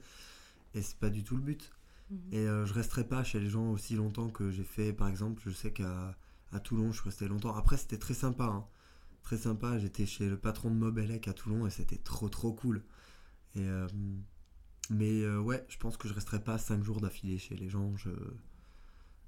Et 0.75 0.81
c'est 0.81 0.97
pas 0.97 1.11
du 1.11 1.25
tout 1.25 1.37
le 1.37 1.43
but. 1.43 1.71
Mhm. 2.11 2.19
Et 2.33 2.49
euh, 2.49 2.65
je 2.65 2.73
resterai 2.73 3.05
pas 3.05 3.23
chez 3.23 3.39
les 3.39 3.51
gens 3.51 3.71
aussi 3.71 3.97
longtemps 3.97 4.31
que 4.31 4.51
j'ai 4.51 4.65
fait. 4.65 4.95
Par 4.95 5.09
exemple, 5.09 5.43
je 5.45 5.51
sais 5.51 5.73
qu'à 5.73 6.17
à 6.53 6.61
Toulon, 6.61 6.93
je 6.93 7.01
suis 7.01 7.11
resté 7.11 7.29
longtemps. 7.29 7.55
Après, 7.55 7.77
c'était 7.77 7.99
très 7.99 8.15
sympa. 8.15 8.45
Hein 8.45 8.67
très 9.27 9.37
sympa. 9.37 9.79
J'étais 9.79 10.07
chez 10.07 10.29
le 10.29 10.39
patron 10.39 10.71
de 10.71 10.77
Mobelec 10.77 11.29
à 11.29 11.35
Toulon 11.35 11.67
et 11.67 11.71
c'était 11.71 11.97
trop 11.99 12.29
trop 12.29 12.53
cool. 12.53 12.83
Et, 13.57 13.61
euh, 13.61 13.89
mais 14.91 15.23
euh, 15.23 15.39
ouais, 15.39 15.65
je 15.69 15.77
pense 15.79 15.97
que 15.97 16.09
je 16.09 16.15
resterai 16.15 16.41
pas 16.41 16.59
5 16.59 16.83
jours 16.83 17.01
d'affilée 17.01 17.39
chez 17.39 17.57
les 17.57 17.69
gens. 17.69 17.97
Je... 17.97 18.11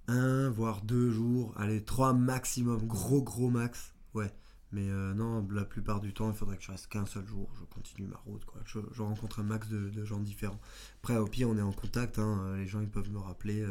Un, 0.06 0.50
voire 0.50 0.82
deux 0.82 1.10
jours, 1.10 1.52
allez, 1.56 1.84
trois 1.84 2.12
maximum, 2.12 2.86
gros 2.86 3.22
gros 3.22 3.50
max. 3.50 3.94
Ouais, 4.14 4.32
mais 4.72 4.88
euh, 4.88 5.14
non, 5.14 5.46
la 5.50 5.64
plupart 5.64 6.00
du 6.00 6.14
temps, 6.14 6.30
il 6.30 6.36
faudrait 6.36 6.56
que 6.56 6.62
je 6.62 6.70
reste 6.70 6.88
qu'un 6.88 7.06
seul 7.06 7.26
jour. 7.26 7.50
Je 7.58 7.64
continue 7.64 8.06
ma 8.06 8.16
route, 8.16 8.44
quoi. 8.44 8.60
Je, 8.64 9.02
rencontre 9.02 9.40
un 9.40 9.44
max 9.44 9.68
de, 9.68 10.04
gens 10.04 10.20
différents. 10.20 10.60
Après, 11.02 11.16
au 11.16 11.26
pire, 11.26 11.48
on 11.50 11.56
est 11.58 11.62
en 11.62 11.72
contact. 11.72 12.18
Hein. 12.18 12.56
Les 12.56 12.66
gens, 12.66 12.80
ils 12.80 12.90
peuvent 12.90 13.10
me 13.10 13.18
rappeler. 13.18 13.66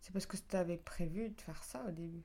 C'est 0.00 0.12
parce 0.12 0.26
que 0.26 0.36
tu 0.36 0.56
avais 0.56 0.76
prévu 0.76 1.30
de 1.30 1.40
faire 1.40 1.62
ça 1.64 1.84
au 1.88 1.90
début. 1.90 2.22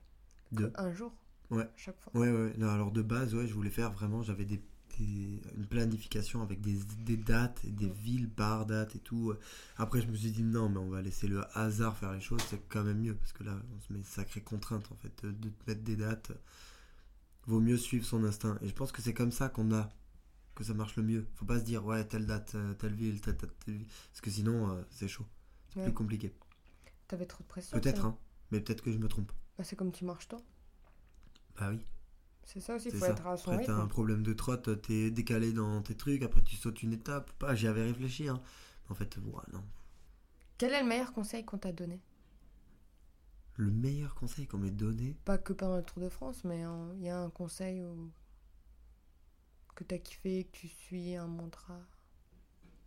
De... 0.52 0.72
Un 0.76 0.92
jour 0.92 1.12
Ouais. 1.50 1.70
Chaque 1.76 2.00
fois. 2.00 2.16
Ouais, 2.16 2.32
ouais. 2.32 2.54
alors 2.64 2.92
de 2.92 3.02
base, 3.02 3.36
ouais, 3.36 3.48
je 3.48 3.54
voulais 3.54 3.70
faire 3.70 3.92
vraiment, 3.92 4.24
j'avais 4.24 4.46
des, 4.46 4.62
une 5.00 5.66
planification 5.70 6.42
avec 6.42 6.62
des, 6.62 6.78
des 7.06 7.18
dates, 7.18 7.66
des 7.66 7.90
villes 7.90 8.30
par 8.30 8.66
date 8.66 8.96
et 8.96 9.00
tout. 9.00 9.34
Après, 9.78 10.02
je 10.02 10.08
me 10.08 10.16
suis 10.16 10.32
dit 10.32 10.44
non, 10.44 10.70
mais 10.70 10.80
on 10.80 10.90
va 10.90 11.02
laisser 11.02 11.28
le 11.28 11.44
hasard 11.58 11.98
faire 11.98 12.14
les 12.14 12.22
choses, 12.22 12.42
c'est 12.50 12.62
quand 12.70 12.84
même 12.84 13.00
mieux 13.00 13.16
parce 13.16 13.34
que 13.34 13.44
là, 13.44 13.56
on 13.76 13.80
se 13.80 13.94
met 13.94 14.00
une 14.00 14.06
sacrée 14.06 14.42
contrainte 14.42 14.92
en 14.92 14.96
fait 14.96 15.26
de, 15.26 15.52
mettre 15.68 15.84
des 15.84 15.96
dates. 15.96 16.32
Vaut 17.46 17.60
mieux 17.60 17.78
suivre 17.78 18.06
son 18.06 18.24
instinct. 18.24 18.58
Et 18.62 18.68
je 18.68 18.74
pense 18.74 18.92
que 18.92 19.02
c'est 19.02 19.14
comme 19.14 19.32
ça 19.32 19.50
qu'on 19.50 19.74
a 19.74 19.90
que 20.56 20.64
ça 20.64 20.74
marche 20.74 20.96
le 20.96 21.04
mieux. 21.04 21.28
Faut 21.36 21.46
pas 21.46 21.60
se 21.60 21.66
dire 21.66 21.86
ouais 21.86 22.06
telle 22.06 22.26
date, 22.26 22.56
euh, 22.56 22.74
telle 22.76 22.94
ville, 22.94 23.20
telle 23.22 23.36
date, 23.36 23.52
telle 23.66 23.76
ville, 23.76 23.88
parce 24.12 24.22
que 24.22 24.30
sinon 24.30 24.70
euh, 24.70 24.82
c'est 24.92 25.08
chaud, 25.08 25.26
c'est 25.74 25.84
plus 25.84 25.94
compliqué. 25.94 26.34
T'avais 27.08 27.26
trop 27.26 27.44
de 27.44 27.48
pression. 27.48 27.78
Peut-être, 27.78 28.06
hein, 28.06 28.18
mais 28.52 28.60
peut-être 28.62 28.82
que 28.82 28.92
je 28.92 28.98
me 28.98 29.08
trompe. 29.08 29.32
Bah, 29.58 29.64
c'est 29.64 29.76
comme 29.76 29.92
tu 29.92 30.06
marches 30.06 30.28
toi. 30.28 30.40
Bah 31.60 31.70
oui. 31.70 31.80
C'est 32.46 32.60
ça 32.60 32.76
aussi, 32.76 32.90
il 32.90 32.98
faut 32.98 33.06
être 33.06 33.26
à 33.26 33.38
son 33.38 33.52
Après, 33.52 33.66
t'as 33.66 33.74
un 33.74 33.88
problème 33.88 34.22
de 34.22 34.34
trotte, 34.34 34.82
t'es 34.82 35.12
décalé 35.12 35.54
dans 35.54 35.82
tes 35.82 35.96
trucs, 35.96 36.22
après 36.24 36.42
tu 36.42 36.56
sautes 36.56 36.84
une 36.84 36.94
étape. 36.94 37.32
Pas, 37.34 37.56
j'y 37.56 37.68
avais 37.68 37.84
réfléchi, 37.84 38.28
hein. 38.28 38.42
En 38.90 38.96
fait, 38.96 39.18
voilà, 39.18 39.48
non. 39.54 39.64
Quel 40.58 40.74
est 40.74 40.82
le 40.82 40.88
meilleur 40.88 41.14
conseil 41.14 41.46
qu'on 41.46 41.58
t'a 41.58 41.72
donné? 41.72 42.02
Le 43.56 43.72
meilleur 43.72 44.14
conseil 44.16 44.46
qu'on 44.46 44.58
m'ait 44.58 44.72
donné? 44.72 45.16
Pas 45.26 45.38
que 45.38 45.54
pendant 45.54 45.78
le 45.78 45.84
Tour 45.84 46.02
de 46.02 46.10
France, 46.10 46.44
mais 46.44 46.64
il 46.96 47.04
y 47.04 47.10
a 47.10 47.20
un 47.20 47.30
conseil 47.30 47.84
que 49.76 49.84
t'as 49.84 49.98
kiffé, 49.98 50.44
que 50.46 50.58
tu 50.58 50.68
suis, 50.68 51.16
un 51.16 51.28
mantra? 51.28 51.80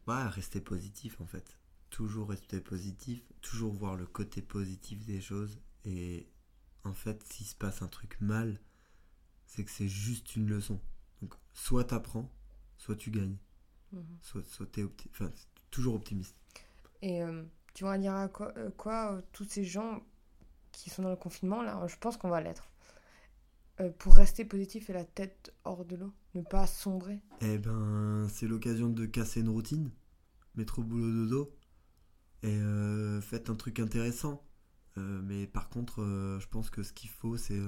Ouais, 0.06 0.26
rester 0.28 0.60
positif 0.60 1.20
en 1.20 1.26
fait. 1.26 1.58
Toujours 1.90 2.28
rester 2.28 2.60
positif, 2.60 3.22
toujours 3.40 3.72
voir 3.72 3.96
le 3.96 4.06
côté 4.06 4.42
positif 4.42 5.04
des 5.06 5.20
choses 5.20 5.58
et 5.84 6.28
en 6.84 6.92
fait, 6.92 7.22
s'il 7.24 7.46
se 7.46 7.54
passe 7.54 7.82
un 7.82 7.88
truc 7.88 8.20
mal, 8.20 8.60
c'est 9.46 9.64
que 9.64 9.70
c'est 9.70 9.88
juste 9.88 10.36
une 10.36 10.48
leçon. 10.48 10.80
Donc, 11.22 11.34
soit 11.54 11.84
t'apprends, 11.84 12.30
soit 12.76 12.96
tu 12.96 13.10
gagnes. 13.10 13.36
Mhm. 13.92 14.18
Soit, 14.20 14.44
soit 14.44 14.66
t'es 14.66 14.84
enfin, 15.10 15.30
toujours 15.70 15.94
optimiste. 15.94 16.36
Et 17.02 17.22
euh, 17.22 17.42
tu 17.74 17.84
vas 17.84 17.98
dire 17.98 18.14
à 18.14 18.28
quoi, 18.28 18.52
euh, 18.56 18.70
quoi 18.76 19.12
euh, 19.12 19.22
tous 19.32 19.44
ces 19.44 19.64
gens 19.64 20.02
qui 20.72 20.90
sont 20.90 21.02
dans 21.02 21.10
le 21.10 21.16
confinement, 21.16 21.62
là, 21.62 21.86
je 21.86 21.96
pense 21.96 22.16
qu'on 22.16 22.28
va 22.28 22.40
l'être. 22.40 22.68
pour 23.98 24.14
rester 24.14 24.44
positif 24.44 24.90
et 24.90 24.92
la 24.92 25.04
tête 25.04 25.54
hors 25.64 25.84
de 25.84 25.96
l'eau, 25.96 26.12
ne 26.34 26.42
pas 26.42 26.66
sombrer. 26.66 27.20
Eh 27.40 27.58
ben, 27.58 28.26
c'est 28.30 28.46
l'occasion 28.46 28.90
de 28.90 29.06
casser 29.06 29.40
une 29.40 29.48
routine, 29.48 29.90
mettre 30.54 30.80
au 30.80 30.82
boulot 30.82 31.24
dodo, 31.24 31.54
et 32.42 32.58
faites 33.22 33.48
un 33.48 33.54
truc 33.54 33.80
intéressant. 33.80 34.42
Mais 34.96 35.46
par 35.46 35.70
contre, 35.70 36.02
je 36.38 36.46
pense 36.48 36.68
que 36.68 36.82
ce 36.82 36.92
qu'il 36.92 37.08
faut, 37.08 37.38
c'est 37.38 37.60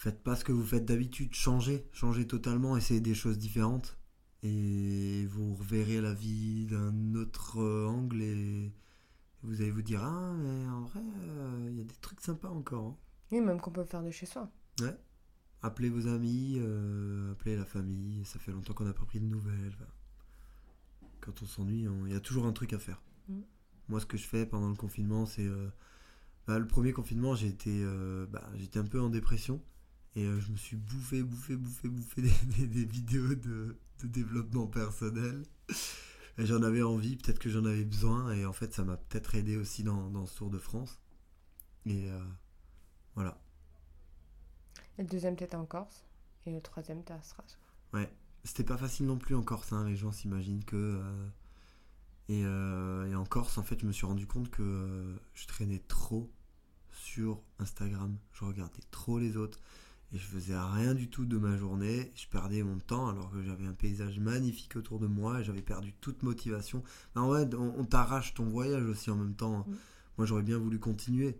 faites 0.00 0.22
pas 0.22 0.34
ce 0.34 0.44
que 0.44 0.52
vous 0.52 0.64
faites 0.64 0.86
d'habitude, 0.86 1.34
changez, 1.34 1.86
changez 1.92 2.26
totalement, 2.26 2.76
essayez 2.76 3.00
des 3.00 3.14
choses 3.14 3.38
différentes 3.38 3.98
et 4.42 5.26
vous 5.26 5.54
reverrez 5.54 6.00
la 6.00 6.14
vie 6.14 6.64
d'un 6.64 7.14
autre 7.14 7.62
angle 7.86 8.22
et 8.22 8.72
vous 9.42 9.60
allez 9.60 9.70
vous 9.70 9.82
dire 9.82 10.02
ah 10.02 10.32
mais 10.38 10.66
en 10.68 10.80
vrai 10.80 11.02
il 11.68 11.76
y 11.76 11.80
a 11.82 11.84
des 11.84 11.94
trucs 12.00 12.22
sympas 12.22 12.48
encore. 12.48 12.86
Hein. 12.86 12.96
Oui, 13.30 13.40
même 13.42 13.60
qu'on 13.60 13.70
peut 13.70 13.84
faire 13.84 14.02
de 14.02 14.10
chez 14.10 14.24
soi. 14.24 14.50
Ouais. 14.80 14.96
Appelez 15.62 15.90
vos 15.90 16.06
amis, 16.06 16.58
appelez 17.30 17.56
la 17.56 17.66
famille. 17.66 18.24
Ça 18.24 18.38
fait 18.38 18.52
longtemps 18.52 18.72
qu'on 18.72 18.84
n'a 18.84 18.94
pas 18.94 19.04
pris 19.04 19.20
de 19.20 19.26
nouvelles. 19.26 19.76
Quand 21.20 21.42
on 21.42 21.46
s'ennuie, 21.46 21.86
il 22.06 22.12
y 22.12 22.16
a 22.16 22.20
toujours 22.20 22.46
un 22.46 22.52
truc 22.52 22.72
à 22.72 22.78
faire. 22.78 23.02
Mm. 23.28 23.40
Moi, 23.90 24.00
ce 24.00 24.06
que 24.06 24.16
je 24.16 24.26
fais 24.26 24.46
pendant 24.46 24.70
le 24.70 24.74
confinement, 24.76 25.26
c'est. 25.26 25.46
Euh, 25.46 25.68
bah, 26.46 26.58
le 26.58 26.66
premier 26.66 26.92
confinement, 26.92 27.34
j'étais 27.34 27.82
euh, 27.82 28.26
bah, 28.26 28.48
j'étais 28.54 28.78
un 28.78 28.84
peu 28.84 29.00
en 29.00 29.10
dépression. 29.10 29.60
Et 30.16 30.24
euh, 30.24 30.40
je 30.40 30.50
me 30.50 30.56
suis 30.56 30.76
bouffé, 30.76 31.22
bouffé, 31.22 31.56
bouffé, 31.56 31.88
bouffé 31.88 32.22
des, 32.58 32.84
vidéos 32.84 33.34
de, 33.34 33.76
développement 34.04 34.66
personnel. 34.66 35.44
Et 36.38 36.46
j'en 36.46 36.62
avais 36.62 36.82
envie, 36.82 37.16
peut-être 37.16 37.38
que 37.38 37.50
j'en 37.50 37.64
avais 37.64 37.84
besoin. 37.84 38.32
Et 38.32 38.44
en 38.46 38.52
fait, 38.52 38.72
ça 38.72 38.84
m'a 38.84 38.96
peut-être 38.96 39.34
aidé 39.34 39.56
aussi 39.56 39.82
dans, 39.82 40.10
dans, 40.10 40.26
ce 40.26 40.36
Tour 40.36 40.50
de 40.50 40.58
France. 40.58 41.00
Et 41.86 42.08
voilà. 43.14 43.40
Et 44.98 45.02
le 45.02 45.08
deuxième, 45.08 45.36
t'étais 45.36 45.56
en 45.56 45.66
Corse. 45.66 46.04
Et 46.46 46.52
le 46.52 46.60
troisième, 46.60 47.02
t'es 47.04 47.12
à 47.12 47.22
Strasbourg. 47.22 47.56
Ouais. 47.92 48.10
C'était 48.44 48.64
pas 48.64 48.78
facile 48.78 49.06
non 49.06 49.18
plus 49.18 49.34
en 49.34 49.42
Corse. 49.42 49.72
Hein. 49.72 49.86
Les 49.86 49.96
gens 49.96 50.12
s'imaginent 50.12 50.64
que 50.64 51.00
euh, 52.30 53.06
et, 53.10 53.14
en 53.14 53.24
Corse, 53.24 53.58
en 53.58 53.62
fait, 53.62 53.80
je 53.80 53.86
me 53.86 53.92
suis 53.92 54.06
rendu 54.06 54.26
compte 54.26 54.50
que 54.50 54.62
euh, 54.62 55.16
je 55.34 55.46
traînais 55.46 55.82
trop 55.88 56.30
sur 56.90 57.42
Instagram. 57.58 58.16
Je 58.32 58.44
regardais 58.44 58.82
trop 58.90 59.18
les 59.18 59.36
autres 59.36 59.60
et 60.12 60.18
je 60.18 60.24
faisais 60.24 60.58
rien 60.58 60.94
du 60.94 61.08
tout 61.08 61.24
de 61.24 61.38
ma 61.38 61.56
journée. 61.56 62.12
Je 62.14 62.26
perdais 62.26 62.62
mon 62.62 62.78
temps 62.78 63.08
alors 63.08 63.30
que 63.30 63.42
j'avais 63.42 63.66
un 63.66 63.74
paysage 63.74 64.18
magnifique 64.18 64.76
autour 64.76 64.98
de 64.98 65.06
moi 65.06 65.40
et 65.40 65.44
j'avais 65.44 65.62
perdu 65.62 65.92
toute 66.00 66.22
motivation. 66.22 66.82
En 67.14 67.28
vrai, 67.28 67.48
on, 67.54 67.84
t'arrache 67.84 68.34
ton 68.34 68.44
voyage 68.44 68.84
aussi 68.84 69.10
en 69.10 69.16
même 69.16 69.34
temps. 69.34 69.60
Mm. 69.60 69.76
Moi, 70.18 70.26
j'aurais 70.26 70.42
bien 70.42 70.58
voulu 70.58 70.78
continuer, 70.78 71.38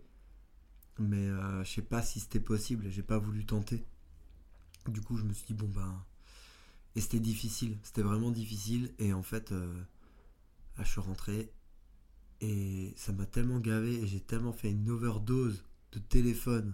mais 0.99 1.27
euh, 1.27 1.63
je 1.63 1.71
sais 1.71 1.81
pas 1.81 2.01
si 2.01 2.19
c'était 2.19 2.39
possible. 2.39 2.89
J'ai 2.89 3.03
pas 3.03 3.17
voulu 3.17 3.45
tenter. 3.45 3.85
Du 4.87 5.01
coup, 5.01 5.17
je 5.17 5.23
me 5.23 5.33
suis 5.33 5.45
dit 5.45 5.53
bon 5.53 5.67
ben, 5.67 6.03
et 6.95 7.01
c'était 7.01 7.19
difficile. 7.19 7.77
C'était 7.83 8.01
vraiment 8.01 8.31
difficile 8.31 8.93
et 8.99 9.13
en 9.13 9.23
fait. 9.23 9.53
Ah, 10.77 10.83
je 10.83 10.89
suis 10.89 11.01
rentré 11.01 11.51
et 12.39 12.93
ça 12.95 13.11
m'a 13.11 13.25
tellement 13.25 13.59
gavé 13.59 14.01
et 14.01 14.07
j'ai 14.07 14.19
tellement 14.19 14.53
fait 14.53 14.71
une 14.71 14.89
overdose 14.89 15.63
de 15.91 15.99
téléphone 15.99 16.73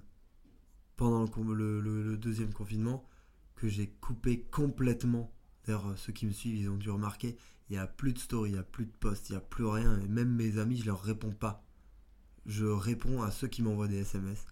pendant 0.98 1.26
le, 1.54 2.18
deuxième 2.18 2.52
confinement 2.52 3.08
que 3.56 3.70
j'ai 3.70 3.88
coupé 3.88 4.41
complètement. 4.41 5.32
D'ailleurs, 5.66 5.98
ceux 5.98 6.12
qui 6.12 6.26
me 6.26 6.32
suivent, 6.32 6.56
ils 6.56 6.70
ont 6.70 6.78
dû 6.78 6.89
remarquer, 6.89 7.38
il 7.70 7.74
n'y 7.74 7.78
a 7.78 7.88
plus 7.88 8.14
de 8.14 8.20
story, 8.20 8.50
il 8.50 8.54
n'y 8.54 8.60
a 8.60 8.64
plus 8.64 8.86
de 8.86 8.91
post, 8.91 9.30
il 9.30 9.34
n'y 9.34 9.38
a 9.38 9.41
plus 9.41 9.66
rien. 9.66 10.00
Et 10.00 10.08
même 10.08 10.34
mes 10.34 10.58
amis, 10.58 10.78
je 10.78 10.86
leur 10.86 11.02
réponds 11.02 11.32
pas. 11.32 11.64
Je 12.45 12.66
réponds 12.66 13.22
à 13.22 13.32
ceux 13.32 13.48
qui 13.48 13.62
m'envoient 13.62 13.88
des 13.88 14.00
SMS 14.00 14.45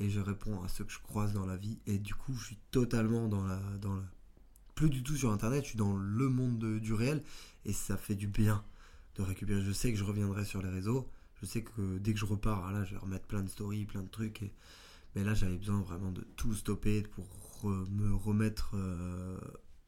et 0.00 0.08
je 0.10 0.20
réponds 0.20 0.62
à 0.62 0.68
ceux 0.68 0.84
que 0.84 0.92
je 0.92 0.98
croise 0.98 1.32
dans 1.32 1.46
la 1.46 1.56
vie. 1.56 1.78
Et 1.86 1.98
du 1.98 2.14
coup, 2.14 2.34
je 2.34 2.46
suis 2.46 2.58
totalement 2.70 3.28
dans 3.28 3.44
la, 3.44 3.60
dans 3.80 3.94
la... 3.94 4.02
Plus 4.74 4.90
du 4.90 5.02
tout 5.02 5.16
sur 5.16 5.30
Internet, 5.30 5.64
je 5.64 5.70
suis 5.70 5.78
dans 5.78 5.96
le 5.96 6.28
monde 6.28 6.80
du 6.80 6.94
réel 6.94 7.22
et 7.64 7.72
ça 7.72 7.96
fait 7.96 8.16
du 8.16 8.26
bien 8.26 8.64
de 9.16 9.22
récupérer. 9.22 9.62
Je 9.62 9.72
sais 9.72 9.92
que 9.92 9.98
je 9.98 10.04
reviendrai 10.04 10.44
sur 10.44 10.62
les 10.62 10.70
réseaux. 10.70 11.08
Je 11.40 11.46
sais 11.46 11.62
que 11.62 11.98
dès 11.98 12.12
que 12.12 12.18
je 12.18 12.24
repars, 12.24 12.72
là, 12.72 12.84
je 12.84 12.92
vais 12.92 13.00
remettre 13.00 13.26
plein 13.26 13.42
de 13.42 13.48
stories, 13.48 13.84
plein 13.84 14.02
de 14.02 14.08
trucs. 14.08 14.42
Et... 14.42 14.52
Mais 15.14 15.24
là, 15.24 15.34
j'avais 15.34 15.56
besoin 15.56 15.80
vraiment 15.80 16.10
de 16.10 16.22
tout 16.36 16.54
stopper 16.54 17.02
pour 17.02 17.26
me 17.64 18.14
remettre 18.14 18.72
euh, 18.74 19.38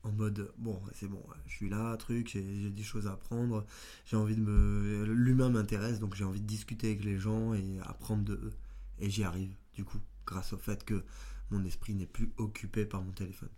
en 0.02 0.12
mode 0.12 0.50
bon, 0.56 0.80
c'est 0.94 1.08
bon, 1.08 1.22
je 1.46 1.52
suis 1.52 1.68
là, 1.68 1.94
truc, 1.98 2.28
j'ai 2.28 2.70
des 2.70 2.82
choses 2.82 3.06
à 3.06 3.12
apprendre. 3.12 3.66
J'ai 4.04 4.16
envie 4.16 4.36
de 4.36 4.40
me. 4.40 5.04
L'humain 5.04 5.50
m'intéresse, 5.50 5.98
donc 5.98 6.14
j'ai 6.14 6.24
envie 6.24 6.40
de 6.40 6.46
discuter 6.46 6.88
avec 6.88 7.04
les 7.04 7.18
gens 7.18 7.52
et 7.54 7.78
apprendre 7.82 8.24
de 8.24 8.34
eux. 8.34 8.52
Et 8.98 9.10
j'y 9.10 9.24
arrive, 9.24 9.54
du 9.74 9.84
coup, 9.84 9.98
grâce 10.26 10.52
au 10.52 10.58
fait 10.58 10.84
que 10.84 11.04
mon 11.50 11.64
esprit 11.64 11.94
n'est 11.94 12.06
plus 12.06 12.32
occupé 12.38 12.86
par 12.86 13.02
mon 13.02 13.12
téléphone. 13.12 13.50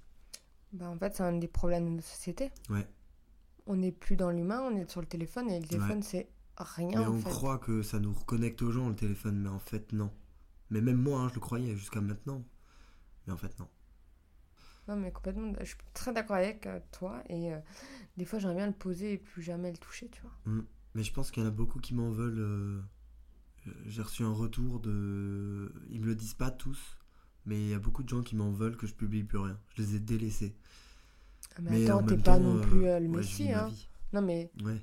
Bah 0.73 0.91
en 0.91 0.99
fait, 0.99 1.15
c'est 1.17 1.23
un 1.23 1.39
des 1.39 1.49
problèmes 1.49 1.97
de 1.97 2.03
société. 2.03 2.51
Ouais 2.69 2.87
on 3.69 3.77
n'est 3.77 3.93
plus 3.93 4.17
dans 4.17 4.31
l'humain, 4.31 4.63
on 4.63 4.75
est 4.77 4.91
sur 4.91 5.01
le 5.01 5.07
téléphone 5.07 5.51
et 5.51 5.61
le 5.61 5.67
téléphone 5.67 6.03
c'est 6.03 6.29
rien. 6.57 7.01
Mais 7.01 7.07
on 7.07 7.21
croit 7.21 7.59
que 7.59 7.83
ça 7.83 8.01
nous 8.01 8.13
reconnecte 8.13 8.63
aux 8.63 8.73
gens 8.73 8.89
le 8.89 8.97
téléphone, 8.97 9.39
mais 9.39 9.51
en 9.51 9.59
fait 9.59 9.93
non. 9.93 10.11
Mais 10.71 10.81
même 10.81 10.97
moi, 11.03 11.21
hein, 11.23 11.29
je 11.29 11.35
le 11.35 11.41
croyais 11.41 11.77
jusqu'à 11.77 12.01
maintenant. 12.01 12.45
Mais 13.27 13.33
en 13.33 13.37
fait 13.37 13.59
non. 13.59 13.69
Non, 14.89 14.97
mais 14.97 15.13
complètement. 15.13 15.53
Je 15.61 15.65
suis 15.67 15.77
très 15.95 16.13
d'accord 16.13 16.37
avec 16.37 16.67
euh, 16.67 16.81
toi. 16.93 17.23
Et 17.29 17.53
euh, 17.53 17.59
des 18.17 18.25
fois, 18.25 18.39
j'aimerais 18.39 18.57
bien 18.57 18.67
le 18.67 18.73
poser 18.73 19.13
et 19.15 19.19
plus 19.19 19.43
jamais 19.43 19.71
le 19.71 19.79
toucher, 19.79 20.09
tu 20.09 20.23
vois. 20.23 20.33
Mm. 20.47 20.63
Mais 20.95 21.03
je 21.03 21.13
pense 21.13 21.31
qu'il 21.31 21.43
y 21.43 21.47
en 21.47 21.49
a 21.49 21.53
beaucoup 21.53 21.79
qui 21.81 21.95
m'en 21.95 22.11
veulent. 22.11 22.39
euh, 22.39 22.81
J'ai 23.87 24.03
reçu 24.03 24.23
un 24.25 24.33
retour 24.33 24.81
de. 24.81 25.73
Ils 25.91 26.01
me 26.01 26.07
le 26.07 26.15
disent 26.15 26.35
pas 26.35 26.51
tous, 26.51 26.99
mais 27.47 27.61
il 27.61 27.69
y 27.69 27.75
a 27.75 27.79
beaucoup 27.79 28.03
de 28.03 28.09
gens 28.09 28.23
qui 28.23 28.37
m'en 28.37 28.51
veulent 28.51 28.77
que 28.77 28.87
je 28.87 28.95
publie 28.95 29.25
plus 29.25 29.39
rien. 29.39 29.59
Je 29.77 29.83
les 29.83 29.97
ai 29.97 30.01
délaissés. 30.01 30.57
Ah, 31.57 31.61
Mais, 31.63 31.71
Mais 31.71 31.91
en 31.91 31.99
attends, 31.99 32.07
t'es 32.07 32.17
pas 32.17 32.39
temps, 32.39 32.41
non 32.41 32.61
plus 32.61 32.87
euh, 32.87 32.99
le 33.01 33.09
ouais, 33.09 33.17
messie, 33.19 33.53
hein. 33.53 33.71
Non, 34.13 34.23
mais 34.23 34.51
Ouais, 34.65 34.81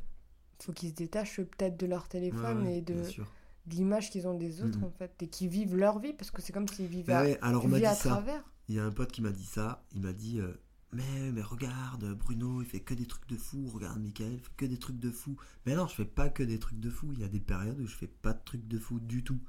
faut 0.61 0.73
qu'ils 0.73 0.89
se 0.89 0.95
détachent 0.95 1.37
peut-être 1.41 1.77
de 1.77 1.85
leur 1.85 2.07
téléphone 2.07 2.63
ouais, 2.63 2.77
et 2.77 2.81
de, 2.81 2.93
bien 2.93 3.03
sûr. 3.03 3.31
De 3.67 3.73
l'image 3.75 4.09
qu'ils 4.11 4.27
ont 4.27 4.37
des 4.37 4.61
autres, 4.61 4.77
Mhm. 4.79 4.83
en 4.85 4.91
fait. 4.91 5.11
Et 5.21 5.27
qu'ils 5.27 5.49
vivent 5.49 5.75
leur 5.75 5.99
vie, 5.99 6.13
parce 6.13 6.31
que 6.31 6.41
c'est 6.41 6.53
comme 6.53 6.67
s'ils 6.67 6.87
vivaient 6.87 7.13
Bah 7.13 7.25
à, 7.41 7.47
alors 7.47 7.65
on 7.65 7.69
dit 7.69 7.85
à 7.85 7.93
ça. 7.95 8.09
travers. 8.09 8.43
Il 8.69 8.75
y 8.75 8.79
a 8.79 8.85
un 8.85 8.91
pote 8.91 9.11
qui 9.11 9.21
m'a 9.21 9.31
dit 9.31 9.45
ça. 9.45 9.83
Il 9.93 10.01
m'a 10.01 10.13
dit 10.13 10.39
euh, 10.39 10.53
mais, 10.91 11.31
mais 11.33 11.41
regarde, 11.41 12.13
Bruno, 12.13 12.61
il 12.61 12.65
fait 12.67 12.79
que 12.79 12.93
des 12.93 13.05
trucs 13.05 13.27
de 13.27 13.35
fou. 13.37 13.67
Regarde, 13.73 13.99
Michael, 14.01 14.33
il 14.33 14.39
fait 14.39 14.51
que 14.55 14.65
des 14.65 14.77
trucs 14.77 14.99
de 14.99 15.11
fou. 15.11 15.35
Mais 15.65 15.75
non, 15.75 15.87
je 15.87 15.95
fais 15.95 16.05
pas 16.05 16.29
que 16.29 16.41
des 16.43 16.57
trucs 16.59 16.79
de 16.79 16.89
fou. 16.89 17.09
Il 17.13 17.19
y 17.19 17.23
a 17.23 17.27
des 17.27 17.39
périodes 17.41 17.79
où 17.79 17.85
je 17.87 17.95
fais 17.95 18.07
pas 18.07 18.33
de 18.33 18.41
trucs 18.45 18.67
de 18.67 18.79
fou 18.79 18.99
du 18.99 19.23
tout. 19.23 19.39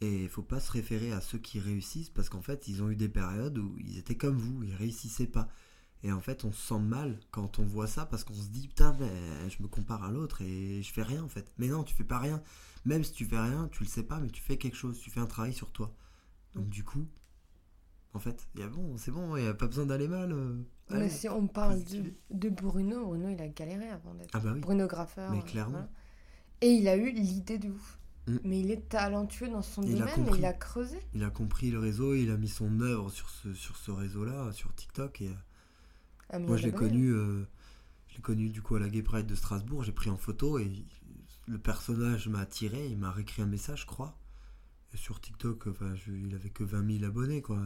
Et 0.00 0.24
il 0.24 0.28
faut 0.28 0.42
pas 0.42 0.60
se 0.60 0.70
référer 0.70 1.12
à 1.12 1.20
ceux 1.20 1.38
qui 1.38 1.58
réussissent 1.60 2.10
parce 2.10 2.28
qu'en 2.28 2.40
fait, 2.42 2.68
ils 2.68 2.82
ont 2.82 2.90
eu 2.90 2.96
des 2.96 3.08
périodes 3.08 3.58
où 3.58 3.76
ils 3.78 3.98
étaient 3.98 4.16
comme 4.16 4.36
vous, 4.36 4.62
ils 4.62 4.74
réussissaient 4.74 5.26
pas. 5.26 5.48
Et 6.04 6.12
en 6.12 6.20
fait, 6.20 6.44
on 6.44 6.52
se 6.52 6.60
sent 6.68 6.78
mal 6.78 7.18
quand 7.32 7.58
on 7.58 7.64
voit 7.64 7.88
ça 7.88 8.06
parce 8.06 8.22
qu'on 8.24 8.34
se 8.34 8.48
dit 8.48 8.68
putain, 8.68 8.96
mais 9.00 9.10
je 9.50 9.62
me 9.62 9.68
compare 9.68 10.04
à 10.04 10.10
l'autre 10.12 10.42
et 10.42 10.80
je 10.82 10.92
fais 10.92 11.02
rien 11.02 11.24
en 11.24 11.28
fait. 11.28 11.50
Mais 11.58 11.66
non, 11.68 11.82
tu 11.82 11.94
fais 11.94 12.04
pas 12.04 12.18
rien. 12.18 12.40
Même 12.84 13.02
si 13.02 13.12
tu 13.12 13.24
fais 13.24 13.38
rien, 13.40 13.68
tu 13.72 13.82
le 13.82 13.88
sais 13.88 14.04
pas, 14.04 14.20
mais 14.20 14.28
tu 14.28 14.40
fais 14.40 14.56
quelque 14.56 14.76
chose, 14.76 14.98
tu 15.00 15.10
fais 15.10 15.20
un 15.20 15.26
travail 15.26 15.52
sur 15.52 15.72
toi. 15.72 15.92
Donc 16.54 16.68
du 16.68 16.84
coup, 16.84 17.04
en 18.14 18.20
fait, 18.20 18.46
il 18.54 18.60
y 18.60 18.62
a 18.64 18.68
bon, 18.68 18.96
c'est 18.96 19.10
bon, 19.10 19.36
il 19.36 19.44
y 19.44 19.46
a 19.46 19.54
pas 19.54 19.66
besoin 19.66 19.86
d'aller 19.86 20.08
mal. 20.08 20.32
euh, 20.32 20.56
Mais 20.90 21.08
si 21.10 21.28
on 21.28 21.46
parle 21.48 21.82
de, 21.84 22.12
de 22.30 22.48
Bruno, 22.48 23.04
Bruno, 23.04 23.28
il 23.28 23.40
a 23.42 23.48
galéré 23.48 23.88
avant 23.88 24.14
d'être 24.14 24.30
Ah 24.32 24.38
bah 24.40 24.52
oui. 24.54 24.60
Bruno 24.60 24.86
Graffeur. 24.86 25.30
Mais 25.32 25.38
euh, 25.38 25.42
clairement. 25.42 25.72
voilà. 25.72 25.90
Et 26.60 26.70
il 26.70 26.88
a 26.88 26.96
eu 26.96 27.10
l'idée 27.10 27.58
de 27.58 27.68
ouf. 27.70 27.98
Mm. 28.28 28.36
Mais 28.44 28.60
il 28.60 28.70
est 28.70 28.88
talentueux 28.88 29.48
dans 29.48 29.62
son 29.62 29.82
Il 29.82 29.96
a 29.96 29.98
domaine 30.06 30.12
et 30.12 30.14
compris. 30.24 30.38
il 30.38 30.44
a 30.46 30.52
creusé. 30.52 30.98
Il 31.14 31.24
a 31.24 31.30
compris 31.30 31.70
le 31.72 31.78
réseau, 31.80 32.14
il 32.14 32.30
a 32.30 32.36
mis 32.36 32.48
son 32.48 32.80
œuvre 32.80 33.10
sur 33.10 33.28
ce, 33.28 33.52
sur 33.54 33.76
ce 33.76 33.90
réseau-là, 33.90 34.52
sur 34.52 34.72
TikTok. 34.74 35.20
Et 35.22 35.28
euh, 35.28 35.32
Ah, 36.30 36.38
moi, 36.38 36.56
je 36.56 36.64
l'ai 36.66 36.72
connu, 36.72 37.08
euh, 37.12 37.44
je 38.08 38.16
l'ai 38.16 38.22
connu 38.22 38.50
du 38.50 38.62
coup 38.62 38.74
à 38.76 38.80
la 38.80 38.88
Gay 38.88 39.02
Pride 39.02 39.26
de 39.26 39.34
Strasbourg. 39.34 39.82
J'ai 39.84 39.92
pris 39.92 40.10
en 40.10 40.16
photo 40.16 40.58
et 40.58 40.70
le 41.46 41.58
personnage 41.58 42.28
m'a 42.28 42.40
attiré. 42.40 42.86
Il 42.88 42.98
m'a 42.98 43.10
réécrit 43.10 43.42
un 43.42 43.46
message, 43.46 43.82
je 43.82 43.86
crois. 43.86 44.18
Et 44.94 44.96
sur 44.96 45.20
TikTok, 45.20 45.66
enfin, 45.66 45.94
je- 45.94 46.12
il 46.12 46.34
avait 46.34 46.48
que 46.50 46.64
20 46.64 46.86
000 46.98 47.04
abonnés, 47.04 47.42
quoi. 47.42 47.58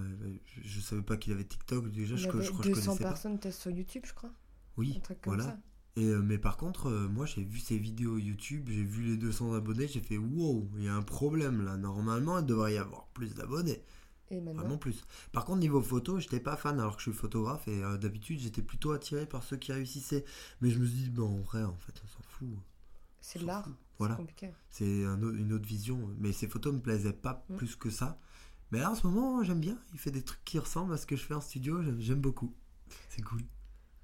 Je, 0.45 0.61
je 0.69 0.81
savais 0.81 1.03
pas 1.03 1.17
qu'il 1.17 1.33
avait 1.33 1.45
TikTok. 1.45 1.91
Déjà, 1.93 2.15
Il 2.15 2.19
je, 2.19 2.29
avait 2.29 2.43
je 2.45 2.51
crois 2.51 2.63
que 2.65 2.71
je 2.71 2.75
200 2.75 2.85
connaissais 2.87 3.03
pas. 3.05 3.09
personnes 3.11 3.39
peut-être 3.39 3.55
sur 3.55 3.71
YouTube, 3.71 4.03
je 4.07 4.15
crois. 4.15 4.33
Oui, 4.77 4.95
Un 4.97 5.01
truc 5.01 5.21
comme 5.21 5.35
voilà. 5.35 5.51
ça. 5.51 5.59
Et, 5.97 6.07
euh, 6.07 6.23
mais 6.23 6.39
par 6.39 6.57
contre, 6.57 6.87
euh, 6.87 7.07
moi 7.07 7.27
j'ai 7.27 7.45
vu 7.45 7.59
ses 7.59 7.77
vidéos 7.77 8.17
YouTube, 8.17 8.69
j'ai 8.71 8.83
vu 8.83 9.03
les 9.05 9.17
200 9.19 9.53
abonnés, 9.53 9.87
j'ai 9.87 10.01
fait 10.01 10.17
wow, 10.17 10.67
il 10.79 10.85
y 10.85 10.89
a 10.89 10.95
un 10.95 11.03
problème 11.03 11.63
là. 11.63 11.77
Normalement, 11.77 12.39
il 12.39 12.47
devrait 12.47 12.73
y 12.75 12.79
avoir 12.79 13.09
plus 13.09 13.35
d'abonnés. 13.35 13.83
Et 14.33 14.41
maintenant, 14.41 14.63
Vraiment 14.63 14.79
plus. 14.79 15.05
Par 15.33 15.45
contre, 15.45 15.61
niveau 15.61 15.81
photo, 15.83 16.19
j'étais 16.19 16.41
pas 16.41 16.57
fan 16.57 16.81
alors 16.81 16.97
que 16.97 17.03
je 17.03 17.11
suis 17.11 17.19
photographe 17.19 17.69
et 17.69 17.85
euh, 17.85 17.99
d'habitude 17.99 18.41
j'étais 18.41 18.63
plutôt 18.63 18.93
attiré 18.93 19.27
par 19.27 19.43
ceux 19.45 19.57
qui 19.59 19.73
réussissaient. 19.73 20.25
Mais 20.61 20.71
je 20.71 20.79
me 20.79 20.87
suis 20.87 20.97
dit, 21.05 21.11
bon, 21.11 21.39
en 21.39 21.43
vrai, 21.43 21.63
en 21.65 21.77
fait, 21.77 21.93
on 22.03 22.09
s'en 22.09 22.23
fout. 22.23 22.49
c'est 23.21 23.39
de 23.41 23.47
l'art. 23.47 23.69
Voilà, 23.99 24.19
c'est 24.71 25.05
un 25.05 25.21
une 25.21 25.53
autre 25.53 25.67
vision. 25.67 26.11
Mais 26.19 26.33
ces 26.33 26.49
photos 26.49 26.73
me 26.75 26.81
plaisaient 26.81 27.13
pas 27.13 27.45
Mm. 27.51 27.57
plus 27.57 27.77
que 27.77 27.89
ça. 27.91 28.19
Mais 28.73 28.79
là 28.81 28.91
en 28.91 28.95
ce 28.97 29.07
moment, 29.07 29.45
j'aime 29.45 29.61
bien. 29.61 29.79
Il 29.93 29.99
fait 30.01 30.11
des 30.11 30.23
trucs 30.23 30.43
qui 30.45 30.59
ressemblent 30.59 30.95
à 30.95 30.97
ce 30.97 31.07
que 31.07 31.15
je 31.15 31.23
fais 31.23 31.35
en 31.35 31.41
studio, 31.43 31.83
j'aime- 32.01 32.21
beaucoup. 32.21 32.53
C'est 33.11 33.23
cool. 33.23 33.43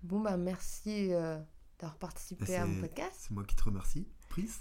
Bon, 0.03 0.21
bah 0.21 0.37
merci 0.37 1.13
euh, 1.13 1.39
d'avoir 1.81 1.97
participé 1.99 2.45
Bah, 2.47 2.63
à 2.63 2.67
mon 2.67 2.81
podcast. 2.83 3.17
C'est 3.19 3.31
moi 3.33 3.45
qui 3.45 3.57
te 3.57 3.65
remercie. 3.65 4.07
Prise. 4.29 4.61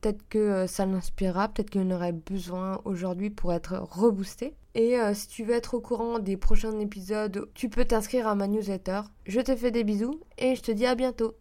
Peut-être 0.00 0.28
que 0.28 0.38
euh, 0.38 0.66
ça 0.66 0.86
l'inspirera, 0.86 1.48
peut-être 1.48 1.70
qu'il 1.70 1.80
en 1.80 1.90
aurait 1.90 2.12
besoin 2.12 2.80
aujourd'hui 2.84 3.30
pour 3.30 3.52
être 3.52 3.76
reboosté. 3.78 4.54
Et 4.74 4.98
euh, 4.98 5.12
si 5.14 5.28
tu 5.28 5.44
veux 5.44 5.54
être 5.54 5.74
au 5.74 5.80
courant 5.80 6.18
des 6.18 6.36
prochains 6.36 6.78
épisodes, 6.78 7.48
tu 7.54 7.68
peux 7.68 7.84
t'inscrire 7.84 8.28
à 8.28 8.34
ma 8.34 8.46
newsletter. 8.46 9.00
Je 9.26 9.40
te 9.40 9.56
fais 9.56 9.70
des 9.70 9.84
bisous 9.84 10.20
et 10.38 10.54
je 10.54 10.62
te 10.62 10.70
dis 10.70 10.86
à 10.86 10.94
bientôt. 10.94 11.34